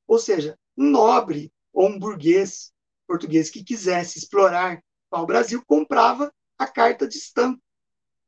Ou 0.07 0.19
seja, 0.19 0.59
um 0.77 0.91
nobre 0.91 1.53
ou 1.75 1.89
um 1.89 1.99
burguês 1.99 2.73
português 3.07 3.51
que 3.51 3.63
quisesse 3.63 4.19
explorar 4.19 4.83
pau-brasil 5.11 5.63
comprava 5.67 6.33
a 6.59 6.67
carta 6.67 7.07
de 7.07 7.19
estanco. 7.19 7.63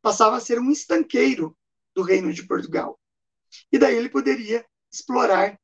Passava 0.02 0.36
a 0.36 0.40
ser 0.40 0.58
um 0.58 0.70
estanqueiro 0.70 1.56
do 1.94 2.02
Reino 2.02 2.32
de 2.32 2.46
Portugal. 2.46 3.00
E 3.72 3.78
daí 3.78 3.96
ele 3.96 4.10
poderia 4.10 4.66
explorar 4.92 5.58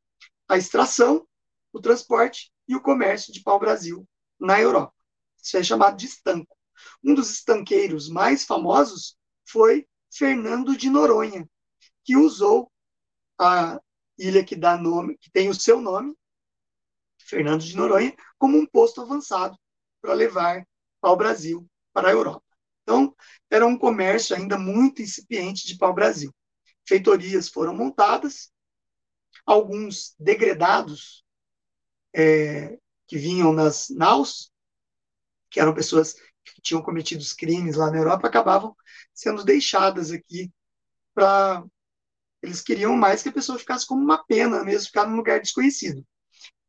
a 0.49 0.57
extração, 0.57 1.27
o 1.73 1.81
transporte 1.81 2.51
e 2.67 2.75
o 2.75 2.81
comércio 2.81 3.33
de 3.33 3.43
pau-brasil 3.43 4.09
na 4.41 4.61
Europa. 4.61 4.95
Isso 5.43 5.57
é 5.57 5.63
chamado 5.63 5.97
de 5.97 6.07
estanco. 6.07 6.57
Um 7.05 7.15
dos 7.15 7.31
estanqueiros 7.31 8.09
mais 8.09 8.45
famosos 8.45 9.17
foi 9.45 9.87
Fernando 10.11 10.77
de 10.77 10.89
Noronha, 10.89 11.49
que 12.05 12.17
usou 12.17 12.71
a 13.39 13.81
ilha 14.19 14.45
que 14.45 14.57
dá 14.57 14.77
nome, 14.77 15.19
que 15.19 15.31
tem 15.31 15.49
o 15.49 15.55
seu 15.55 15.81
nome, 15.81 16.15
Fernando 17.27 17.63
de 17.63 17.77
Noronha, 17.77 18.15
como 18.39 18.59
um 18.59 18.67
posto 18.67 19.01
avançado 19.01 19.57
para 20.01 20.15
levar 20.15 20.67
pau-brasil 21.01 21.67
para 21.93 22.09
a 22.09 22.13
Europa. 22.13 22.45
Então, 22.83 23.15
era 23.51 23.67
um 23.67 23.79
comércio 23.79 24.35
ainda 24.35 24.59
muito 24.59 25.03
incipiente 25.03 25.67
de 25.67 25.77
pau-brasil. 25.79 26.35
Feitorias 26.87 27.49
foram 27.49 27.75
montadas, 27.75 28.51
alguns 29.47 30.15
degredados 30.19 31.25
é, 32.15 32.79
que 33.07 33.19
vinham 33.19 33.53
nas 33.53 33.89
naus, 33.91 34.51
que 35.51 35.61
eram 35.61 35.75
pessoas 35.75 36.15
que 36.45 36.61
tinham 36.61 36.83
cometido 36.83 37.25
crimes 37.37 37.77
lá 37.77 37.91
na 37.91 37.99
Europa, 37.99 38.27
acabavam 38.27 38.77
sendo 39.15 39.45
deixadas 39.45 40.11
aqui 40.11 40.51
para. 41.15 41.65
Eles 42.43 42.61
queriam 42.61 42.97
mais 42.97 43.23
que 43.23 43.29
a 43.29 43.33
pessoa 43.33 43.59
ficasse 43.59 43.87
como 43.87 44.03
uma 44.03 44.25
pena, 44.25 44.65
mesmo 44.65 44.89
ficar 44.89 45.07
num 45.07 45.17
lugar 45.17 45.41
desconhecido. 45.41 46.05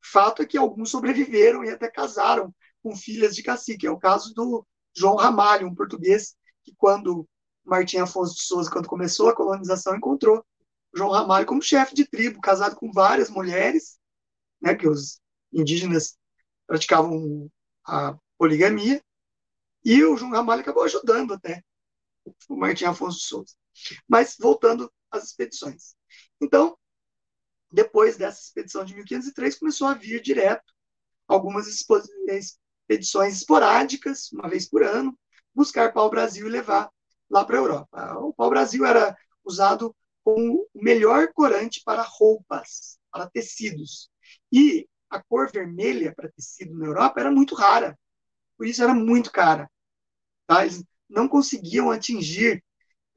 Fato 0.03 0.41
é 0.41 0.45
que 0.45 0.57
alguns 0.57 0.91
sobreviveram 0.91 1.63
e 1.63 1.69
até 1.69 1.89
casaram 1.89 2.53
com 2.81 2.95
filhas 2.95 3.35
de 3.35 3.41
cacique. 3.41 3.87
É 3.87 3.91
o 3.91 3.97
caso 3.97 4.33
do 4.33 4.65
João 4.95 5.15
Ramalho, 5.15 5.67
um 5.67 5.75
português 5.75 6.35
que, 6.63 6.73
quando 6.75 7.27
Martim 7.63 7.97
Afonso 7.97 8.35
de 8.35 8.41
Souza, 8.41 8.69
quando 8.69 8.87
começou 8.87 9.29
a 9.29 9.35
colonização, 9.35 9.95
encontrou 9.95 10.45
João 10.93 11.11
Ramalho 11.11 11.45
como 11.45 11.61
chefe 11.61 11.95
de 11.95 12.05
tribo, 12.05 12.41
casado 12.41 12.75
com 12.75 12.91
várias 12.91 13.29
mulheres, 13.29 13.97
né, 14.61 14.75
que 14.75 14.87
os 14.87 15.19
indígenas 15.51 16.17
praticavam 16.67 17.49
a 17.85 18.17
poligamia, 18.37 19.01
e 19.83 20.03
o 20.03 20.15
João 20.15 20.31
Ramalho 20.31 20.61
acabou 20.61 20.83
ajudando 20.83 21.33
até 21.33 21.63
o 22.47 22.55
Martim 22.55 22.85
Afonso 22.85 23.17
de 23.19 23.25
Souza. 23.25 23.53
Mas 24.07 24.35
voltando 24.39 24.91
às 25.11 25.25
expedições. 25.25 25.95
Então, 26.41 26.77
depois 27.73 28.15
dessa 28.15 28.39
expedição 28.39 28.85
de 28.85 28.93
1503, 28.93 29.57
começou 29.57 29.87
a 29.87 29.95
vir 29.95 30.21
direto 30.21 30.71
algumas 31.27 31.67
expedições 31.67 33.37
esporádicas, 33.37 34.31
uma 34.31 34.47
vez 34.47 34.69
por 34.69 34.83
ano, 34.83 35.17
buscar 35.55 35.91
pau-brasil 35.91 36.45
e 36.45 36.51
levar 36.51 36.91
lá 37.27 37.43
para 37.43 37.57
a 37.57 37.59
Europa. 37.59 38.19
O 38.19 38.31
pau-brasil 38.31 38.85
era 38.85 39.17
usado 39.43 39.95
como 40.23 40.69
o 40.71 40.83
melhor 40.83 41.33
corante 41.33 41.81
para 41.83 42.03
roupas, 42.03 42.99
para 43.11 43.27
tecidos. 43.27 44.07
E 44.51 44.87
a 45.09 45.21
cor 45.21 45.51
vermelha 45.51 46.13
para 46.15 46.31
tecido 46.31 46.77
na 46.77 46.85
Europa 46.85 47.19
era 47.19 47.31
muito 47.31 47.55
rara, 47.55 47.97
por 48.55 48.67
isso 48.67 48.83
era 48.83 48.93
muito 48.93 49.31
cara. 49.31 49.69
Tá? 50.45 50.63
Eles 50.63 50.83
não 51.09 51.27
conseguiam 51.27 51.89
atingir 51.89 52.63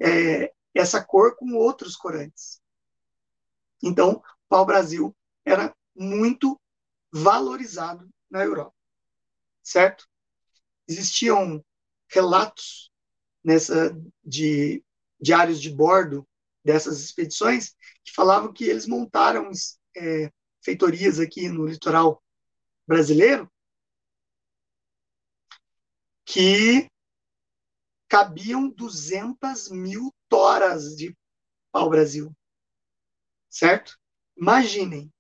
é, 0.01 0.51
essa 0.75 1.05
cor 1.05 1.37
com 1.37 1.55
outros 1.55 1.95
corantes. 1.95 2.61
Então, 3.83 4.23
pau-brasil 4.49 5.15
era 5.45 5.75
muito 5.95 6.61
valorizado 7.13 8.09
na 8.31 8.43
Europa, 8.43 8.75
certo? 9.63 10.09
Existiam 10.89 11.65
relatos 12.09 12.91
nessa 13.43 13.97
de 14.25 14.83
diários 15.21 15.61
de 15.61 15.71
bordo 15.71 16.27
dessas 16.65 17.01
expedições 17.01 17.75
que 18.05 18.13
falavam 18.13 18.53
que 18.53 18.65
eles 18.65 18.87
montaram 18.87 19.51
é, 19.97 20.31
feitorias 20.63 21.19
aqui 21.19 21.49
no 21.49 21.67
litoral 21.67 22.23
brasileiro 22.87 23.51
que 26.25 26.91
cabiam 28.09 28.69
200 28.69 29.71
mil 29.71 30.13
toras 30.29 30.97
de 30.97 31.17
pau-brasil, 31.71 32.37
certo? 33.49 33.97
Imaginem. 34.37 35.13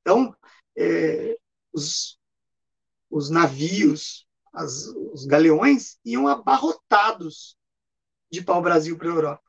Então, 0.00 0.34
é, 0.76 1.38
os, 1.72 2.18
os 3.10 3.30
navios, 3.30 4.26
as, 4.52 4.86
os 5.12 5.26
galeões 5.26 5.98
iam 6.04 6.28
abarrotados 6.28 7.56
de 8.30 8.42
pau-brasil 8.42 8.98
para 8.98 9.08
a 9.08 9.14
Europa, 9.14 9.44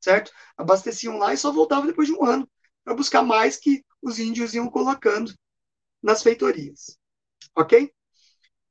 certo? 0.00 0.32
Abasteciam 0.56 1.18
lá 1.18 1.34
e 1.34 1.38
só 1.38 1.52
voltavam 1.52 1.86
depois 1.86 2.08
de 2.08 2.14
um 2.14 2.24
ano 2.24 2.50
para 2.84 2.94
buscar 2.94 3.22
mais 3.22 3.56
que 3.58 3.84
os 4.02 4.18
índios 4.18 4.54
iam 4.54 4.70
colocando 4.70 5.34
nas 6.02 6.22
feitorias, 6.22 6.98
ok? 7.56 7.92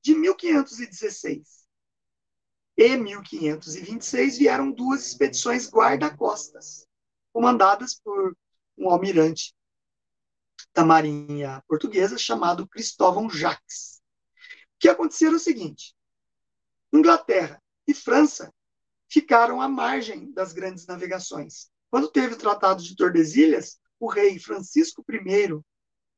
De 0.04 0.16
1516 0.16 1.66
e 2.78 2.98
1526 2.98 4.38
vieram 4.38 4.72
duas 4.72 5.06
expedições 5.08 5.70
guarda-costas, 5.70 6.86
comandadas 7.34 7.96
por 8.04 8.36
um 8.78 8.90
almirante 8.90 9.54
da 10.74 10.86
Marinha 10.86 11.64
Portuguesa 11.68 12.18
chamado 12.18 12.68
Cristóvão 12.68 13.30
Jacques. 13.30 14.02
O 14.76 14.80
que 14.80 14.90
aconteceu 14.90 15.30
era 15.30 15.38
o 15.38 15.40
seguinte: 15.40 15.96
Inglaterra 16.92 17.62
e 17.88 17.94
França 17.94 18.54
ficaram 19.10 19.62
à 19.62 19.68
margem 19.68 20.32
das 20.32 20.54
grandes 20.54 20.86
navegações. 20.86 21.70
Quando 21.90 22.10
teve 22.10 22.36
o 22.36 22.38
Tratado 22.38 22.82
de 22.82 22.96
Tordesilhas, 22.96 23.80
o 24.00 24.08
rei 24.08 24.40
Francisco 24.40 25.04
I 25.10 25.62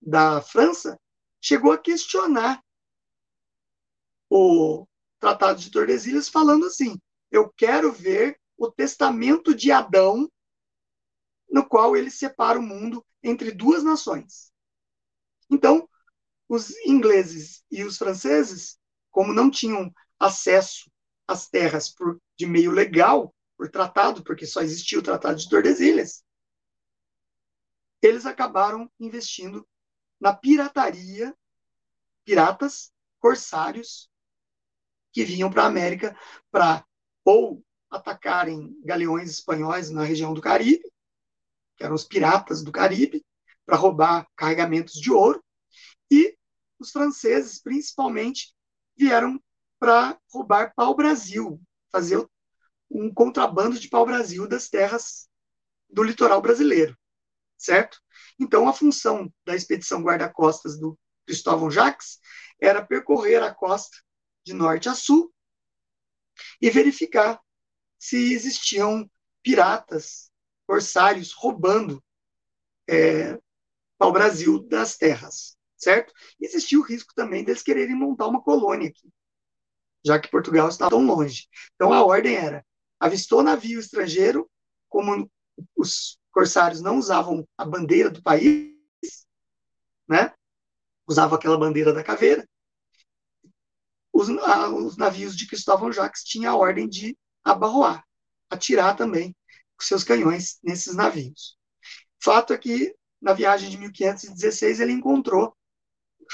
da 0.01 0.41
França 0.41 0.99
chegou 1.41 1.71
a 1.71 1.77
questionar 1.77 2.63
o 4.29 4.87
Tratado 5.19 5.59
de 5.59 5.71
Tordesilhas, 5.71 6.29
falando 6.29 6.65
assim: 6.65 6.99
eu 7.31 7.49
quero 7.49 7.91
ver 7.91 8.39
o 8.57 8.71
testamento 8.71 9.55
de 9.55 9.71
Adão, 9.71 10.29
no 11.49 11.67
qual 11.67 11.95
ele 11.95 12.09
separa 12.09 12.59
o 12.59 12.63
mundo 12.63 13.05
entre 13.21 13.51
duas 13.51 13.83
nações. 13.83 14.51
Então, 15.49 15.87
os 16.47 16.71
ingleses 16.85 17.63
e 17.71 17.83
os 17.83 17.97
franceses, 17.97 18.77
como 19.11 19.33
não 19.33 19.49
tinham 19.49 19.93
acesso 20.19 20.91
às 21.27 21.47
terras 21.47 21.89
por, 21.89 22.21
de 22.37 22.45
meio 22.45 22.71
legal, 22.71 23.33
por 23.57 23.69
tratado, 23.69 24.23
porque 24.23 24.45
só 24.45 24.61
existia 24.61 24.99
o 24.99 25.03
Tratado 25.03 25.37
de 25.37 25.47
Tordesilhas, 25.47 26.23
eles 28.01 28.25
acabaram 28.25 28.91
investindo 28.99 29.65
na 30.19 30.33
pirataria, 30.33 31.33
piratas, 32.25 32.91
corsários, 33.19 34.09
que 35.11 35.23
vinham 35.23 35.49
para 35.49 35.63
a 35.63 35.67
América 35.67 36.17
para 36.51 36.85
ou 37.23 37.63
atacarem 37.89 38.75
galeões 38.83 39.29
espanhóis 39.29 39.89
na 39.89 40.03
região 40.03 40.33
do 40.33 40.41
Caribe, 40.41 40.91
que 41.75 41.83
eram 41.83 41.95
os 41.95 42.03
piratas 42.03 42.63
do 42.63 42.71
Caribe, 42.71 43.25
para 43.65 43.77
roubar 43.77 44.27
carregamentos 44.35 44.95
de 44.95 45.11
ouro, 45.11 45.43
e 46.11 46.37
os 46.79 46.91
franceses, 46.91 47.61
principalmente, 47.61 48.53
vieram 48.95 49.41
para 49.79 50.19
roubar 50.31 50.73
pau-brasil, 50.75 51.61
fazer 51.91 52.25
um 52.89 53.11
contrabando 53.13 53.79
de 53.79 53.89
pau-brasil 53.89 54.47
das 54.47 54.69
terras 54.69 55.27
do 55.89 56.03
litoral 56.03 56.41
brasileiro, 56.41 56.97
certo? 57.57 57.99
Então, 58.39 58.67
a 58.67 58.73
função 58.73 59.31
da 59.45 59.55
expedição 59.55 60.01
guarda-costas 60.01 60.79
do 60.79 60.97
Cristóvão 61.25 61.71
Jacques 61.71 62.19
era 62.59 62.85
percorrer 62.85 63.41
a 63.41 63.53
costa 63.53 63.97
de 64.45 64.53
norte 64.53 64.89
a 64.89 64.95
sul 64.95 65.33
e 66.61 66.69
verificar 66.69 67.39
se 67.97 68.33
existiam 68.33 69.09
piratas, 69.41 70.31
corsários 70.65 71.31
roubando 71.33 72.03
é, 72.89 73.39
ao 73.99 74.11
Brasil 74.11 74.59
das 74.59 74.97
terras, 74.97 75.57
certo? 75.77 76.13
E 76.39 76.45
existia 76.45 76.79
o 76.79 76.83
risco 76.83 77.13
também 77.15 77.43
deles 77.43 77.63
quererem 77.63 77.95
montar 77.95 78.27
uma 78.27 78.41
colônia 78.41 78.89
aqui, 78.89 79.09
já 80.03 80.19
que 80.19 80.29
Portugal 80.29 80.67
estava 80.67 80.91
tão 80.91 81.05
longe. 81.05 81.47
Então 81.75 81.93
a 81.93 82.03
ordem 82.03 82.35
era: 82.35 82.65
avistou 82.99 83.43
navio 83.43 83.79
estrangeiro, 83.79 84.49
como 84.89 85.29
os 85.75 86.17
corsários 86.31 86.81
não 86.81 86.97
usavam 86.97 87.47
a 87.57 87.65
bandeira 87.65 88.09
do 88.09 88.21
país, 88.21 88.73
né? 90.07 90.33
Usavam 91.07 91.37
aquela 91.37 91.57
bandeira 91.57 91.93
da 91.93 92.03
caveira. 92.03 92.47
Os, 94.11 94.29
a, 94.29 94.69
os 94.69 94.97
navios 94.97 95.35
de 95.35 95.47
Cristóvão 95.47 95.91
Jacques 95.91 96.23
tinham 96.23 96.53
a 96.53 96.57
ordem 96.57 96.87
de 96.87 97.17
abarroar, 97.43 98.05
atirar 98.49 98.95
também 98.95 99.35
com 99.83 99.87
seus 99.87 100.03
canhões 100.03 100.57
nesses 100.63 100.95
navios. 100.95 101.57
Fato 102.21 102.53
é 102.53 102.57
que 102.57 102.95
na 103.21 103.33
viagem 103.33 103.69
de 103.69 103.77
1516 103.77 104.79
ele 104.79 104.93
encontrou 104.93 105.55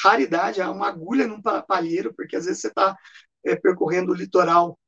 raridade, 0.04 0.62
uma 0.62 0.88
agulha 0.88 1.28
num 1.28 1.42
palheiro, 1.42 2.14
porque 2.14 2.36
às 2.36 2.46
vezes 2.46 2.62
você 2.62 2.68
está 2.68 2.96
é, 3.44 3.56
percorrendo 3.56 4.12
o 4.12 4.16
litoral 4.16 4.80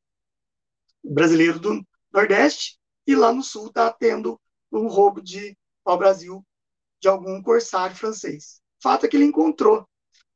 brasileiro 1.04 1.60
do 1.60 1.86
Nordeste 2.14 2.80
e 3.08 3.16
lá 3.16 3.34
no 3.34 3.44
Sul 3.44 3.68
está 3.68 3.92
tendo 3.92 4.40
um 4.72 4.88
roubo 4.88 5.22
de 5.22 5.58
pau-brasil 5.84 6.46
de 7.00 7.08
algum 7.08 7.42
corsário 7.42 7.96
francês. 7.96 8.62
Fato 8.82 9.06
é 9.06 9.10
que 9.10 9.18
ele 9.18 9.26
encontrou 9.26 9.88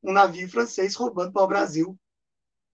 um 0.02 0.12
navio 0.12 0.50
francês 0.50 0.96
roubando 0.96 1.32
pau-brasil 1.32 1.98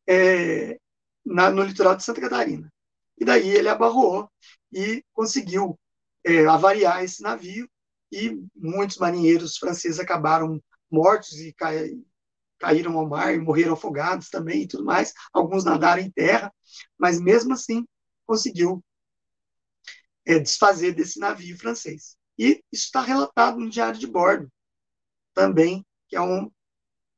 é, 0.08 0.80
no 1.26 1.64
litoral 1.64 1.96
de 1.96 2.04
Santa 2.04 2.22
Catarina. 2.22 2.72
E 3.20 3.26
daí 3.26 3.50
ele 3.50 3.70
abarroou 3.70 4.30
e 4.72 5.04
conseguiu 5.14 5.80
é, 6.26 6.46
avariar 6.46 7.04
esse 7.04 7.22
navio 7.22 7.70
e 8.12 8.38
muitos 8.56 8.98
marinheiros 8.98 9.58
franceses 9.58 10.00
acabaram 10.00 10.62
mortos 10.90 11.34
e 11.40 11.54
caíram 12.60 12.98
ao 12.98 13.08
mar 13.08 13.34
e 13.34 13.40
morreram 13.40 13.74
afogados 13.74 14.30
também 14.30 14.64
e 14.64 14.68
tudo 14.68 14.84
mais. 14.84 15.14
Alguns 15.34 15.64
nadaram 15.64 16.02
em 16.02 16.12
terra, 16.12 16.54
mas 16.98 17.20
mesmo 17.20 17.54
assim 17.54 17.86
conseguiu 18.26 18.84
é, 20.26 20.40
desfazer 20.40 20.94
desse 20.94 21.20
navio 21.20 21.58
francês. 21.58 22.18
E 22.38 22.64
isso 22.72 22.86
está 22.86 23.02
relatado 23.02 23.60
no 23.60 23.70
Diário 23.70 24.00
de 24.00 24.08
Bordo, 24.08 24.52
também, 25.34 25.86
que 26.08 26.16
é 26.16 26.22
um, 26.22 26.52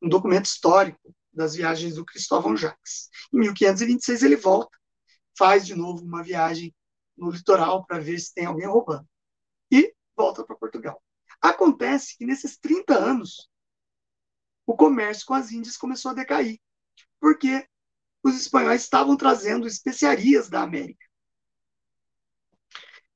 um 0.02 0.10
documento 0.10 0.46
histórico 0.46 1.16
das 1.32 1.56
viagens 1.56 1.96
do 1.96 2.06
Cristóvão 2.06 2.56
Jacques. 2.56 3.10
Em 3.34 3.39
1526 3.39 4.24
ele 4.24 4.36
volta, 4.36 4.78
faz 5.38 5.66
de 5.66 5.76
novo 5.76 6.04
uma 6.04 6.24
viagem 6.24 6.74
no 7.16 7.30
litoral 7.30 7.86
para 7.86 8.00
ver 8.00 8.20
se 8.20 8.34
tem 8.34 8.46
alguém 8.46 8.68
roubando. 8.68 9.08
E 9.72 9.94
volta 10.16 10.44
para 10.44 10.56
Portugal. 10.56 11.02
Acontece 11.42 12.18
que 12.18 12.26
nesses 12.26 12.58
30 12.58 12.96
anos, 12.96 13.50
o 14.66 14.76
comércio 14.76 15.26
com 15.26 15.34
as 15.34 15.52
Índias 15.52 15.78
começou 15.78 16.12
a 16.12 16.14
decair, 16.14 16.60
porque 17.20 17.68
os 18.24 18.36
espanhóis 18.36 18.82
estavam 18.82 19.18
trazendo 19.18 19.68
especiarias 19.68 20.50
da 20.50 20.62
América 20.62 21.06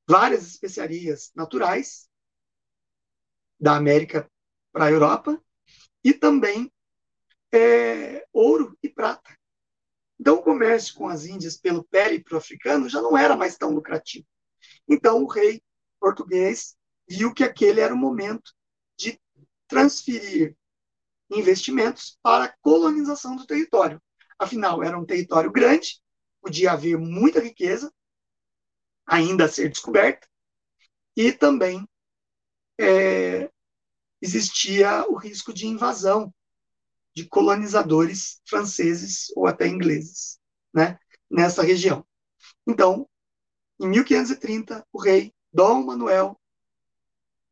várias 0.07 0.47
especiarias 0.47 1.31
naturais 1.35 2.09
da 3.59 3.75
América 3.75 4.31
para 4.71 4.85
a 4.85 4.91
Europa 4.91 5.41
e 6.03 6.13
também 6.13 6.71
é, 7.51 8.25
ouro 8.31 8.77
e 8.81 8.89
prata. 8.89 9.37
Então, 10.27 10.39
o 10.39 10.43
comércio 10.43 10.93
com 10.93 11.07
as 11.07 11.25
Índias 11.25 11.55
pelo 11.55 11.85
périplo 11.85 12.37
africano 12.37 12.89
já 12.89 13.01
não 13.01 13.17
era 13.17 13.37
mais 13.37 13.55
tão 13.55 13.71
lucrativo. 13.71 14.27
Então, 14.85 15.23
o 15.23 15.25
rei 15.25 15.63
português 16.01 16.75
viu 17.07 17.33
que 17.33 17.45
aquele 17.45 17.79
era 17.79 17.93
o 17.93 17.97
momento 17.97 18.51
de 18.99 19.17
transferir 19.69 20.53
investimentos 21.31 22.19
para 22.21 22.43
a 22.43 22.53
colonização 22.59 23.37
do 23.37 23.47
território. 23.47 24.03
Afinal, 24.37 24.83
era 24.83 24.99
um 24.99 25.05
território 25.05 25.49
grande, 25.49 26.01
podia 26.41 26.73
haver 26.73 26.97
muita 26.97 27.39
riqueza, 27.39 27.89
ainda 29.05 29.45
a 29.45 29.49
ser 29.49 29.69
descoberta, 29.69 30.27
e 31.15 31.31
também 31.31 31.87
é, 32.77 33.49
existia 34.21 35.07
o 35.07 35.15
risco 35.15 35.53
de 35.53 35.67
invasão 35.67 36.33
de 37.17 37.27
colonizadores 37.27 38.39
franceses 38.45 39.31
ou 39.35 39.47
até 39.47 39.67
ingleses 39.67 40.39
né, 40.71 40.99
nessa 41.27 41.63
região. 41.63 42.05
Então, 42.67 43.09
em 43.79 43.87
1530, 43.87 44.85
o 44.93 45.01
rei 45.01 45.33
Dom 45.51 45.83
Manuel, 45.83 46.39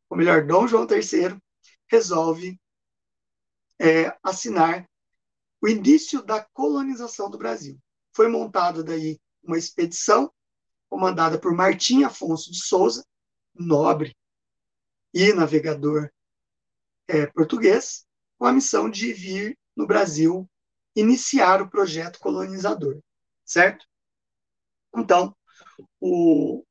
ou 0.08 0.16
melhor, 0.16 0.46
Dom 0.46 0.68
João 0.68 0.86
III, 0.88 1.42
resolve 1.88 2.62
é, 3.80 4.16
assinar 4.22 4.88
o 5.60 5.68
início 5.68 6.22
da 6.22 6.44
colonização 6.44 7.28
do 7.28 7.40
Brasil. 7.40 7.76
Foi 8.14 8.28
montada 8.28 8.84
daí 8.84 9.20
uma 9.42 9.58
expedição 9.58 10.32
comandada 10.88 11.40
por 11.40 11.56
Martim 11.56 12.04
Afonso 12.04 12.52
de 12.52 12.64
Souza, 12.64 13.04
nobre 13.56 14.16
e 15.12 15.34
navegador 15.34 16.12
é, 17.08 17.26
português, 17.26 18.05
com 18.38 18.46
a 18.46 18.54
missão 18.54 18.90
de 18.90 19.14
vir 19.14 19.58
no 19.76 19.88
Brasil 19.88 20.50
iniciar 20.96 21.62
o 21.62 21.70
projeto 21.70 22.20
colonizador, 22.20 23.00
certo? 23.44 23.86
Então, 24.96 25.36
o, 26.00 26.64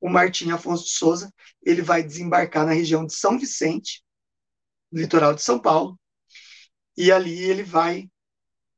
o 0.00 0.08
Martim 0.08 0.50
Afonso 0.50 0.84
de 0.84 0.90
Souza 0.90 1.32
ele 1.62 1.82
vai 1.82 2.02
desembarcar 2.02 2.66
na 2.66 2.72
região 2.72 3.06
de 3.06 3.14
São 3.14 3.38
Vicente, 3.38 4.04
no 4.92 5.00
litoral 5.00 5.34
de 5.34 5.42
São 5.42 5.58
Paulo, 5.58 5.98
e 6.96 7.10
ali 7.12 7.42
ele 7.42 7.62
vai 7.62 8.10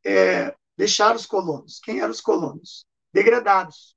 é, 0.04 0.54
deixar 0.76 1.14
os 1.14 1.26
colonos. 1.26 1.80
Quem 1.80 2.00
eram 2.00 2.10
os 2.10 2.20
colonos? 2.20 2.86
Degradados, 3.12 3.96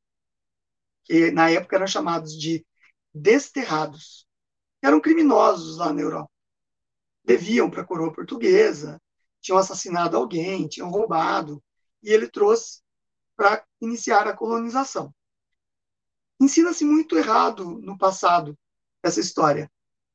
que 1.05 1.31
na 1.31 1.49
época 1.49 1.75
eram 1.75 1.87
chamados 1.87 2.33
de 2.33 2.65
desterrados. 3.13 4.25
Eram 4.81 4.99
criminosos 4.99 5.77
lá 5.77 5.93
na 5.93 6.01
Europa. 6.01 6.30
Deviam 7.23 7.69
para 7.69 7.81
a 7.81 7.85
coroa 7.85 8.11
portuguesa, 8.13 9.01
tinham 9.39 9.57
assassinado 9.57 10.17
alguém, 10.17 10.67
tinham 10.67 10.89
roubado, 10.89 11.63
e 12.01 12.09
ele 12.09 12.27
trouxe 12.27 12.81
para 13.35 13.63
iniciar 13.79 14.27
a 14.27 14.35
colonização. 14.35 15.13
Ensina-se 16.39 16.83
muito 16.83 17.17
errado 17.17 17.79
no 17.81 17.97
passado 17.97 18.57
essa 19.03 19.19
história, 19.19 19.71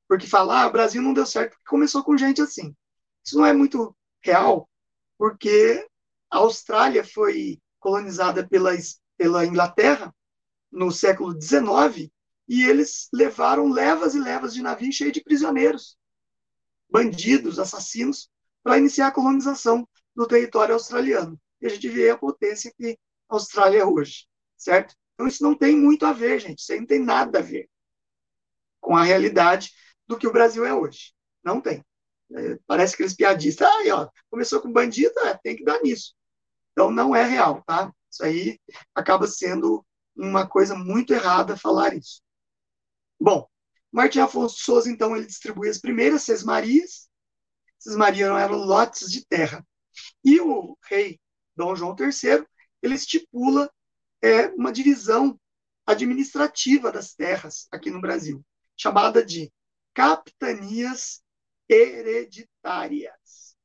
porque 0.08 0.26
falar 0.26 0.62
ah, 0.62 0.66
o 0.66 0.72
Brasil 0.72 1.02
não 1.02 1.12
deu 1.12 1.26
certo 1.26 1.50
porque 1.50 1.68
começou 1.68 2.02
com 2.02 2.16
gente 2.16 2.40
assim. 2.40 2.74
Isso 3.24 3.36
não 3.36 3.46
é 3.46 3.52
muito 3.52 3.96
real, 4.20 4.68
porque 5.18 5.86
a 6.30 6.38
Austrália 6.38 7.04
foi 7.04 7.60
colonizada 7.78 8.46
pela, 8.46 8.70
pela 9.16 9.46
Inglaterra 9.46 10.14
no 10.70 10.90
século 10.90 11.40
XIX, 11.40 12.10
e 12.48 12.64
eles 12.64 13.08
levaram 13.12 13.68
levas 13.68 14.14
e 14.14 14.20
levas 14.20 14.54
de 14.54 14.62
navios 14.62 14.94
cheios 14.94 15.12
de 15.12 15.22
prisioneiros, 15.22 15.96
bandidos, 16.88 17.58
assassinos, 17.58 18.30
para 18.62 18.78
iniciar 18.78 19.08
a 19.08 19.12
colonização 19.12 19.88
do 20.14 20.26
território 20.26 20.74
australiano. 20.74 21.38
E 21.60 21.66
a 21.66 21.68
gente 21.68 21.88
vê 21.88 22.10
a 22.10 22.18
potência 22.18 22.72
que 22.76 22.98
a 23.28 23.34
Austrália 23.34 23.80
é 23.80 23.84
hoje, 23.84 24.26
certo? 24.56 24.94
Então 25.14 25.26
isso 25.26 25.42
não 25.42 25.54
tem 25.54 25.76
muito 25.76 26.04
a 26.04 26.12
ver, 26.12 26.40
gente, 26.40 26.58
isso 26.58 26.72
aí 26.72 26.80
não 26.80 26.86
tem 26.86 27.00
nada 27.00 27.38
a 27.38 27.42
ver 27.42 27.68
com 28.80 28.96
a 28.96 29.02
realidade 29.02 29.72
do 30.06 30.16
que 30.16 30.26
o 30.26 30.32
Brasil 30.32 30.64
é 30.64 30.72
hoje. 30.72 31.12
Não 31.42 31.60
tem. 31.60 31.84
É, 32.34 32.58
parece 32.66 32.94
aqueles 32.94 33.14
piadistas, 33.14 33.66
ah, 33.66 33.94
ó, 33.94 34.08
começou 34.30 34.60
com 34.60 34.72
bandido, 34.72 35.18
é, 35.20 35.38
tem 35.42 35.56
que 35.56 35.64
dar 35.64 35.80
nisso. 35.82 36.14
Então 36.72 36.90
não 36.90 37.14
é 37.14 37.24
real, 37.24 37.62
tá? 37.66 37.92
Isso 38.10 38.24
aí 38.24 38.58
acaba 38.94 39.26
sendo 39.26 39.84
uma 40.14 40.46
coisa 40.46 40.74
muito 40.74 41.12
errada 41.12 41.56
falar 41.56 41.94
isso. 41.94 42.20
Bom, 43.20 43.48
Martim 43.92 44.20
Afonso 44.20 44.62
Souza, 44.62 44.90
então, 44.90 45.16
ele 45.16 45.26
distribui 45.26 45.68
as 45.68 45.78
primeiras 45.78 46.22
sesmarias. 46.22 47.08
Sesmarias 47.78 48.30
eram 48.30 48.58
lotes 48.58 49.10
de 49.10 49.24
terra. 49.26 49.66
E 50.24 50.40
o 50.40 50.76
rei 50.82 51.20
Dom 51.56 51.74
João 51.74 51.96
III, 51.98 52.46
ele 52.82 52.94
estipula 52.94 53.72
é, 54.22 54.48
uma 54.48 54.72
divisão 54.72 55.38
administrativa 55.86 56.90
das 56.90 57.14
terras 57.14 57.68
aqui 57.70 57.90
no 57.90 58.00
Brasil, 58.00 58.44
chamada 58.76 59.24
de 59.24 59.52
capitanias 59.94 61.22
hereditárias. 61.68 63.56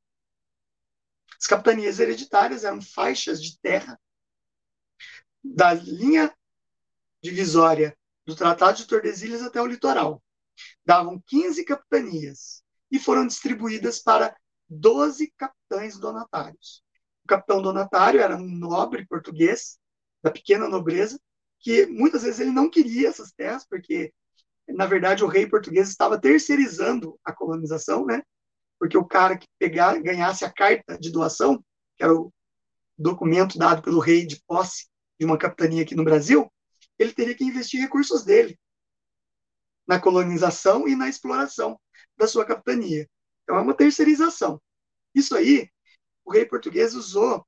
As 1.37 1.47
capitanias 1.47 1.99
hereditárias 1.99 2.63
eram 2.63 2.81
faixas 2.81 3.41
de 3.41 3.59
terra 3.59 3.99
da 5.43 5.73
linha 5.73 6.33
divisória 7.21 7.97
do 8.25 8.35
Tratado 8.35 8.77
de 8.77 8.87
Tordesilhas 8.87 9.41
até 9.41 9.61
o 9.61 9.65
litoral. 9.65 10.21
Davam 10.85 11.21
15 11.27 11.63
capitanias 11.65 12.63
e 12.91 12.99
foram 12.99 13.25
distribuídas 13.25 13.99
para 13.99 14.35
12 14.69 15.33
capitães 15.37 15.97
donatários. 15.97 16.83
O 17.23 17.27
capitão 17.27 17.61
donatário 17.61 18.19
era 18.19 18.35
um 18.35 18.47
nobre 18.47 19.05
português 19.05 19.79
da 20.23 20.31
pequena 20.31 20.67
nobreza 20.67 21.19
que 21.59 21.85
muitas 21.85 22.23
vezes 22.23 22.39
ele 22.39 22.51
não 22.51 22.69
queria 22.69 23.09
essas 23.09 23.31
terras 23.31 23.65
porque 23.67 24.13
na 24.67 24.85
verdade 24.85 25.23
o 25.23 25.27
rei 25.27 25.47
português 25.47 25.89
estava 25.89 26.19
terceirizando 26.19 27.19
a 27.23 27.33
colonização, 27.33 28.05
né? 28.05 28.21
Porque 28.79 28.97
o 28.97 29.05
cara 29.05 29.37
que 29.37 29.47
pegar, 29.59 29.99
ganhasse 30.01 30.43
a 30.43 30.51
carta 30.51 30.97
de 30.97 31.11
doação, 31.11 31.63
que 31.95 32.03
era 32.03 32.13
o 32.13 32.33
documento 32.97 33.57
dado 33.57 33.81
pelo 33.81 33.99
rei 33.99 34.25
de 34.25 34.41
posse 34.47 34.87
de 35.19 35.25
uma 35.25 35.37
capitania 35.37 35.83
aqui 35.83 35.95
no 35.95 36.03
Brasil, 36.03 36.51
ele 37.01 37.13
teria 37.13 37.35
que 37.35 37.43
investir 37.43 37.81
recursos 37.81 38.23
dele 38.23 38.59
na 39.87 39.99
colonização 39.99 40.87
e 40.87 40.95
na 40.95 41.09
exploração 41.09 41.79
da 42.17 42.27
sua 42.27 42.45
capitania. 42.45 43.09
Então, 43.43 43.57
é 43.57 43.61
uma 43.61 43.73
terceirização. 43.73 44.61
Isso 45.13 45.35
aí, 45.35 45.69
o 46.23 46.31
rei 46.31 46.45
português 46.45 46.93
usou 46.93 47.45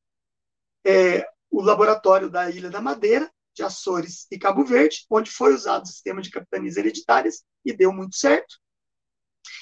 é, 0.86 1.28
o 1.50 1.62
laboratório 1.62 2.30
da 2.30 2.50
Ilha 2.50 2.70
da 2.70 2.82
Madeira, 2.82 3.32
de 3.54 3.62
Açores 3.62 4.26
e 4.32 4.40
Cabo 4.40 4.66
Verde, 4.66 5.06
onde 5.10 5.30
foi 5.30 5.54
usado 5.54 5.84
o 5.84 5.88
sistema 5.88 6.22
de 6.22 6.32
capitanias 6.32 6.76
hereditárias 6.76 7.44
e 7.64 7.72
deu 7.72 7.94
muito 7.94 8.16
certo. 8.16 8.58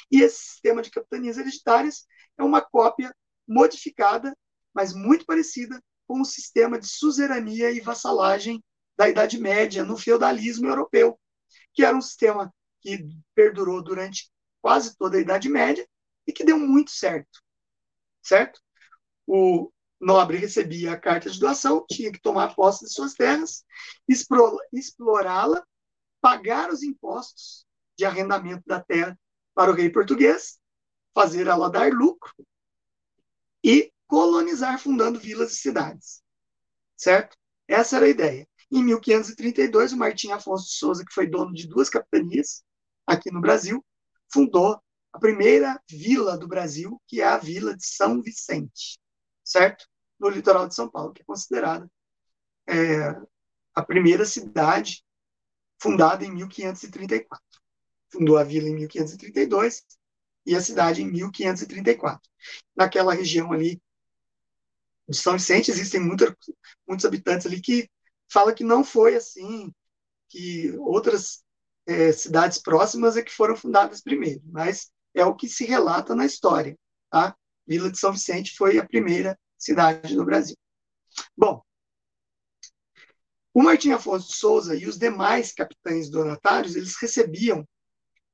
E 0.10 0.22
esse 0.22 0.38
sistema 0.38 0.82
de 0.82 0.90
capitanias 0.90 1.38
hereditárias 1.38 2.06
é 2.38 2.44
uma 2.44 2.62
cópia 2.62 3.14
modificada, 3.48 4.36
mas 4.74 4.94
muito 4.94 5.26
parecida 5.26 5.82
com 6.08 6.22
o 6.22 6.26
sistema 6.26 6.80
de 6.80 6.88
suzerania 6.88 7.72
e 7.72 7.82
vassalagem 7.82 8.64
da 9.02 9.10
Idade 9.10 9.40
Média 9.40 9.84
no 9.84 9.98
feudalismo 9.98 10.68
europeu, 10.68 11.20
que 11.74 11.84
era 11.84 11.98
um 11.98 12.02
sistema 12.02 12.54
que 12.82 13.04
perdurou 13.34 13.82
durante 13.82 14.32
quase 14.62 14.96
toda 14.96 15.18
a 15.18 15.20
Idade 15.20 15.50
Média 15.50 15.88
e 16.28 16.32
que 16.32 16.44
deu 16.44 16.60
muito 16.60 16.92
certo. 16.92 17.42
Certo? 18.22 18.62
O 19.26 19.72
nobre 20.00 20.38
recebia 20.38 20.94
a 20.94 21.00
carta 21.00 21.32
de 21.32 21.40
doação, 21.40 21.84
tinha 21.90 22.12
que 22.12 22.22
tomar 22.22 22.54
posse 22.54 22.86
de 22.86 22.94
suas 22.94 23.16
terras, 23.16 23.66
explorá-la, 24.72 25.66
pagar 26.22 26.70
os 26.70 26.84
impostos 26.84 27.66
de 27.98 28.06
arrendamento 28.06 28.62
da 28.68 28.84
terra 28.84 29.20
para 29.56 29.72
o 29.72 29.74
rei 29.74 29.90
português, 29.90 30.60
fazer 31.12 31.48
ela 31.48 31.72
dar 31.72 31.92
lucro 31.92 32.32
e 33.64 33.92
colonizar 34.06 34.80
fundando 34.80 35.20
vilas 35.20 35.54
e 35.54 35.56
cidades. 35.56 36.22
Certo? 36.96 37.36
Essa 37.68 37.96
era 37.96 38.06
a 38.06 38.10
ideia. 38.10 38.51
Em 38.72 38.84
1532, 38.84 39.94
o 39.94 39.98
Martim 39.98 40.32
Afonso 40.32 40.66
de 40.66 40.74
Souza, 40.74 41.04
que 41.06 41.14
foi 41.14 41.28
dono 41.28 41.54
de 41.54 41.68
duas 41.68 41.90
capitanias 41.90 42.64
aqui 43.06 43.30
no 43.30 43.42
Brasil, 43.42 43.84
fundou 44.32 44.82
a 45.12 45.20
primeira 45.20 45.82
vila 45.90 46.38
do 46.38 46.48
Brasil, 46.48 47.02
que 47.06 47.20
é 47.22 47.26
a 47.26 47.38
Vila 47.38 47.76
de 47.76 47.86
São 47.86 48.22
Vicente, 48.22 48.98
certo? 49.44 49.86
No 50.18 50.30
litoral 50.30 50.68
de 50.68 50.76
São 50.76 50.90
Paulo, 50.90 51.12
que 51.12 51.22
é 51.22 51.26
considerada 51.26 51.90
é, 52.68 53.10
a 53.76 53.84
primeira 53.84 54.26
cidade 54.26 55.04
fundada 55.82 56.24
em 56.24 56.32
1534. 56.32 57.44
Fundou 58.10 58.38
a 58.38 58.44
vila 58.44 58.70
em 58.70 58.76
1532 58.76 59.84
e 60.46 60.56
a 60.56 60.62
cidade 60.62 61.02
em 61.02 61.12
1534. 61.12 62.22
Naquela 62.76 63.14
região 63.14 63.52
ali 63.52 63.82
de 65.10 65.18
São 65.18 65.34
Vicente 65.34 65.72
existem 65.72 66.00
muita, 66.00 66.36
muitos 66.88 67.06
habitantes 67.06 67.46
ali 67.46 67.60
que 67.60 67.90
fala 68.32 68.54
que 68.54 68.64
não 68.64 68.84
foi 68.84 69.16
assim, 69.16 69.74
que 70.30 70.72
outras 70.80 71.44
é, 71.86 72.12
cidades 72.14 72.58
próximas 72.58 73.18
é 73.18 73.22
que 73.22 73.32
foram 73.32 73.56
fundadas 73.56 74.02
primeiro, 74.02 74.42
mas 74.46 74.92
é 75.14 75.26
o 75.26 75.36
que 75.36 75.50
se 75.50 75.66
relata 75.66 76.16
na 76.16 76.26
história. 76.26 76.78
Tá? 77.10 77.36
Vila 77.68 77.92
de 77.92 78.00
São 78.00 78.14
Vicente 78.14 78.56
foi 78.56 78.78
a 78.78 78.88
primeira 78.88 79.38
cidade 79.58 80.16
do 80.16 80.24
Brasil. 80.24 80.56
Bom, 81.38 81.62
o 83.54 83.62
Martim 83.62 83.92
Afonso 83.92 84.30
de 84.30 84.36
Souza 84.36 84.76
e 84.76 84.88
os 84.88 84.98
demais 84.98 85.52
capitães 85.52 86.10
donatários, 86.10 86.76
eles 86.76 86.96
recebiam 86.96 87.68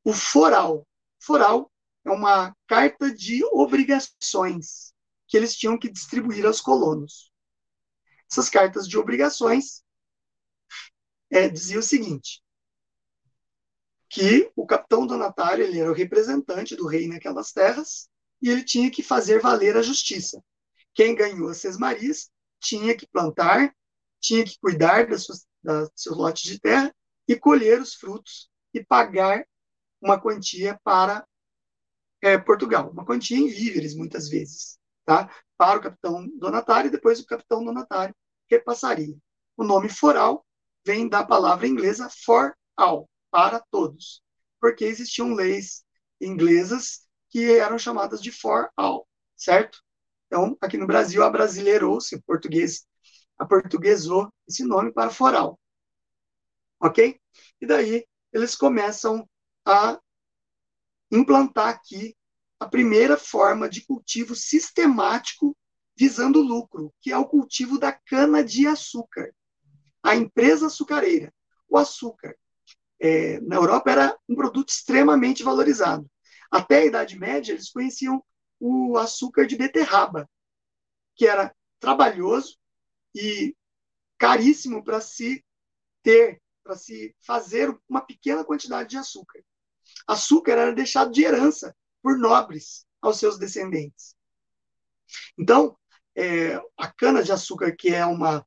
o 0.04 0.14
foral. 0.14 0.88
Foral 1.20 1.72
é 2.06 2.12
uma 2.12 2.56
carta 2.68 3.12
de 3.12 3.44
obrigações 3.46 4.94
que 5.28 5.36
eles 5.36 5.56
tinham 5.56 5.78
que 5.78 5.90
distribuir 5.90 6.46
aos 6.46 6.62
colonos. 6.62 7.32
Essas 8.32 8.50
cartas 8.50 8.88
de 8.88 8.98
obrigações 8.98 9.84
é, 11.30 11.48
dizia 11.50 11.80
o 11.80 11.84
seguinte, 11.84 12.42
que 14.10 14.52
o 14.56 14.66
capitão 14.66 15.06
donatário 15.06 15.66
ele 15.66 15.80
era 15.80 15.92
o 15.92 15.96
representante 15.96 16.76
do 16.76 16.88
rei 16.88 17.08
naquelas 17.08 17.52
terras 17.52 18.10
e 18.42 18.50
ele 18.50 18.64
tinha 18.64 18.90
que 18.90 19.04
fazer 19.04 19.42
valer 19.42 19.76
a 19.76 19.82
justiça. 19.82 20.42
Quem 20.94 21.16
ganhou 21.16 21.50
as 21.50 21.58
sesmarias 21.58 22.32
tinha 22.60 22.96
que 22.96 23.08
plantar, 23.08 23.76
tinha 24.20 24.44
que 24.44 24.58
cuidar 24.60 25.08
das 25.08 25.28
seus 25.96 26.18
lotes 26.18 26.44
de 26.44 26.60
terra 26.60 26.94
e 27.28 27.36
colher 27.36 27.82
os 27.82 27.94
frutos 27.94 28.50
e 28.74 28.84
pagar 28.84 29.46
uma 30.02 30.20
quantia 30.20 30.80
para 30.84 31.28
é, 32.22 32.38
Portugal, 32.38 32.90
uma 32.90 33.06
quantia 33.06 33.38
em 33.38 33.48
víveres, 33.48 33.96
muitas 33.96 34.30
vezes, 34.30 34.80
tá? 35.06 35.30
para 35.58 35.80
o 35.80 35.82
capitão 35.82 36.28
donatário 36.38 36.88
e 36.88 36.92
depois 36.92 37.20
o 37.20 37.26
capitão 37.26 37.64
donatário 37.64 38.16
repassaria. 38.50 39.16
O 39.58 39.64
nome 39.64 39.90
foral 39.90 40.46
vem 40.88 41.10
da 41.10 41.22
palavra 41.22 41.68
inglesa 41.68 42.10
for 42.24 42.56
all, 42.78 43.10
para 43.30 43.60
todos, 43.60 44.24
porque 44.58 44.86
existiam 44.86 45.34
leis 45.34 45.84
inglesas 46.22 47.06
que 47.30 47.58
eram 47.58 47.78
chamadas 47.78 48.22
de 48.22 48.32
for 48.32 48.70
all, 48.78 49.06
certo? 49.36 49.84
Então, 50.28 50.58
aqui 50.62 50.78
no 50.78 50.88
Brasil, 50.88 51.22
abrasileirou-se, 51.24 52.16
o 52.16 52.24
português 52.24 52.88
aportuguesou 53.38 54.32
esse 54.48 54.64
nome 54.64 54.94
para 54.94 55.10
foral. 55.10 55.60
Ok? 56.80 57.20
E 57.60 57.68
daí 57.68 58.08
eles 58.32 58.56
começam 58.56 59.28
a 59.66 60.00
implantar 61.12 61.68
aqui 61.68 62.16
a 62.62 62.66
primeira 62.66 63.18
forma 63.18 63.68
de 63.68 63.86
cultivo 63.86 64.34
sistemático 64.36 65.54
visando 65.98 66.40
lucro, 66.40 66.94
que 67.02 67.12
é 67.12 67.18
o 67.18 67.28
cultivo 67.28 67.78
da 67.78 67.92
cana-de-açúcar 67.92 69.34
a 70.08 70.16
empresa 70.16 70.68
açucareira. 70.68 71.34
O 71.68 71.78
açúcar 71.78 72.34
é, 72.98 73.42
na 73.42 73.58
Europa 73.58 73.92
era 73.92 74.18
um 74.28 74.36
produto 74.36 74.70
extremamente 74.70 75.44
valorizado. 75.44 76.10
Até 76.50 76.78
a 76.78 76.86
Idade 76.86 77.20
Média, 77.20 77.52
eles 77.52 77.70
conheciam 77.70 78.24
o 78.58 78.98
açúcar 78.98 79.46
de 79.46 79.58
beterraba, 79.58 80.30
que 81.14 81.28
era 81.28 81.54
trabalhoso 81.78 82.58
e 83.14 83.54
caríssimo 84.18 84.82
para 84.82 85.02
se 85.02 85.44
ter, 86.02 86.42
para 86.64 86.78
se 86.78 87.14
fazer 87.22 87.78
uma 87.90 88.00
pequena 88.00 88.46
quantidade 88.46 88.92
de 88.92 88.98
açúcar. 88.98 89.44
Açúcar 90.08 90.54
era 90.54 90.74
deixado 90.74 91.12
de 91.12 91.24
herança 91.24 91.76
por 92.02 92.18
nobres 92.18 92.86
aos 93.02 93.20
seus 93.20 93.38
descendentes. 93.38 94.16
Então, 95.38 95.78
é, 96.16 96.56
a 96.78 96.88
cana 96.88 97.22
de 97.22 97.34
açúcar, 97.34 97.76
que 97.76 97.90
é 97.90 98.06
uma 98.06 98.46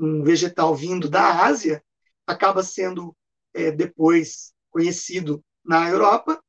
um 0.00 0.22
vegetal 0.22 0.74
vindo 0.74 1.08
da 1.08 1.44
Ásia, 1.44 1.84
acaba 2.26 2.62
sendo 2.62 3.14
é, 3.52 3.70
depois 3.70 4.52
conhecido 4.70 5.44
na 5.64 5.88
Europa, 5.88 6.42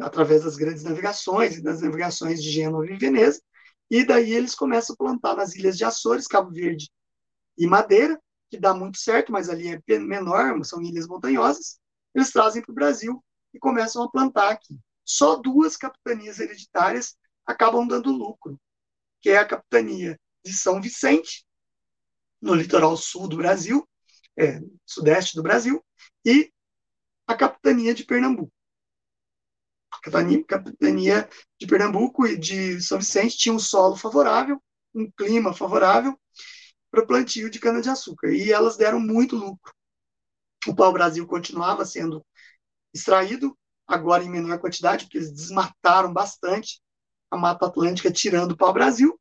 através 0.00 0.42
das 0.42 0.56
grandes 0.56 0.82
navegações 0.82 1.56
e 1.56 1.62
das 1.62 1.80
navegações 1.80 2.42
de 2.42 2.50
Gênova 2.50 2.86
e 2.86 2.98
Veneza, 2.98 3.40
e 3.90 4.04
daí 4.04 4.32
eles 4.32 4.54
começam 4.54 4.94
a 4.94 4.96
plantar 4.96 5.36
nas 5.36 5.54
ilhas 5.54 5.76
de 5.76 5.84
Açores, 5.84 6.26
Cabo 6.26 6.50
Verde 6.50 6.90
e 7.56 7.66
Madeira, 7.66 8.20
que 8.50 8.58
dá 8.58 8.74
muito 8.74 8.98
certo, 8.98 9.32
mas 9.32 9.48
ali 9.48 9.68
é 9.68 9.98
menor, 9.98 10.62
são 10.64 10.82
ilhas 10.82 11.06
montanhosas, 11.06 11.78
eles 12.14 12.30
trazem 12.30 12.62
para 12.62 12.72
o 12.72 12.74
Brasil 12.74 13.24
e 13.54 13.58
começam 13.58 14.02
a 14.02 14.10
plantar 14.10 14.50
aqui. 14.50 14.78
Só 15.04 15.36
duas 15.36 15.76
capitanias 15.76 16.38
hereditárias 16.38 17.16
acabam 17.46 17.86
dando 17.86 18.10
lucro, 18.10 18.60
que 19.20 19.30
é 19.30 19.38
a 19.38 19.46
capitania 19.46 20.18
de 20.44 20.52
São 20.52 20.80
Vicente 20.80 21.46
no 22.40 22.54
litoral 22.54 22.96
sul 22.96 23.28
do 23.28 23.36
Brasil, 23.36 23.86
é, 24.38 24.60
sudeste 24.86 25.34
do 25.34 25.42
Brasil, 25.42 25.84
e 26.24 26.52
a 27.26 27.34
capitania 27.34 27.94
de 27.94 28.04
Pernambuco. 28.04 28.52
A 29.90 30.00
capitania, 30.00 30.44
capitania 30.44 31.28
de 31.58 31.66
Pernambuco 31.66 32.26
e 32.26 32.38
de 32.38 32.80
São 32.80 32.98
Vicente 32.98 33.36
tinha 33.36 33.54
um 33.54 33.58
solo 33.58 33.96
favorável, 33.96 34.62
um 34.94 35.10
clima 35.10 35.52
favorável, 35.52 36.18
para 36.90 37.06
plantio 37.06 37.50
de 37.50 37.58
cana-de-açúcar. 37.58 38.32
E 38.32 38.52
elas 38.52 38.76
deram 38.76 39.00
muito 39.00 39.36
lucro. 39.36 39.72
O 40.66 40.74
pau-brasil 40.74 41.26
continuava 41.26 41.84
sendo 41.84 42.24
extraído, 42.92 43.56
agora 43.86 44.24
em 44.24 44.30
menor 44.30 44.58
quantidade, 44.58 45.04
porque 45.04 45.18
eles 45.18 45.32
desmataram 45.32 46.12
bastante 46.12 46.80
a 47.30 47.36
Mata 47.36 47.66
Atlântica, 47.66 48.10
tirando 48.10 48.52
o 48.52 48.56
pau-brasil, 48.56 49.17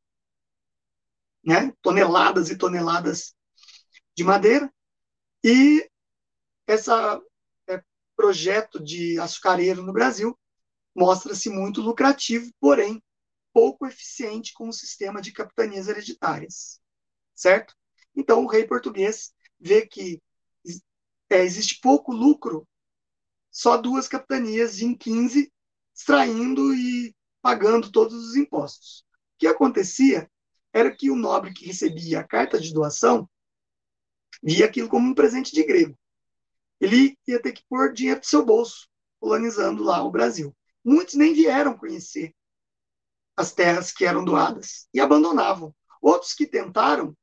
né? 1.47 1.73
toneladas 1.81 2.49
e 2.49 2.57
toneladas 2.57 3.33
de 4.13 4.21
madeira. 4.21 4.69
E 5.41 5.89
esse 6.67 6.91
é, 7.69 7.81
projeto 8.17 8.83
de 8.83 9.17
açucareiro 9.17 9.81
no 9.81 9.93
Brasil 9.93 10.37
mostra-se 10.93 11.49
muito 11.49 11.79
lucrativo, 11.79 12.51
porém 12.59 13.01
pouco 13.53 13.87
eficiente 13.87 14.53
com 14.53 14.67
o 14.67 14.73
sistema 14.73 15.21
de 15.21 15.31
capitanias 15.31 15.87
hereditárias, 15.87 16.81
certo? 17.33 17.73
Então 18.13 18.43
o 18.43 18.47
rei 18.47 18.67
português 18.67 19.33
vê 19.57 19.87
que 19.87 20.21
é, 21.29 21.43
existe 21.43 21.79
pouco 21.79 22.11
lucro, 22.11 22.67
só 23.49 23.77
duas 23.77 24.07
capitanias 24.07 24.81
em 24.81 24.93
15 24.93 25.49
extraindo 25.95 26.73
e 26.75 27.15
pagando 27.41 27.89
todos 27.89 28.13
os 28.13 28.35
impostos. 28.35 29.05
O 29.35 29.39
que 29.39 29.47
acontecia 29.47 30.29
era 30.73 30.93
que 30.93 31.09
o 31.09 31.15
nobre 31.15 31.53
que 31.53 31.65
recebia 31.65 32.19
a 32.19 32.27
carta 32.27 32.59
de 32.59 32.73
doação 32.73 33.29
via 34.41 34.65
aquilo 34.65 34.87
como 34.89 35.09
um 35.09 35.13
presente 35.13 35.53
de 35.53 35.63
grego. 35.63 35.97
Ele 36.79 37.17
ia 37.27 37.41
ter 37.41 37.53
que 37.53 37.63
pôr 37.67 37.91
dinheiro 37.93 38.19
do 38.19 38.25
seu 38.25 38.45
bolso, 38.45 38.87
colonizando 39.19 39.83
lá 39.83 40.03
o 40.03 40.11
Brasil. 40.11 40.55
Muitos 40.83 41.15
nem 41.15 41.33
vieram 41.33 41.75
conhecer 41.77 42.33
as 43.35 43.51
terras 43.51 43.91
que 43.91 44.05
eram 44.05 44.23
doadas 44.23 44.87
e 44.93 44.99
abandonavam. 44.99 45.73
Outros 46.01 46.33
que 46.33 46.45
tentaram 46.45 47.15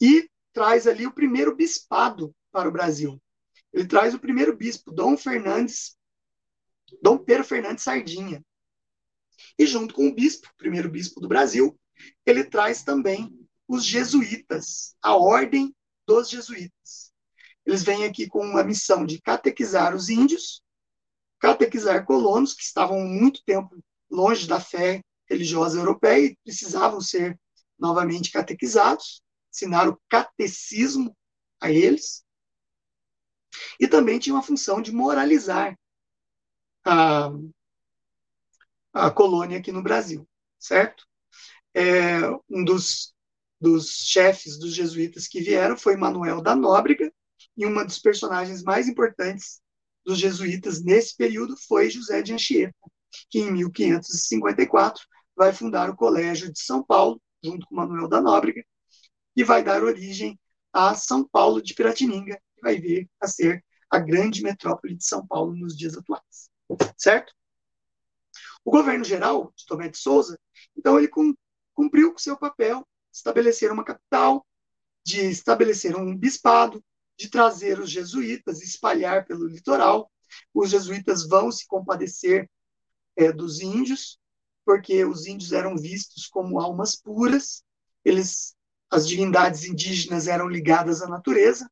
e 0.00 0.28
traz 0.52 0.86
ali 0.86 1.06
o 1.06 1.12
primeiro 1.12 1.54
bispado 1.54 2.34
para 2.50 2.68
o 2.68 2.72
Brasil. 2.72 3.20
Ele 3.72 3.86
traz 3.86 4.14
o 4.14 4.18
primeiro 4.18 4.56
bispo, 4.56 4.92
Dom 4.92 5.16
Fernandes, 5.16 5.96
Dom 7.02 7.18
Pedro 7.18 7.44
Fernandes 7.44 7.84
Sardinha. 7.84 8.44
E 9.58 9.66
junto 9.66 9.94
com 9.94 10.06
o 10.06 10.14
bispo, 10.14 10.48
primeiro 10.56 10.88
bispo 10.88 11.20
do 11.20 11.28
Brasil, 11.28 11.78
ele 12.24 12.44
traz 12.44 12.82
também 12.82 13.32
os 13.66 13.84
jesuítas, 13.84 14.96
a 15.02 15.16
ordem 15.16 15.74
dos 16.06 16.28
jesuítas. 16.28 17.12
Eles 17.64 17.82
vêm 17.82 18.04
aqui 18.04 18.28
com 18.28 18.56
a 18.56 18.62
missão 18.62 19.06
de 19.06 19.20
catequizar 19.20 19.94
os 19.94 20.08
índios, 20.08 20.62
catequizar 21.44 22.06
colonos 22.06 22.54
que 22.54 22.62
estavam 22.62 23.00
muito 23.00 23.44
tempo 23.44 23.78
longe 24.10 24.46
da 24.46 24.58
fé 24.58 25.02
religiosa 25.28 25.78
europeia 25.78 26.28
e 26.28 26.36
precisavam 26.42 27.02
ser 27.02 27.38
novamente 27.78 28.32
catequizados, 28.32 29.22
ensinar 29.52 29.86
o 29.86 30.00
catecismo 30.08 31.14
a 31.60 31.70
eles, 31.70 32.24
e 33.78 33.86
também 33.86 34.18
tinha 34.18 34.34
uma 34.34 34.42
função 34.42 34.80
de 34.80 34.90
moralizar 34.90 35.78
a, 36.82 37.30
a 38.94 39.10
colônia 39.10 39.58
aqui 39.58 39.70
no 39.70 39.82
Brasil, 39.82 40.26
certo? 40.58 41.06
É, 41.74 42.20
um 42.48 42.64
dos, 42.64 43.14
dos 43.60 43.90
chefes 43.90 44.58
dos 44.58 44.74
jesuítas 44.74 45.28
que 45.28 45.42
vieram 45.42 45.76
foi 45.76 45.94
Manuel 45.94 46.40
da 46.40 46.56
Nóbrega, 46.56 47.12
e 47.54 47.66
uma 47.66 47.84
dos 47.84 47.98
personagens 47.98 48.62
mais 48.62 48.88
importantes 48.88 49.62
dos 50.04 50.18
jesuítas 50.18 50.82
nesse 50.82 51.16
período 51.16 51.56
foi 51.66 51.90
José 51.90 52.22
de 52.22 52.32
Anchieta, 52.32 52.74
que 53.30 53.40
em 53.40 53.52
1554 53.52 55.04
vai 55.36 55.52
fundar 55.52 55.90
o 55.90 55.96
Colégio 55.96 56.52
de 56.52 56.60
São 56.60 56.82
Paulo, 56.82 57.20
junto 57.42 57.66
com 57.66 57.74
Manuel 57.74 58.08
da 58.08 58.20
Nóbrega, 58.20 58.64
e 59.36 59.42
vai 59.42 59.64
dar 59.64 59.82
origem 59.82 60.38
a 60.72 60.94
São 60.94 61.26
Paulo 61.26 61.62
de 61.62 61.74
Piratininga, 61.74 62.40
que 62.54 62.60
vai 62.62 62.78
vir 62.80 63.08
a 63.20 63.26
ser 63.26 63.64
a 63.90 63.98
grande 63.98 64.42
metrópole 64.42 64.96
de 64.96 65.04
São 65.04 65.26
Paulo 65.26 65.54
nos 65.54 65.76
dias 65.76 65.96
atuais. 65.96 66.50
Certo? 66.96 67.32
O 68.64 68.70
governo 68.70 69.04
geral 69.04 69.52
de 69.56 69.66
Tomé 69.66 69.88
de 69.88 69.98
Souza, 69.98 70.38
então, 70.76 70.98
ele 70.98 71.08
cumpriu 71.72 72.12
com 72.12 72.18
seu 72.18 72.36
papel, 72.36 72.86
estabelecer 73.12 73.70
uma 73.70 73.84
capital, 73.84 74.44
de 75.04 75.20
estabelecer 75.20 75.96
um 75.96 76.16
bispado, 76.16 76.82
de 77.16 77.28
trazer 77.28 77.78
os 77.78 77.90
jesuítas, 77.90 78.62
espalhar 78.62 79.26
pelo 79.26 79.46
litoral. 79.46 80.10
Os 80.52 80.70
jesuítas 80.70 81.26
vão 81.26 81.50
se 81.50 81.66
compadecer 81.66 82.50
é, 83.16 83.32
dos 83.32 83.60
índios, 83.60 84.18
porque 84.64 85.04
os 85.04 85.26
índios 85.26 85.52
eram 85.52 85.76
vistos 85.76 86.26
como 86.26 86.58
almas 86.58 86.96
puras, 86.96 87.62
eles 88.04 88.54
as 88.90 89.08
divindades 89.08 89.64
indígenas 89.64 90.28
eram 90.28 90.48
ligadas 90.48 91.02
à 91.02 91.08
natureza 91.08 91.68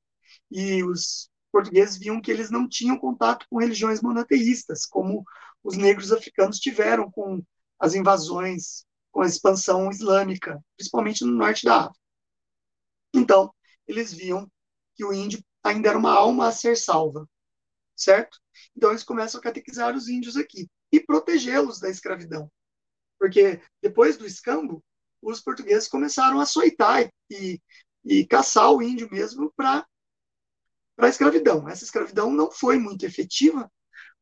e 0.51 0.83
os 0.83 1.31
portugueses 1.53 1.97
viam 1.97 2.21
que 2.21 2.31
eles 2.31 2.51
não 2.51 2.69
tinham 2.69 2.99
contato 2.99 3.47
com 3.49 3.59
religiões 3.59 4.03
monoteístas, 4.03 4.85
como 4.87 5.23
os 5.63 5.77
negros 5.77 6.11
africanos 6.11 6.59
tiveram 6.59 7.11
com 7.11 7.41
as 7.79 7.95
invasões, 7.95 8.85
com 9.13 9.21
a 9.21 9.27
expansão 9.27 9.91
islâmica, 9.91 10.61
principalmente 10.77 11.25
no 11.25 11.33
norte 11.33 11.65
da 11.65 11.83
África. 11.83 12.01
Então, 13.15 13.55
eles 13.87 14.13
viam 14.13 14.51
que 14.95 15.05
o 15.05 15.13
índio 15.13 15.43
ainda 15.63 15.89
era 15.91 15.99
uma 15.99 16.13
alma 16.13 16.49
a 16.49 16.53
ser 16.53 16.77
salva, 16.77 17.29
certo? 17.97 18.39
Então, 18.77 18.91
eles 18.91 19.05
começam 19.05 19.41
a 19.41 19.43
catequizar 19.43 19.95
os 19.97 20.09
índios 20.09 20.37
aqui 20.37 20.69
e 20.93 21.01
protegê-los 21.01 21.81
da 21.81 21.91
escravidão. 21.91 22.51
Porque 23.19 23.61
depois 23.81 24.17
do 24.17 24.27
escambo, 24.27 24.83
os 25.23 25.41
portugueses 25.41 25.89
começaram 25.89 26.41
a 26.41 26.43
açoitar 26.43 27.11
e, 27.31 27.61
e 28.05 28.27
caçar 28.27 28.71
o 28.73 28.83
índio 28.83 29.09
mesmo 29.11 29.53
para 29.57 29.87
a 30.99 31.09
escravidão. 31.09 31.69
Essa 31.69 31.85
escravidão 31.85 32.31
não 32.33 32.51
foi 32.51 32.79
muito 32.79 33.05
efetiva, 33.05 33.71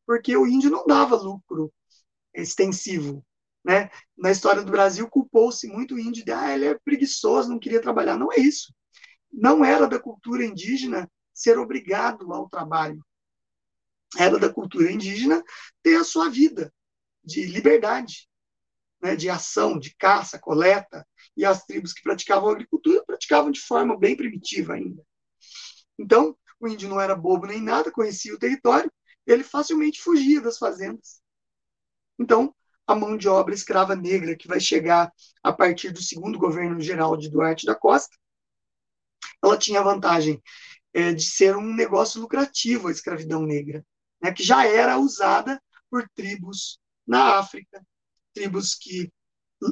porque 0.05 0.35
o 0.35 0.47
índio 0.47 0.69
não 0.69 0.85
dava 0.85 1.15
lucro 1.15 1.73
extensivo. 2.33 3.25
né? 3.63 3.89
Na 4.17 4.31
história 4.31 4.63
do 4.63 4.71
Brasil, 4.71 5.09
culpou-se 5.09 5.67
muito 5.67 5.95
o 5.95 5.99
índio 5.99 6.23
de, 6.25 6.31
ah, 6.31 6.53
ele 6.53 6.65
é 6.65 6.79
preguiçoso, 6.79 7.49
não 7.49 7.59
queria 7.59 7.81
trabalhar. 7.81 8.17
Não 8.17 8.31
é 8.31 8.37
isso. 8.39 8.73
Não 9.31 9.63
era 9.63 9.87
da 9.87 9.99
cultura 9.99 10.45
indígena 10.45 11.09
ser 11.33 11.57
obrigado 11.57 12.31
ao 12.33 12.49
trabalho. 12.49 13.03
Era 14.17 14.37
da 14.37 14.51
cultura 14.51 14.91
indígena 14.91 15.43
ter 15.81 15.95
a 15.95 16.03
sua 16.03 16.29
vida 16.29 16.73
de 17.23 17.45
liberdade, 17.45 18.27
né, 19.01 19.15
de 19.15 19.29
ação, 19.29 19.79
de 19.79 19.95
caça, 19.95 20.37
coleta, 20.37 21.07
e 21.35 21.45
as 21.45 21.63
tribos 21.65 21.93
que 21.93 22.03
praticavam 22.03 22.49
agricultura 22.49 23.03
praticavam 23.05 23.51
de 23.51 23.61
forma 23.61 23.97
bem 23.97 24.15
primitiva 24.15 24.73
ainda. 24.73 25.01
Então, 25.97 26.37
o 26.59 26.67
índio 26.67 26.89
não 26.89 26.99
era 26.99 27.15
bobo 27.15 27.47
nem 27.47 27.61
nada, 27.61 27.91
conhecia 27.91 28.33
o 28.33 28.39
território, 28.39 28.91
ele 29.25 29.43
facilmente 29.43 30.01
fugia 30.01 30.41
das 30.41 30.57
fazendas. 30.57 31.21
Então, 32.19 32.53
a 32.85 32.93
mão 32.93 33.15
de 33.17 33.27
obra 33.27 33.53
escrava 33.53 33.95
negra, 33.95 34.35
que 34.35 34.47
vai 34.47 34.59
chegar 34.59 35.11
a 35.41 35.53
partir 35.53 35.91
do 35.91 36.01
segundo 36.01 36.37
governo 36.37 36.79
geral 36.79 37.15
de 37.15 37.29
Duarte 37.29 37.65
da 37.65 37.73
Costa, 37.73 38.15
ela 39.41 39.57
tinha 39.57 39.79
a 39.79 39.83
vantagem 39.83 40.41
é, 40.93 41.13
de 41.13 41.23
ser 41.23 41.55
um 41.55 41.73
negócio 41.73 42.21
lucrativo, 42.21 42.87
a 42.87 42.91
escravidão 42.91 43.43
negra, 43.43 43.85
né, 44.21 44.31
que 44.31 44.43
já 44.43 44.65
era 44.65 44.97
usada 44.97 45.61
por 45.89 46.07
tribos 46.15 46.79
na 47.05 47.39
África, 47.39 47.85
tribos 48.33 48.75
que 48.75 49.11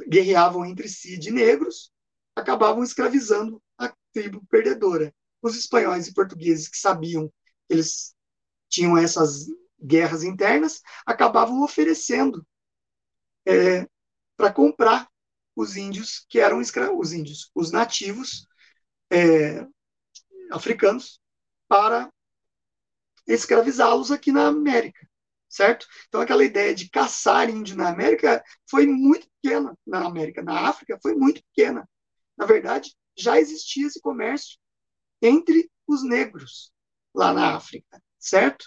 guerreavam 0.07 0.65
entre 0.65 0.87
si 0.87 1.17
de 1.17 1.31
negros, 1.31 1.91
acabavam 2.35 2.83
escravizando 2.83 3.61
a 3.77 3.93
tribo 4.13 4.45
perdedora. 4.49 5.13
Os 5.41 5.55
espanhóis 5.55 6.07
e 6.07 6.13
portugueses 6.13 6.67
que 6.67 6.77
sabiam 6.77 7.27
que 7.27 7.73
eles 7.73 8.13
tinham 8.67 8.97
essas 8.97 9.47
guerras 9.81 10.23
internas, 10.23 10.81
acabavam 11.05 11.63
oferecendo 11.63 12.45
é, 13.45 13.87
para 14.35 14.51
comprar 14.51 15.09
os 15.55 15.75
índios 15.75 16.25
que 16.29 16.39
eram 16.39 16.61
escravos, 16.61 17.07
os 17.07 17.13
índios, 17.13 17.51
os 17.55 17.71
nativos 17.71 18.47
é, 19.11 19.65
africanos, 20.51 21.19
para 21.67 22.11
escravizá-los 23.27 24.11
aqui 24.11 24.31
na 24.31 24.47
América, 24.47 25.07
certo? 25.47 25.87
Então 26.07 26.21
aquela 26.21 26.43
ideia 26.43 26.73
de 26.73 26.89
caçar 26.89 27.49
índio 27.49 27.75
na 27.75 27.89
América 27.89 28.43
foi 28.69 28.87
muito 28.87 29.27
pequena 29.41 29.77
na 29.85 30.05
América, 30.05 30.41
na 30.41 30.67
África 30.67 30.97
foi 31.01 31.15
muito 31.15 31.41
pequena. 31.53 31.87
Na 32.37 32.45
verdade, 32.45 32.95
já 33.17 33.39
existia 33.39 33.87
esse 33.87 34.01
comércio 34.01 34.57
entre 35.21 35.69
os 35.87 36.03
negros 36.03 36.71
lá 37.13 37.33
na 37.33 37.55
África, 37.55 38.01
certo? 38.17 38.65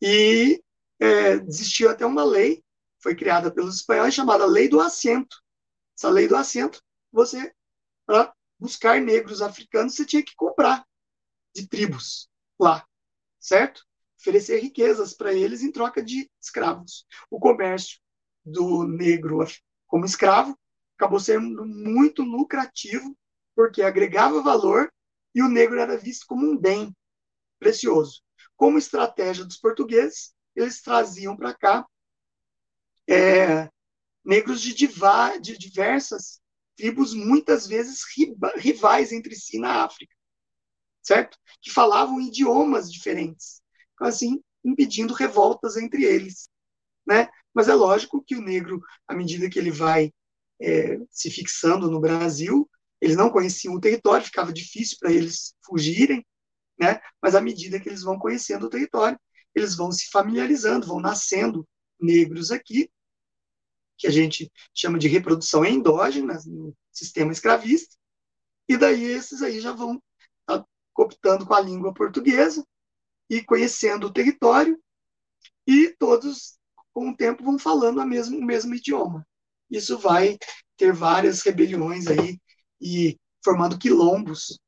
E 0.00 0.62
é, 1.00 1.32
existia 1.48 1.90
até 1.90 2.06
uma 2.06 2.24
lei 2.24 2.62
foi 3.02 3.16
criada 3.16 3.52
pelos 3.52 3.76
espanhóis 3.76 4.14
chamada 4.14 4.46
Lei 4.46 4.68
do 4.68 4.80
Assento. 4.80 5.36
Essa 5.98 6.08
Lei 6.08 6.28
do 6.28 6.36
Assento, 6.36 6.80
você, 7.10 7.52
para 8.06 8.32
buscar 8.62 9.00
negros 9.00 9.42
africanos, 9.42 9.96
você 9.96 10.06
tinha 10.06 10.24
que 10.24 10.36
comprar 10.36 10.86
de 11.52 11.66
tribos 11.66 12.30
lá, 12.58 12.86
certo? 13.40 13.84
Oferecer 14.20 14.60
riquezas 14.60 15.12
para 15.12 15.34
eles 15.34 15.62
em 15.62 15.72
troca 15.72 16.00
de 16.00 16.30
escravos. 16.40 17.04
O 17.28 17.40
comércio 17.40 17.98
do 18.44 18.84
negro 18.84 19.44
como 19.88 20.04
escravo 20.04 20.56
acabou 20.96 21.18
sendo 21.18 21.66
muito 21.66 22.22
lucrativo, 22.22 23.18
porque 23.54 23.82
agregava 23.82 24.40
valor 24.40 24.90
e 25.34 25.42
o 25.42 25.48
negro 25.48 25.80
era 25.80 25.96
visto 25.96 26.24
como 26.26 26.46
um 26.46 26.56
bem 26.56 26.96
precioso. 27.58 28.22
Como 28.56 28.78
estratégia 28.78 29.44
dos 29.44 29.56
portugueses, 29.56 30.32
eles 30.54 30.80
traziam 30.80 31.36
para 31.36 31.52
cá 31.52 31.84
é, 33.08 33.68
negros 34.24 34.60
de, 34.60 34.72
diva, 34.72 35.36
de 35.38 35.58
diversas 35.58 36.41
tribos, 36.76 37.14
muitas 37.14 37.66
vezes 37.66 38.00
rivais 38.56 39.12
entre 39.12 39.34
si 39.34 39.58
na 39.58 39.84
África, 39.84 40.14
certo? 41.02 41.38
Que 41.60 41.70
falavam 41.70 42.20
idiomas 42.20 42.90
diferentes, 42.92 43.60
então, 43.94 44.06
assim, 44.06 44.42
impedindo 44.64 45.14
revoltas 45.14 45.76
entre 45.76 46.04
eles, 46.04 46.48
né? 47.06 47.28
Mas 47.54 47.68
é 47.68 47.74
lógico 47.74 48.22
que 48.24 48.36
o 48.36 48.42
negro, 48.42 48.80
à 49.06 49.14
medida 49.14 49.48
que 49.50 49.58
ele 49.58 49.70
vai 49.70 50.12
é, 50.60 50.98
se 51.10 51.30
fixando 51.30 51.90
no 51.90 52.00
Brasil, 52.00 52.68
eles 53.00 53.16
não 53.16 53.30
conheciam 53.30 53.74
o 53.74 53.80
território, 53.80 54.24
ficava 54.24 54.52
difícil 54.52 54.96
para 55.00 55.12
eles 55.12 55.54
fugirem, 55.64 56.24
né? 56.78 57.00
Mas 57.20 57.34
à 57.34 57.40
medida 57.40 57.80
que 57.80 57.88
eles 57.88 58.02
vão 58.02 58.18
conhecendo 58.18 58.66
o 58.66 58.70
território, 58.70 59.18
eles 59.54 59.74
vão 59.74 59.90
se 59.92 60.08
familiarizando, 60.10 60.86
vão 60.86 61.00
nascendo 61.00 61.66
negros 62.00 62.50
aqui, 62.50 62.90
que 64.02 64.08
a 64.08 64.10
gente 64.10 64.50
chama 64.74 64.98
de 64.98 65.06
reprodução 65.06 65.64
endógena 65.64 66.36
no 66.44 66.76
sistema 66.90 67.30
escravista, 67.30 67.94
e 68.68 68.76
daí 68.76 69.04
esses 69.04 69.42
aí 69.42 69.60
já 69.60 69.70
vão 69.72 70.02
tá, 70.44 70.66
cooptando 70.92 71.46
com 71.46 71.54
a 71.54 71.60
língua 71.60 71.94
portuguesa 71.94 72.66
e 73.30 73.44
conhecendo 73.44 74.08
o 74.08 74.12
território, 74.12 74.76
e 75.64 75.94
todos, 76.00 76.58
com 76.92 77.10
o 77.10 77.16
tempo, 77.16 77.44
vão 77.44 77.60
falando 77.60 78.04
mesmo, 78.04 78.36
o 78.38 78.44
mesmo 78.44 78.74
idioma. 78.74 79.24
Isso 79.70 79.96
vai 79.96 80.36
ter 80.76 80.92
várias 80.92 81.40
rebeliões 81.42 82.08
aí 82.08 82.40
e 82.80 83.16
formando 83.44 83.78
quilombos 83.78 84.58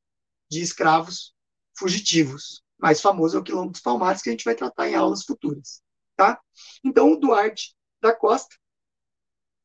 de 0.48 0.62
escravos 0.62 1.34
fugitivos. 1.76 2.62
Mais 2.78 3.00
famoso 3.00 3.36
é 3.36 3.40
o 3.40 3.42
quilombo 3.42 3.72
dos 3.72 3.80
Palmares, 3.80 4.22
que 4.22 4.28
a 4.28 4.32
gente 4.32 4.44
vai 4.44 4.54
tratar 4.54 4.88
em 4.88 4.94
aulas 4.94 5.24
futuras. 5.24 5.82
Tá? 6.16 6.40
Então, 6.84 7.12
o 7.12 7.16
Duarte 7.16 7.74
da 8.00 8.14
Costa, 8.14 8.54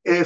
é, 0.09 0.23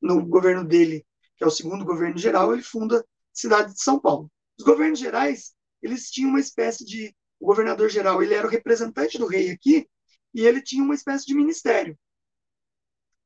no 0.00 0.24
governo 0.26 0.64
dele, 0.64 1.06
que 1.36 1.44
é 1.44 1.46
o 1.46 1.50
segundo 1.50 1.84
governo 1.84 2.18
geral, 2.18 2.52
ele 2.52 2.62
funda 2.62 3.00
a 3.00 3.04
cidade 3.32 3.72
de 3.74 3.82
São 3.82 3.98
Paulo. 3.98 4.30
Os 4.58 4.64
governos 4.64 4.98
gerais, 4.98 5.54
eles 5.82 6.10
tinham 6.10 6.30
uma 6.30 6.40
espécie 6.40 6.84
de... 6.84 7.14
O 7.40 7.46
governador 7.46 7.88
geral, 7.88 8.20
ele 8.20 8.34
era 8.34 8.46
o 8.46 8.50
representante 8.50 9.16
do 9.16 9.26
rei 9.26 9.50
aqui, 9.50 9.88
e 10.34 10.46
ele 10.46 10.60
tinha 10.60 10.82
uma 10.82 10.94
espécie 10.94 11.24
de 11.26 11.34
ministério, 11.34 11.98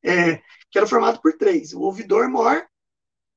é, 0.04 0.36
que 0.70 0.78
era 0.78 0.86
formado 0.86 1.20
por 1.20 1.32
três: 1.36 1.72
o 1.72 1.80
ouvidor-mor, 1.80 2.66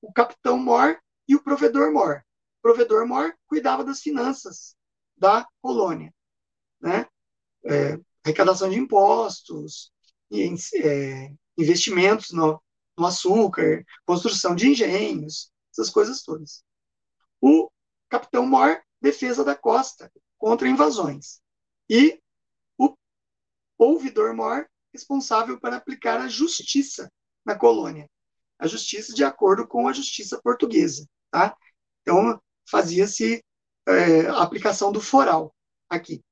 o 0.01 0.11
capitão-mor 0.11 0.99
e 1.27 1.35
o 1.35 1.43
provedor-mor. 1.43 2.23
O 2.59 2.61
provedor-mor 2.61 3.33
cuidava 3.47 3.83
das 3.83 4.01
finanças 4.01 4.75
da 5.17 5.47
colônia, 5.61 6.13
né? 6.81 7.07
É, 7.65 7.99
arrecadação 8.23 8.69
de 8.69 8.77
impostos, 8.77 9.91
é, 10.31 11.31
investimentos 11.57 12.31
no, 12.31 12.61
no, 12.97 13.05
açúcar, 13.05 13.85
construção 14.05 14.55
de 14.55 14.69
engenhos, 14.69 15.51
essas 15.71 15.89
coisas 15.89 16.21
todas. 16.23 16.63
O 17.41 17.69
capitão 18.09 18.45
Mor, 18.45 18.81
defesa 19.01 19.43
da 19.43 19.55
costa 19.55 20.11
contra 20.37 20.67
invasões. 20.67 21.41
E 21.89 22.21
o 22.77 22.95
ouvidor 23.77 24.33
Mor, 24.33 24.67
responsável 24.93 25.59
para 25.59 25.77
aplicar 25.77 26.19
a 26.19 26.27
justiça 26.27 27.11
na 27.45 27.55
colônia. 27.55 28.09
A 28.57 28.67
justiça 28.67 29.13
de 29.13 29.23
acordo 29.23 29.67
com 29.67 29.87
a 29.87 29.93
justiça 29.93 30.39
portuguesa. 30.41 31.07
Tá? 31.29 31.55
Então, 32.01 32.41
fazia-se 32.69 33.43
é, 33.87 34.27
a 34.27 34.41
aplicação 34.41 34.91
do 34.91 35.01
foral 35.01 35.53
aqui. 35.89 36.23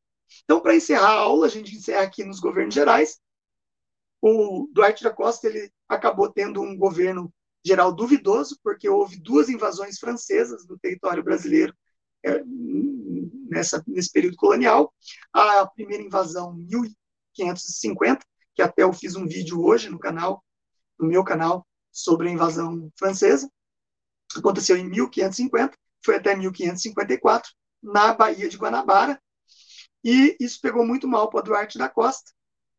Então, 0.43 0.61
para 0.61 0.75
encerrar 0.75 1.09
a 1.09 1.19
aula, 1.19 1.45
a 1.45 1.49
gente 1.49 1.75
encerra 1.75 2.03
aqui 2.03 2.23
nos 2.23 2.39
governos 2.39 2.73
gerais. 2.73 3.19
O 4.25 4.69
Duarte 4.71 5.03
da 5.03 5.09
Costa 5.09 5.47
ele 5.47 5.69
acabou 5.85 6.31
tendo 6.31 6.61
um 6.61 6.77
governo 6.77 7.29
geral 7.61 7.93
duvidoso, 7.93 8.57
porque 8.63 8.87
houve 8.87 9.17
duas 9.19 9.49
invasões 9.49 9.99
francesas 9.99 10.65
no 10.65 10.79
território 10.79 11.21
brasileiro 11.21 11.75
é, 12.25 12.41
nessa, 13.49 13.83
nesse 13.85 14.09
período 14.13 14.37
colonial. 14.37 14.93
A 15.33 15.67
primeira 15.67 16.01
invasão, 16.01 16.53
1550, 16.53 18.25
que 18.55 18.61
até 18.61 18.83
eu 18.83 18.93
fiz 18.93 19.17
um 19.17 19.27
vídeo 19.27 19.61
hoje 19.61 19.89
no 19.89 19.99
canal, 19.99 20.41
no 20.97 21.05
meu 21.05 21.25
canal, 21.25 21.67
sobre 21.91 22.29
a 22.29 22.31
invasão 22.31 22.89
francesa. 22.97 23.51
Aconteceu 24.37 24.77
em 24.77 24.89
1550, 24.89 25.77
foi 26.01 26.15
até 26.15 26.33
1554, 26.33 27.51
na 27.81 28.13
Baía 28.13 28.47
de 28.47 28.55
Guanabara, 28.55 29.21
e 30.01 30.37
isso 30.39 30.61
pegou 30.61 30.87
muito 30.87 31.09
mal 31.09 31.29
para 31.29 31.43
Duarte 31.43 31.77
da 31.77 31.89
Costa. 31.89 32.31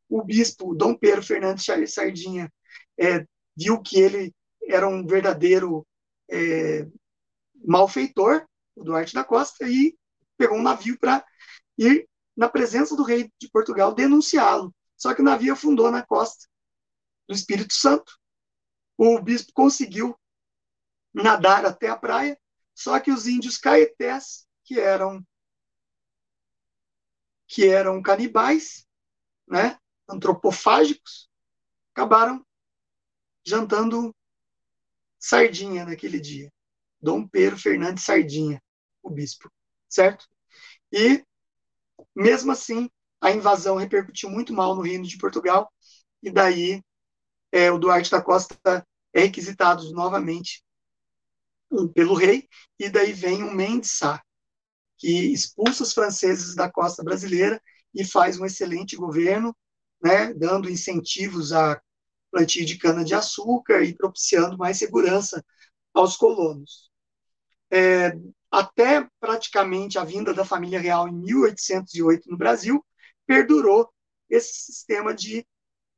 O 0.08 0.22
bispo 0.22 0.74
Dom 0.74 0.94
Pedro 0.94 1.22
Fernandes 1.22 1.64
Sardinha 1.92 2.52
é, 2.98 3.26
viu 3.56 3.80
que 3.80 3.98
ele 3.98 4.34
era 4.68 4.88
um 4.88 5.06
verdadeiro 5.06 5.86
é, 6.30 6.86
malfeitor, 7.64 8.46
o 8.74 8.84
Duarte 8.84 9.14
da 9.14 9.24
Costa, 9.24 9.68
e 9.68 9.96
pegou 10.36 10.58
um 10.58 10.62
navio 10.62 10.98
para 10.98 11.24
ir 11.78 12.08
na 12.36 12.48
presença 12.48 12.96
do 12.96 13.02
rei 13.02 13.30
de 13.38 13.48
Portugal 13.50 13.94
denunciá-lo. 13.94 14.74
Só 14.96 15.14
que 15.14 15.20
o 15.20 15.24
navio 15.24 15.52
afundou 15.52 15.90
na 15.90 16.04
costa 16.04 16.46
do 17.28 17.34
Espírito 17.34 17.74
Santo. 17.74 18.18
O 18.96 19.20
bispo 19.20 19.52
conseguiu 19.52 20.18
nadar 21.12 21.64
até 21.64 21.88
a 21.88 21.96
praia, 21.96 22.38
só 22.74 22.98
que 22.98 23.10
os 23.10 23.26
índios 23.26 23.56
caetés, 23.56 24.46
que 24.64 24.78
eram 24.80 25.24
que 27.46 27.68
eram 27.68 28.02
canibais, 28.02 28.86
né, 29.46 29.78
antropofágicos, 30.08 31.28
acabaram 31.92 32.44
jantando 33.44 34.14
sardinha 35.18 35.84
naquele 35.84 36.20
dia. 36.20 36.52
Dom 37.00 37.26
Pedro 37.26 37.58
Fernandes 37.58 38.04
Sardinha, 38.04 38.62
o 39.02 39.10
bispo, 39.10 39.50
certo? 39.88 40.26
E, 40.92 41.24
mesmo 42.14 42.52
assim, 42.52 42.90
a 43.20 43.30
invasão 43.30 43.76
repercutiu 43.76 44.30
muito 44.30 44.52
mal 44.52 44.74
no 44.74 44.82
Reino 44.82 45.06
de 45.06 45.18
Portugal, 45.18 45.70
e 46.22 46.30
daí 46.30 46.82
é, 47.52 47.70
o 47.70 47.78
Duarte 47.78 48.10
da 48.10 48.22
Costa 48.22 48.86
é 49.12 49.20
requisitado 49.20 49.90
novamente 49.92 50.64
pelo 51.94 52.14
rei, 52.14 52.48
e 52.78 52.88
daí 52.88 53.12
vem 53.12 53.42
o 53.42 53.52
Mendes 53.52 53.92
Sá, 53.92 54.22
que 54.96 55.32
expulsa 55.32 55.82
os 55.82 55.92
franceses 55.92 56.54
da 56.54 56.70
costa 56.70 57.02
brasileira 57.02 57.60
e 57.94 58.04
faz 58.04 58.38
um 58.38 58.44
excelente 58.44 58.96
governo, 58.96 59.54
né, 60.04 60.32
dando 60.34 60.70
incentivos 60.70 61.52
a 61.52 61.80
plantio 62.30 62.64
de 62.66 62.76
cana-de-açúcar 62.76 63.82
e 63.82 63.96
propiciando 63.96 64.58
mais 64.58 64.76
segurança 64.76 65.42
aos 65.94 66.14
colonos. 66.16 66.90
É, 67.70 68.12
até 68.50 69.08
praticamente 69.18 69.98
a 69.98 70.04
vinda 70.04 70.34
da 70.34 70.44
família 70.44 70.78
real 70.78 71.08
em 71.08 71.14
1808 71.14 72.30
no 72.30 72.36
Brasil, 72.36 72.84
perdurou 73.26 73.90
esse 74.28 74.52
sistema 74.52 75.14
de 75.14 75.46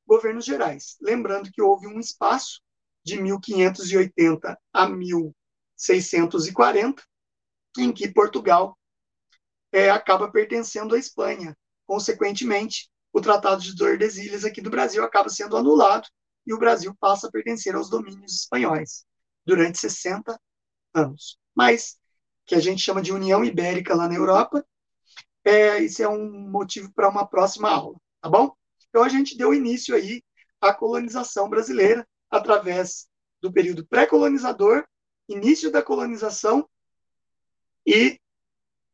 governos 0.07 0.45
gerais. 0.45 0.97
Lembrando 1.01 1.51
que 1.51 1.61
houve 1.61 1.89
um 1.89 1.99
espaço 1.99 2.61
de 3.05 3.21
1580 3.21 4.57
a 4.73 4.89
1640, 4.89 7.03
em 7.79 7.93
que 7.93 8.09
Portugal 8.09 8.79
é, 9.73 9.91
acaba 9.91 10.31
pertencendo 10.31 10.95
à 10.95 10.99
Espanha. 10.99 11.57
Consequentemente, 11.87 12.89
o 13.17 13.21
Tratado 13.21 13.63
de 13.63 13.75
Tordesilhas 13.75 14.45
aqui 14.45 14.61
do 14.61 14.69
Brasil 14.69 15.03
acaba 15.03 15.31
sendo 15.31 15.57
anulado 15.57 16.07
e 16.47 16.53
o 16.53 16.59
Brasil 16.59 16.95
passa 17.01 17.29
a 17.29 17.31
pertencer 17.31 17.75
aos 17.75 17.89
domínios 17.89 18.43
espanhóis 18.43 19.07
durante 19.43 19.79
60 19.79 20.39
anos. 20.93 21.39
Mas, 21.55 21.99
que 22.45 22.55
a 22.55 22.61
gente 22.61 22.83
chama 22.83 23.01
de 23.01 23.15
União 23.15 23.43
Ibérica 23.43 23.95
lá 23.95 24.07
na 24.07 24.15
Europa, 24.15 24.63
é, 25.43 25.79
isso 25.79 26.03
é 26.03 26.09
um 26.09 26.29
motivo 26.51 26.93
para 26.93 27.09
uma 27.09 27.27
próxima 27.27 27.71
aula, 27.71 27.97
tá 28.21 28.29
bom? 28.29 28.55
Então, 28.91 29.03
a 29.03 29.09
gente 29.09 29.35
deu 29.35 29.55
início 29.55 29.95
aí 29.95 30.23
à 30.61 30.75
colonização 30.75 31.49
brasileira 31.49 32.07
através 32.31 33.09
do 33.41 33.51
período 33.51 33.87
pré-colonizador, 33.87 34.85
início 35.27 35.71
da 35.71 35.83
colonização 35.83 36.69
e 37.87 38.21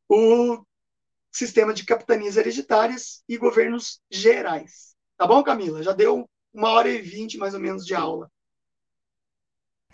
o 0.09 0.65
sistema 1.33 1.73
de 1.73 1.85
capitanias 1.85 2.37
hereditárias 2.37 3.25
e 3.29 3.39
governos 3.39 4.01
gerais. 4.11 4.95
Tá 5.17 5.27
bom, 5.27 5.43
Camila? 5.43 5.83
Já 5.83 5.93
deu 5.93 6.29
uma 6.53 6.69
hora 6.71 6.91
e 6.91 7.01
vinte, 7.01 7.39
mais 7.39 7.55
ou 7.55 7.61
menos, 7.61 7.87
de 7.87 7.95
aula. 7.95 8.31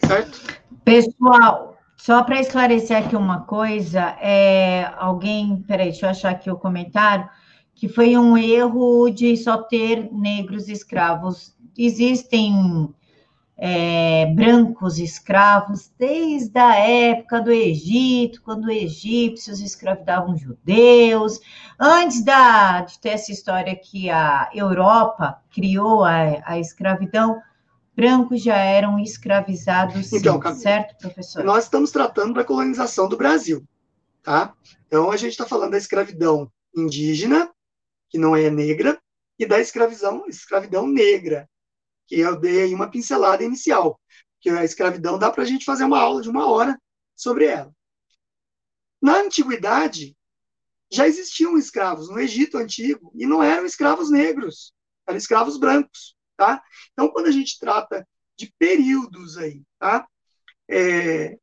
Certo? 0.05 0.41
Pessoal, 0.85 1.79
só 1.97 2.23
para 2.25 2.41
esclarecer 2.41 2.97
aqui 2.97 3.15
uma 3.15 3.45
coisa, 3.45 4.17
é, 4.21 4.93
alguém, 4.97 5.63
peraí, 5.63 5.91
deixa 5.91 6.07
eu 6.07 6.11
achar 6.11 6.31
aqui 6.31 6.51
o 6.51 6.59
comentário, 6.59 7.29
que 7.75 7.89
foi 7.89 8.17
um 8.17 8.37
erro 8.37 9.09
de 9.11 9.37
só 9.37 9.63
ter 9.63 10.13
negros 10.13 10.69
escravos. 10.69 11.57
Existem 11.77 12.93
é, 13.61 14.27
brancos 14.27 14.99
escravos 14.99 15.91
desde 15.99 16.57
a 16.57 16.77
época 16.77 17.41
do 17.41 17.51
Egito, 17.51 18.41
quando 18.43 18.71
egípcios 18.71 19.61
escravizavam 19.61 20.37
judeus. 20.37 21.41
Antes 21.79 22.23
da, 22.23 22.83
de 22.83 23.01
ter 23.01 23.11
essa 23.11 23.33
história 23.33 23.75
que 23.75 24.09
a 24.09 24.49
Europa 24.55 25.43
criou 25.51 26.05
a, 26.05 26.41
a 26.45 26.59
escravidão, 26.61 27.43
brancos 27.97 28.41
já 28.41 28.57
eram 28.57 28.97
escravizados, 28.97 30.07
sim, 30.07 30.19
então, 30.19 30.41
certo, 30.55 30.97
professor? 30.99 31.43
Nós 31.43 31.65
estamos 31.65 31.91
tratando 31.91 32.35
da 32.35 32.45
colonização 32.45 33.09
do 33.09 33.17
Brasil, 33.17 33.65
tá? 34.23 34.55
Então, 34.87 35.11
a 35.11 35.17
gente 35.17 35.33
está 35.33 35.45
falando 35.45 35.73
da 35.73 35.79
escravidão 35.79 36.49
indígena, 36.77 37.51
que 38.09 38.19
não 38.19 38.37
é 38.37 38.49
negra, 38.51 39.01
e 39.37 39.45
da 39.45 39.59
escravidão, 39.59 40.27
escravidão 40.29 40.87
negra, 40.87 41.49
que 42.09 42.19
eu 42.19 42.41
dei 42.41 42.63
aí 42.63 42.75
uma 42.75 42.91
pincelada 42.91 43.45
inicial, 43.45 44.01
que 44.41 44.49
a 44.49 44.65
escravidão 44.65 45.19
dá 45.19 45.31
para 45.31 45.43
a 45.43 45.47
gente 45.47 45.65
fazer 45.65 45.85
uma 45.85 46.01
aula 46.01 46.23
de 46.23 46.31
uma 46.31 46.51
hora 46.51 46.81
sobre 47.15 47.45
ela. 47.45 47.73
Na 49.01 49.19
antiguidade, 49.19 50.17
já 50.91 51.07
existiam 51.07 51.59
escravos 51.59 52.09
no 52.09 52.19
Egito 52.19 52.57
antigo, 52.57 53.13
e 53.15 53.27
não 53.27 53.43
eram 53.43 53.67
escravos 53.67 54.11
negros, 54.11 54.73
eram 55.07 55.19
escravos 55.19 55.59
brancos, 55.59 56.17
tá? 56.37 56.63
Então, 56.93 57.09
quando 57.09 57.27
a 57.27 57.31
gente 57.31 57.59
trata 57.59 58.09
de 58.37 58.53
períodos 58.59 59.37
aí, 59.37 59.63
tá? 59.79 60.09
É, 60.67 61.39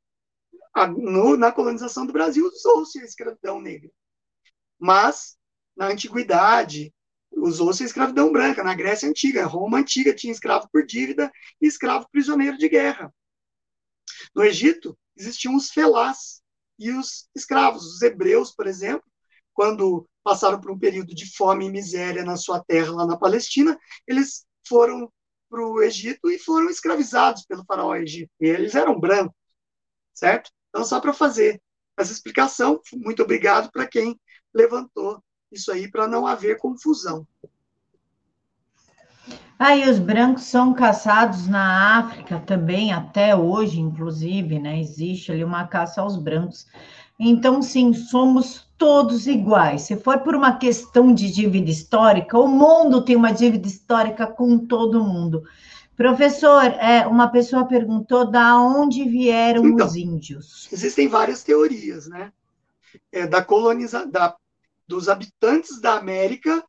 a, 0.74 0.88
no, 0.88 1.38
na 1.38 1.52
colonização 1.52 2.06
do 2.06 2.14
Brasil, 2.14 2.48
usou-se 2.48 3.00
a 3.00 3.06
escravidão 3.06 3.62
negra. 3.62 3.92
Mas, 4.80 5.38
na 5.76 5.88
antiguidade, 5.88 6.94
usou-se 7.36 7.84
a 7.84 7.86
escravidão 7.86 8.32
branca 8.32 8.64
na 8.64 8.74
Grécia 8.74 9.08
Antiga. 9.10 9.46
Roma 9.46 9.80
Antiga 9.80 10.14
tinha 10.14 10.32
escravo 10.32 10.68
por 10.72 10.86
dívida 10.86 11.32
e 11.62 11.68
escravo 11.68 12.08
prisioneiro 12.12 12.58
de 12.58 12.70
guerra. 12.70 13.14
No 14.34 14.44
Egito, 14.44 14.98
existiam 15.16 15.56
os 15.56 15.70
felás 15.70 16.42
e 16.80 16.92
os 16.92 17.28
escravos. 17.36 17.86
Os 17.86 18.02
hebreus, 18.02 18.54
por 18.54 18.68
exemplo, 18.68 19.06
quando 19.54 20.08
passaram 20.24 20.60
por 20.60 20.72
um 20.72 20.80
período 20.80 21.14
de 21.14 21.34
fome 21.36 21.66
e 21.66 21.72
miséria 21.72 22.24
na 22.24 22.36
sua 22.36 22.64
terra, 22.64 22.92
lá 22.92 23.06
na 23.06 23.18
Palestina, 23.18 23.80
eles 24.08 24.46
foram 24.68 25.12
para 25.50 25.66
o 25.66 25.82
Egito 25.82 26.30
e 26.30 26.40
foram 26.40 26.70
escravizados 26.70 27.46
pelo 27.46 27.64
faraó 27.66 27.96
egípcio. 27.96 28.36
E 28.42 28.48
eles 28.48 28.76
eram 28.76 29.00
brancos, 29.00 29.36
certo? 30.14 30.52
Então, 30.70 30.84
só 30.84 31.00
para 31.00 31.14
fazer 31.14 31.62
essa 31.98 32.12
explicação, 32.12 32.82
muito 32.94 33.24
obrigado 33.24 33.72
para 33.72 33.88
quem 33.88 34.20
levantou 34.54 35.24
isso 35.52 35.72
aí 35.72 35.90
para 35.90 36.08
não 36.08 36.26
haver 36.26 36.58
confusão. 36.58 37.26
Aí 39.58 39.84
ah, 39.84 39.90
os 39.90 40.00
brancos 40.00 40.44
são 40.44 40.74
caçados 40.74 41.48
na 41.48 41.98
África 41.98 42.40
também, 42.40 42.92
até 42.92 43.34
hoje, 43.34 43.80
inclusive, 43.80 44.60
né? 44.60 44.80
Existe 44.80 45.32
ali 45.32 45.46
uma 45.46 45.66
caça 45.66 46.02
aos 46.02 46.18
brancos. 46.18 46.68
Então, 47.18 47.62
sim, 47.62 47.94
somos 47.94 48.68
todos 48.78 49.28
iguais. 49.28 49.84
Se 49.84 49.96
for 49.96 50.20
por 50.20 50.36
uma 50.36 50.58
questão 50.58 51.14
de 51.14 51.32
dívida 51.32 51.72
histórica, 51.72 52.38
o 52.38 52.50
mundo 52.50 53.06
tem 53.06 53.16
uma 53.16 53.32
dívida 53.32 53.66
histórica 53.66 54.28
com 54.28 54.58
todo 54.58 55.04
mundo. 55.04 55.44
Professor, 55.96 56.66
é, 56.66 57.08
uma 57.08 57.30
pessoa 57.30 57.66
perguntou 57.66 58.30
da 58.30 58.60
onde 58.60 59.08
vieram 59.08 59.66
então, 59.66 59.88
os 59.88 59.96
índios. 59.96 60.68
Existem 60.70 61.08
várias 61.08 61.42
teorias, 61.42 62.08
né? 62.08 62.34
É, 63.10 63.26
da 63.26 63.42
colonização, 63.42 64.10
da 64.12 64.36
dos 64.88 65.10
habitantes 65.10 65.80
da 65.80 65.98
América 65.98 66.66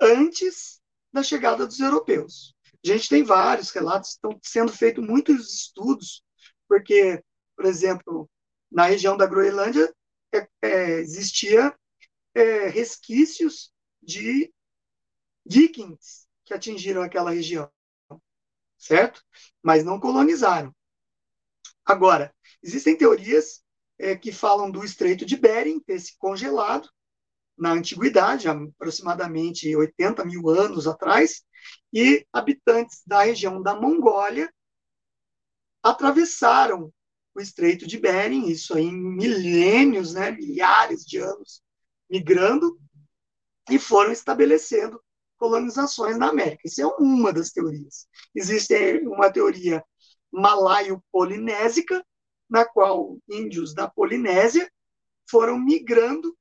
antes 0.00 0.80
da 1.12 1.22
chegada 1.22 1.66
dos 1.66 1.80
europeus. 1.80 2.54
A 2.84 2.88
gente 2.88 3.08
tem 3.08 3.22
vários 3.22 3.70
relatos, 3.70 4.10
estão 4.10 4.38
sendo 4.42 4.72
feitos 4.72 5.04
muitos 5.04 5.52
estudos, 5.52 6.22
porque, 6.68 7.22
por 7.56 7.64
exemplo, 7.64 8.30
na 8.70 8.86
região 8.86 9.16
da 9.16 9.26
Groenlândia 9.26 9.92
é, 10.32 10.48
é, 10.62 10.90
existia 11.00 11.74
é, 12.34 12.68
resquícios 12.68 13.72
de 14.02 14.52
vikings 15.44 16.26
que 16.44 16.54
atingiram 16.54 17.02
aquela 17.02 17.30
região, 17.30 17.70
certo? 18.76 19.24
Mas 19.62 19.84
não 19.84 19.98
colonizaram. 19.98 20.74
Agora, 21.84 22.34
existem 22.62 22.96
teorias 22.96 23.62
é, 23.98 24.14
que 24.14 24.30
falam 24.30 24.70
do 24.70 24.84
Estreito 24.84 25.26
de 25.26 25.36
Bering 25.36 25.80
ter 25.80 25.98
se 25.98 26.16
congelado 26.18 26.88
na 27.58 27.72
antiguidade, 27.72 28.48
aproximadamente 28.48 29.74
80 29.74 30.24
mil 30.24 30.48
anos 30.48 30.86
atrás, 30.86 31.42
e 31.92 32.26
habitantes 32.32 33.02
da 33.06 33.22
região 33.22 33.62
da 33.62 33.74
Mongólia 33.74 34.52
atravessaram 35.82 36.92
o 37.34 37.40
Estreito 37.40 37.86
de 37.86 37.98
Bering, 37.98 38.48
isso 38.48 38.76
aí 38.76 38.84
em 38.84 38.96
milênios, 38.96 40.14
né, 40.14 40.30
milhares 40.30 41.04
de 41.04 41.18
anos, 41.18 41.62
migrando 42.10 42.78
e 43.70 43.78
foram 43.78 44.12
estabelecendo 44.12 45.00
colonizações 45.36 46.18
na 46.18 46.28
América. 46.28 46.62
Isso 46.64 46.82
é 46.82 46.86
uma 46.86 47.32
das 47.32 47.50
teorias. 47.50 48.08
Existe 48.34 48.74
uma 49.04 49.30
teoria 49.30 49.84
malaio-polinésica, 50.32 52.04
na 52.50 52.64
qual 52.64 53.18
índios 53.28 53.74
da 53.74 53.88
Polinésia 53.88 54.70
foram 55.30 55.58
migrando 55.58 56.36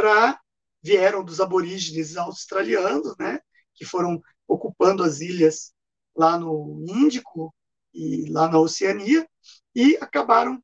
para 0.00 0.40
vieram 0.82 1.22
dos 1.22 1.42
aborígenes 1.42 2.16
australianos, 2.16 3.14
né, 3.18 3.38
que 3.74 3.84
foram 3.84 4.18
ocupando 4.48 5.02
as 5.02 5.20
ilhas 5.20 5.74
lá 6.16 6.38
no 6.38 6.82
Índico 6.88 7.54
e 7.92 8.24
lá 8.30 8.48
na 8.48 8.58
Oceania 8.58 9.28
e 9.74 9.98
acabaram 10.00 10.62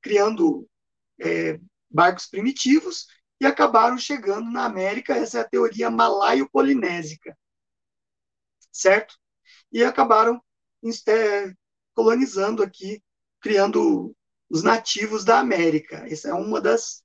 criando 0.00 0.68
é, 1.20 1.60
barcos 1.88 2.26
primitivos 2.26 3.06
e 3.40 3.46
acabaram 3.46 3.96
chegando 3.96 4.50
na 4.50 4.64
América. 4.64 5.14
Essa 5.14 5.38
é 5.38 5.40
a 5.42 5.48
teoria 5.48 5.88
malaio-polinésica, 5.88 7.38
certo? 8.72 9.14
E 9.70 9.84
acabaram 9.84 10.42
é, 11.06 11.54
colonizando 11.94 12.64
aqui, 12.64 13.00
criando 13.40 14.12
os 14.50 14.64
nativos 14.64 15.24
da 15.24 15.38
América. 15.38 16.04
Essa 16.10 16.30
é 16.30 16.34
uma 16.34 16.60
das, 16.60 17.04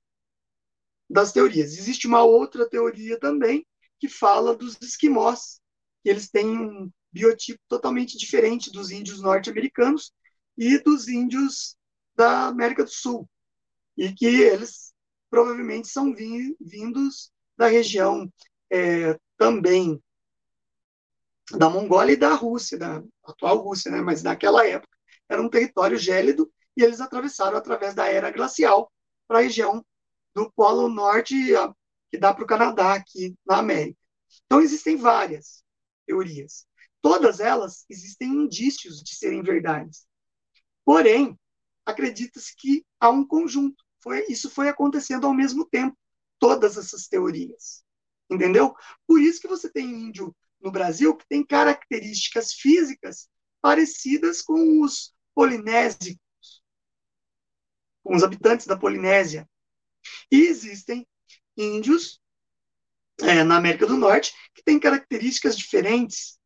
das 1.08 1.32
teorias. 1.32 1.76
Existe 1.76 2.06
uma 2.06 2.22
outra 2.22 2.68
teoria 2.68 3.18
também 3.18 3.66
que 3.98 4.08
fala 4.08 4.56
dos 4.56 4.76
esquimós, 4.80 5.60
que 6.02 6.08
eles 6.08 6.28
têm 6.28 6.46
um 6.46 6.90
biotipo 7.10 7.60
totalmente 7.68 8.16
diferente 8.16 8.70
dos 8.70 8.90
índios 8.90 9.20
norte-americanos 9.20 10.12
e 10.56 10.78
dos 10.78 11.08
índios 11.08 11.76
da 12.14 12.46
América 12.48 12.84
do 12.84 12.90
Sul, 12.90 13.28
e 13.96 14.12
que 14.12 14.26
eles 14.26 14.92
provavelmente 15.30 15.88
são 15.88 16.14
vindos 16.14 17.30
da 17.56 17.66
região 17.66 18.30
é, 18.70 19.18
também 19.36 20.02
da 21.52 21.70
Mongólia 21.70 22.12
e 22.12 22.16
da 22.16 22.34
Rússia, 22.34 22.78
da 22.78 23.02
atual 23.24 23.58
Rússia, 23.58 23.90
né? 23.90 24.00
mas 24.00 24.22
naquela 24.22 24.66
época 24.66 24.96
era 25.28 25.40
um 25.40 25.48
território 25.48 25.98
gélido 25.98 26.50
e 26.76 26.82
eles 26.82 27.00
atravessaram 27.00 27.56
através 27.56 27.94
da 27.94 28.06
era 28.06 28.30
glacial 28.30 28.90
para 29.26 29.38
a 29.38 29.42
região 29.42 29.84
do 30.38 30.52
Polo 30.52 30.88
Norte, 30.88 31.34
que 32.10 32.16
dá 32.16 32.32
para 32.32 32.44
o 32.44 32.46
Canadá, 32.46 32.94
aqui 32.94 33.34
na 33.44 33.58
América. 33.58 33.98
Então, 34.46 34.60
existem 34.60 34.96
várias 34.96 35.64
teorias. 36.06 36.64
Todas 37.02 37.40
elas 37.40 37.84
existem 37.88 38.28
indícios 38.28 39.02
de 39.02 39.16
serem 39.16 39.42
verdades. 39.42 40.06
Porém, 40.84 41.36
acredita-se 41.84 42.54
que 42.56 42.84
há 43.00 43.10
um 43.10 43.26
conjunto. 43.26 43.82
Foi, 44.00 44.24
isso 44.28 44.48
foi 44.48 44.68
acontecendo 44.68 45.26
ao 45.26 45.34
mesmo 45.34 45.64
tempo, 45.64 45.96
todas 46.38 46.76
essas 46.76 47.08
teorias. 47.08 47.82
Entendeu? 48.30 48.76
Por 49.06 49.20
isso 49.20 49.40
que 49.40 49.48
você 49.48 49.68
tem 49.70 49.86
índio 49.86 50.34
no 50.60 50.70
Brasil 50.70 51.16
que 51.16 51.26
tem 51.28 51.44
características 51.44 52.52
físicas 52.52 53.28
parecidas 53.60 54.40
com 54.40 54.82
os 54.82 55.12
polinésicos, 55.34 56.18
com 58.04 58.14
os 58.14 58.22
habitantes 58.22 58.66
da 58.66 58.78
Polinésia. 58.78 59.48
E 60.30 60.42
existem 60.42 61.06
índios 61.56 62.20
é, 63.20 63.42
na 63.42 63.56
América 63.56 63.86
do 63.86 63.96
Norte 63.96 64.32
que 64.54 64.62
têm 64.62 64.78
características 64.78 65.56
diferentes. 65.56 66.38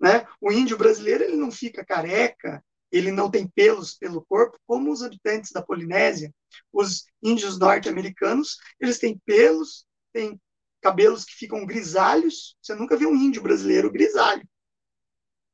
Né? 0.00 0.26
O 0.40 0.52
índio 0.52 0.76
brasileiro 0.76 1.24
ele 1.24 1.36
não 1.36 1.50
fica 1.50 1.84
careca, 1.84 2.62
ele 2.92 3.10
não 3.10 3.30
tem 3.30 3.48
pelos 3.48 3.94
pelo 3.94 4.24
corpo, 4.24 4.58
como 4.66 4.92
os 4.92 5.02
habitantes 5.02 5.50
da 5.52 5.62
Polinésia. 5.62 6.32
Os 6.72 7.04
índios 7.22 7.58
norte-americanos, 7.58 8.58
eles 8.80 8.98
têm 8.98 9.18
pelos, 9.24 9.86
têm 10.12 10.40
cabelos 10.80 11.24
que 11.24 11.34
ficam 11.34 11.66
grisalhos. 11.66 12.56
Você 12.62 12.74
nunca 12.74 12.96
viu 12.96 13.08
um 13.08 13.16
índio 13.16 13.42
brasileiro 13.42 13.90
grisalho. 13.90 14.46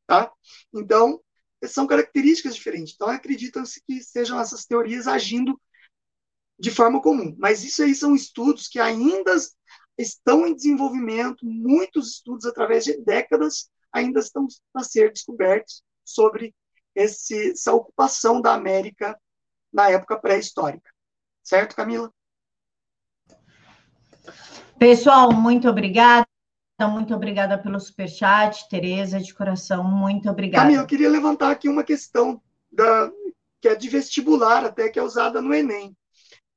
Tá? 0.06 0.30
Então, 0.74 1.22
são 1.64 1.86
características 1.86 2.54
diferentes. 2.54 2.94
Então, 2.94 3.08
acreditam-se 3.08 3.82
que 3.86 4.02
sejam 4.02 4.38
essas 4.40 4.66
teorias 4.66 5.06
agindo 5.06 5.58
de 6.62 6.70
forma 6.70 7.02
comum. 7.02 7.34
Mas 7.38 7.64
isso 7.64 7.82
aí 7.82 7.92
são 7.92 8.14
estudos 8.14 8.68
que 8.68 8.78
ainda 8.78 9.34
estão 9.98 10.46
em 10.46 10.54
desenvolvimento, 10.54 11.44
muitos 11.44 12.12
estudos 12.12 12.46
através 12.46 12.84
de 12.84 12.96
décadas 12.98 13.68
ainda 13.92 14.20
estão 14.20 14.46
a 14.72 14.84
ser 14.84 15.12
descobertos 15.12 15.82
sobre 16.04 16.54
esse, 16.94 17.50
essa 17.50 17.72
ocupação 17.72 18.40
da 18.40 18.54
América 18.54 19.18
na 19.72 19.90
época 19.90 20.16
pré-histórica. 20.18 20.88
Certo, 21.42 21.74
Camila? 21.74 22.12
Pessoal, 24.78 25.32
muito 25.32 25.68
obrigada. 25.68 26.26
Muito 26.80 27.14
obrigada 27.14 27.56
pelo 27.58 27.78
superchat, 27.78 28.68
Tereza, 28.68 29.20
de 29.20 29.32
coração, 29.32 29.84
muito 29.84 30.28
obrigada. 30.28 30.64
Camila, 30.64 30.82
eu 30.82 30.86
queria 30.86 31.08
levantar 31.08 31.50
aqui 31.50 31.68
uma 31.68 31.84
questão 31.84 32.42
da, 32.72 33.08
que 33.60 33.68
é 33.68 33.74
de 33.76 33.88
vestibular, 33.88 34.64
até 34.64 34.88
que 34.88 34.98
é 34.98 35.02
usada 35.02 35.40
no 35.40 35.54
Enem. 35.54 35.96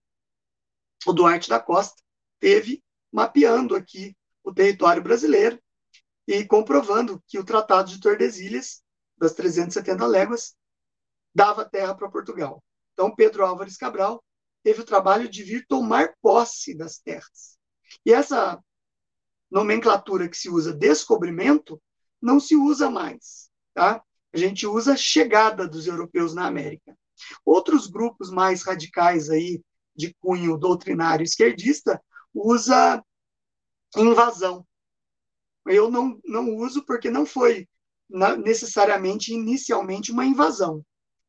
o 1.06 1.14
Duarte 1.14 1.50
da 1.50 1.60
Costa 1.60 2.02
teve 2.40 2.84
mapeando 3.12 3.76
aqui 3.76 4.16
o 4.44 4.54
território 4.54 5.02
brasileiro 5.02 5.60
e 6.40 6.48
comprovando 6.48 7.22
que 7.28 7.40
o 7.40 7.44
Tratado 7.44 7.90
de 7.90 7.99
Tordesilhas, 7.99 8.82
das 9.18 9.34
370 9.34 10.06
léguas, 10.06 10.56
dava 11.34 11.66
terra 11.66 11.95
para 11.95 12.10
Portugal. 12.10 12.64
Então, 12.94 13.14
Pedro 13.14 13.45
Álvares 13.45 13.78
Cabral 13.78 14.24
teve 14.64 14.82
o 14.82 14.86
trabalho 14.86 15.30
de 15.30 15.44
vir 15.44 15.66
tomar 15.68 16.14
posse 16.22 16.76
das 16.76 16.98
terras. 16.99 17.58
E 18.06 18.14
essa 18.14 18.62
nomenclatura 19.49 20.30
que 20.30 20.38
se 20.38 20.49
usa 20.49 20.74
descobrimento 20.74 21.82
não 22.22 22.40
se 22.40 22.56
usa 22.56 22.90
mais 22.90 23.52
tá? 23.74 24.02
A 24.34 24.38
gente 24.38 24.66
usa 24.66 24.95
chegada 24.95 25.68
dos 25.68 25.88
europeus 25.88 26.34
na 26.34 26.45
América. 26.48 26.98
Outros 27.45 27.88
grupos 27.88 28.30
mais 28.30 28.64
radicais 28.64 29.30
aí 29.30 29.62
de 29.95 30.14
cunho 30.20 30.58
doutrinário 30.58 31.24
esquerdista 31.24 32.02
usa 32.34 33.03
invasão. 33.95 34.66
Eu 35.66 35.90
não, 35.90 36.20
não 36.26 36.56
uso 36.56 36.84
porque 36.86 37.10
não 37.10 37.26
foi 37.26 37.68
na, 38.10 38.36
necessariamente 38.36 39.34
inicialmente 39.34 40.12
uma 40.12 40.26
invasão. 40.26 40.84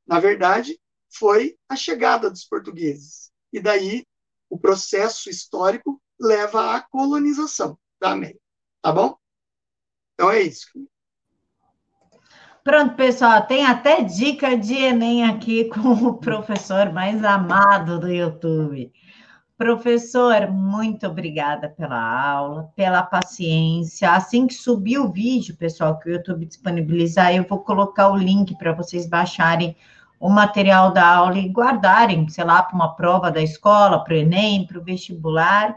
Na 0.07 0.19
verdade, 0.19 0.81
foi 1.11 1.57
a 1.69 1.77
chegada 1.77 2.31
dos 2.31 2.45
portugueses. 2.45 3.31
E 3.53 3.61
daí 3.61 4.07
o 4.49 4.59
processo 4.59 5.31
histórico 5.31 6.01
leva 6.19 6.75
à 6.75 6.81
colonização 6.81 7.79
da 8.01 8.13
América. 8.13 8.41
Tá 8.81 8.93
bom? 8.93 9.17
Então 10.15 10.31
é 10.31 10.43
isso. 10.43 10.67
Pronto, 12.65 12.95
pessoal, 12.95 13.45
tem 13.45 13.67
até 13.67 14.03
dica 14.03 14.57
de 14.57 14.75
Enem 14.75 15.25
aqui 15.25 15.65
com 15.69 15.91
o 16.07 16.19
professor 16.19 16.93
mais 16.93 17.25
amado 17.25 17.99
do 17.99 18.09
YouTube. 18.09 18.93
Professor, 19.63 20.51
muito 20.51 21.07
obrigada 21.07 21.69
pela 21.69 21.97
aula, 21.97 22.69
pela 22.75 23.01
paciência. 23.01 24.11
Assim 24.11 24.45
que 24.45 24.55
subir 24.55 24.99
o 24.99 25.09
vídeo, 25.09 25.57
pessoal, 25.57 26.01
que 26.01 26.09
o 26.11 26.13
YouTube 26.13 26.47
disponibilizar, 26.47 27.33
eu 27.33 27.45
vou 27.45 27.61
colocar 27.61 28.11
o 28.11 28.17
link 28.17 28.59
para 28.59 28.73
vocês 28.73 29.07
baixarem 29.07 29.77
o 30.19 30.29
material 30.29 30.93
da 30.93 31.07
aula 31.07 31.39
e 31.39 31.49
guardarem, 31.49 32.29
sei 32.29 32.43
lá, 32.43 32.61
para 32.61 32.75
uma 32.75 32.97
prova 32.97 33.31
da 33.31 33.41
escola, 33.41 34.03
para 34.03 34.15
o 34.15 34.17
Enem, 34.17 34.67
para 34.67 34.81
o 34.81 34.83
vestibular. 34.83 35.77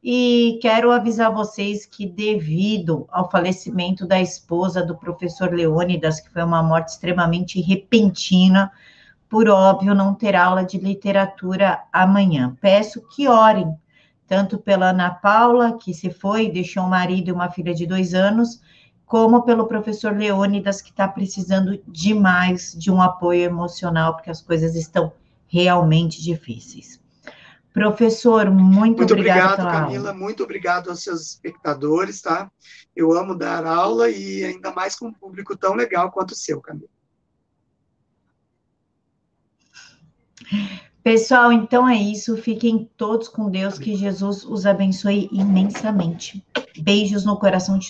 E 0.00 0.60
quero 0.62 0.92
avisar 0.92 1.34
vocês 1.34 1.84
que, 1.84 2.06
devido 2.06 3.04
ao 3.10 3.28
falecimento 3.28 4.06
da 4.06 4.20
esposa 4.20 4.86
do 4.86 4.96
professor 4.96 5.52
Leônidas, 5.52 6.20
que 6.20 6.30
foi 6.30 6.44
uma 6.44 6.62
morte 6.62 6.90
extremamente 6.90 7.60
repentina, 7.60 8.70
por 9.34 9.48
óbvio, 9.48 9.96
não 9.96 10.14
terá 10.14 10.44
aula 10.44 10.64
de 10.64 10.78
literatura 10.78 11.82
amanhã. 11.92 12.56
Peço 12.60 13.02
que 13.08 13.26
orem, 13.26 13.76
tanto 14.28 14.58
pela 14.58 14.90
Ana 14.90 15.10
Paula, 15.10 15.76
que 15.76 15.92
se 15.92 16.08
foi, 16.08 16.48
deixou 16.48 16.84
um 16.84 16.88
marido 16.88 17.30
e 17.30 17.32
uma 17.32 17.50
filha 17.50 17.74
de 17.74 17.84
dois 17.84 18.14
anos, 18.14 18.60
como 19.04 19.42
pelo 19.42 19.66
professor 19.66 20.16
Leônidas, 20.16 20.80
que 20.80 20.90
está 20.90 21.08
precisando 21.08 21.82
demais 21.88 22.76
de 22.78 22.92
um 22.92 23.02
apoio 23.02 23.42
emocional, 23.42 24.14
porque 24.14 24.30
as 24.30 24.40
coisas 24.40 24.76
estão 24.76 25.12
realmente 25.48 26.22
difíceis. 26.22 27.00
Professor, 27.72 28.48
muito, 28.48 28.98
muito 28.98 29.14
obrigado, 29.14 29.64
Camila. 29.64 30.10
Aula. 30.10 30.14
Muito 30.14 30.44
obrigado 30.44 30.90
aos 30.90 31.02
seus 31.02 31.22
espectadores, 31.30 32.22
tá? 32.22 32.48
Eu 32.94 33.12
amo 33.12 33.34
dar 33.34 33.66
aula 33.66 34.08
e 34.08 34.44
ainda 34.44 34.70
mais 34.70 34.94
com 34.94 35.08
um 35.08 35.12
público 35.12 35.56
tão 35.56 35.74
legal 35.74 36.12
quanto 36.12 36.30
o 36.30 36.36
seu, 36.36 36.60
Camila. 36.60 36.93
Pessoal, 41.02 41.52
então 41.52 41.86
é 41.86 41.96
isso. 41.96 42.36
Fiquem 42.36 42.88
todos 42.96 43.28
com 43.28 43.50
Deus. 43.50 43.78
Que 43.78 43.94
Jesus 43.94 44.44
os 44.44 44.64
abençoe 44.64 45.28
imensamente. 45.32 46.42
Beijos 46.78 47.24
no 47.24 47.36
coração 47.36 47.76
de 47.76 47.82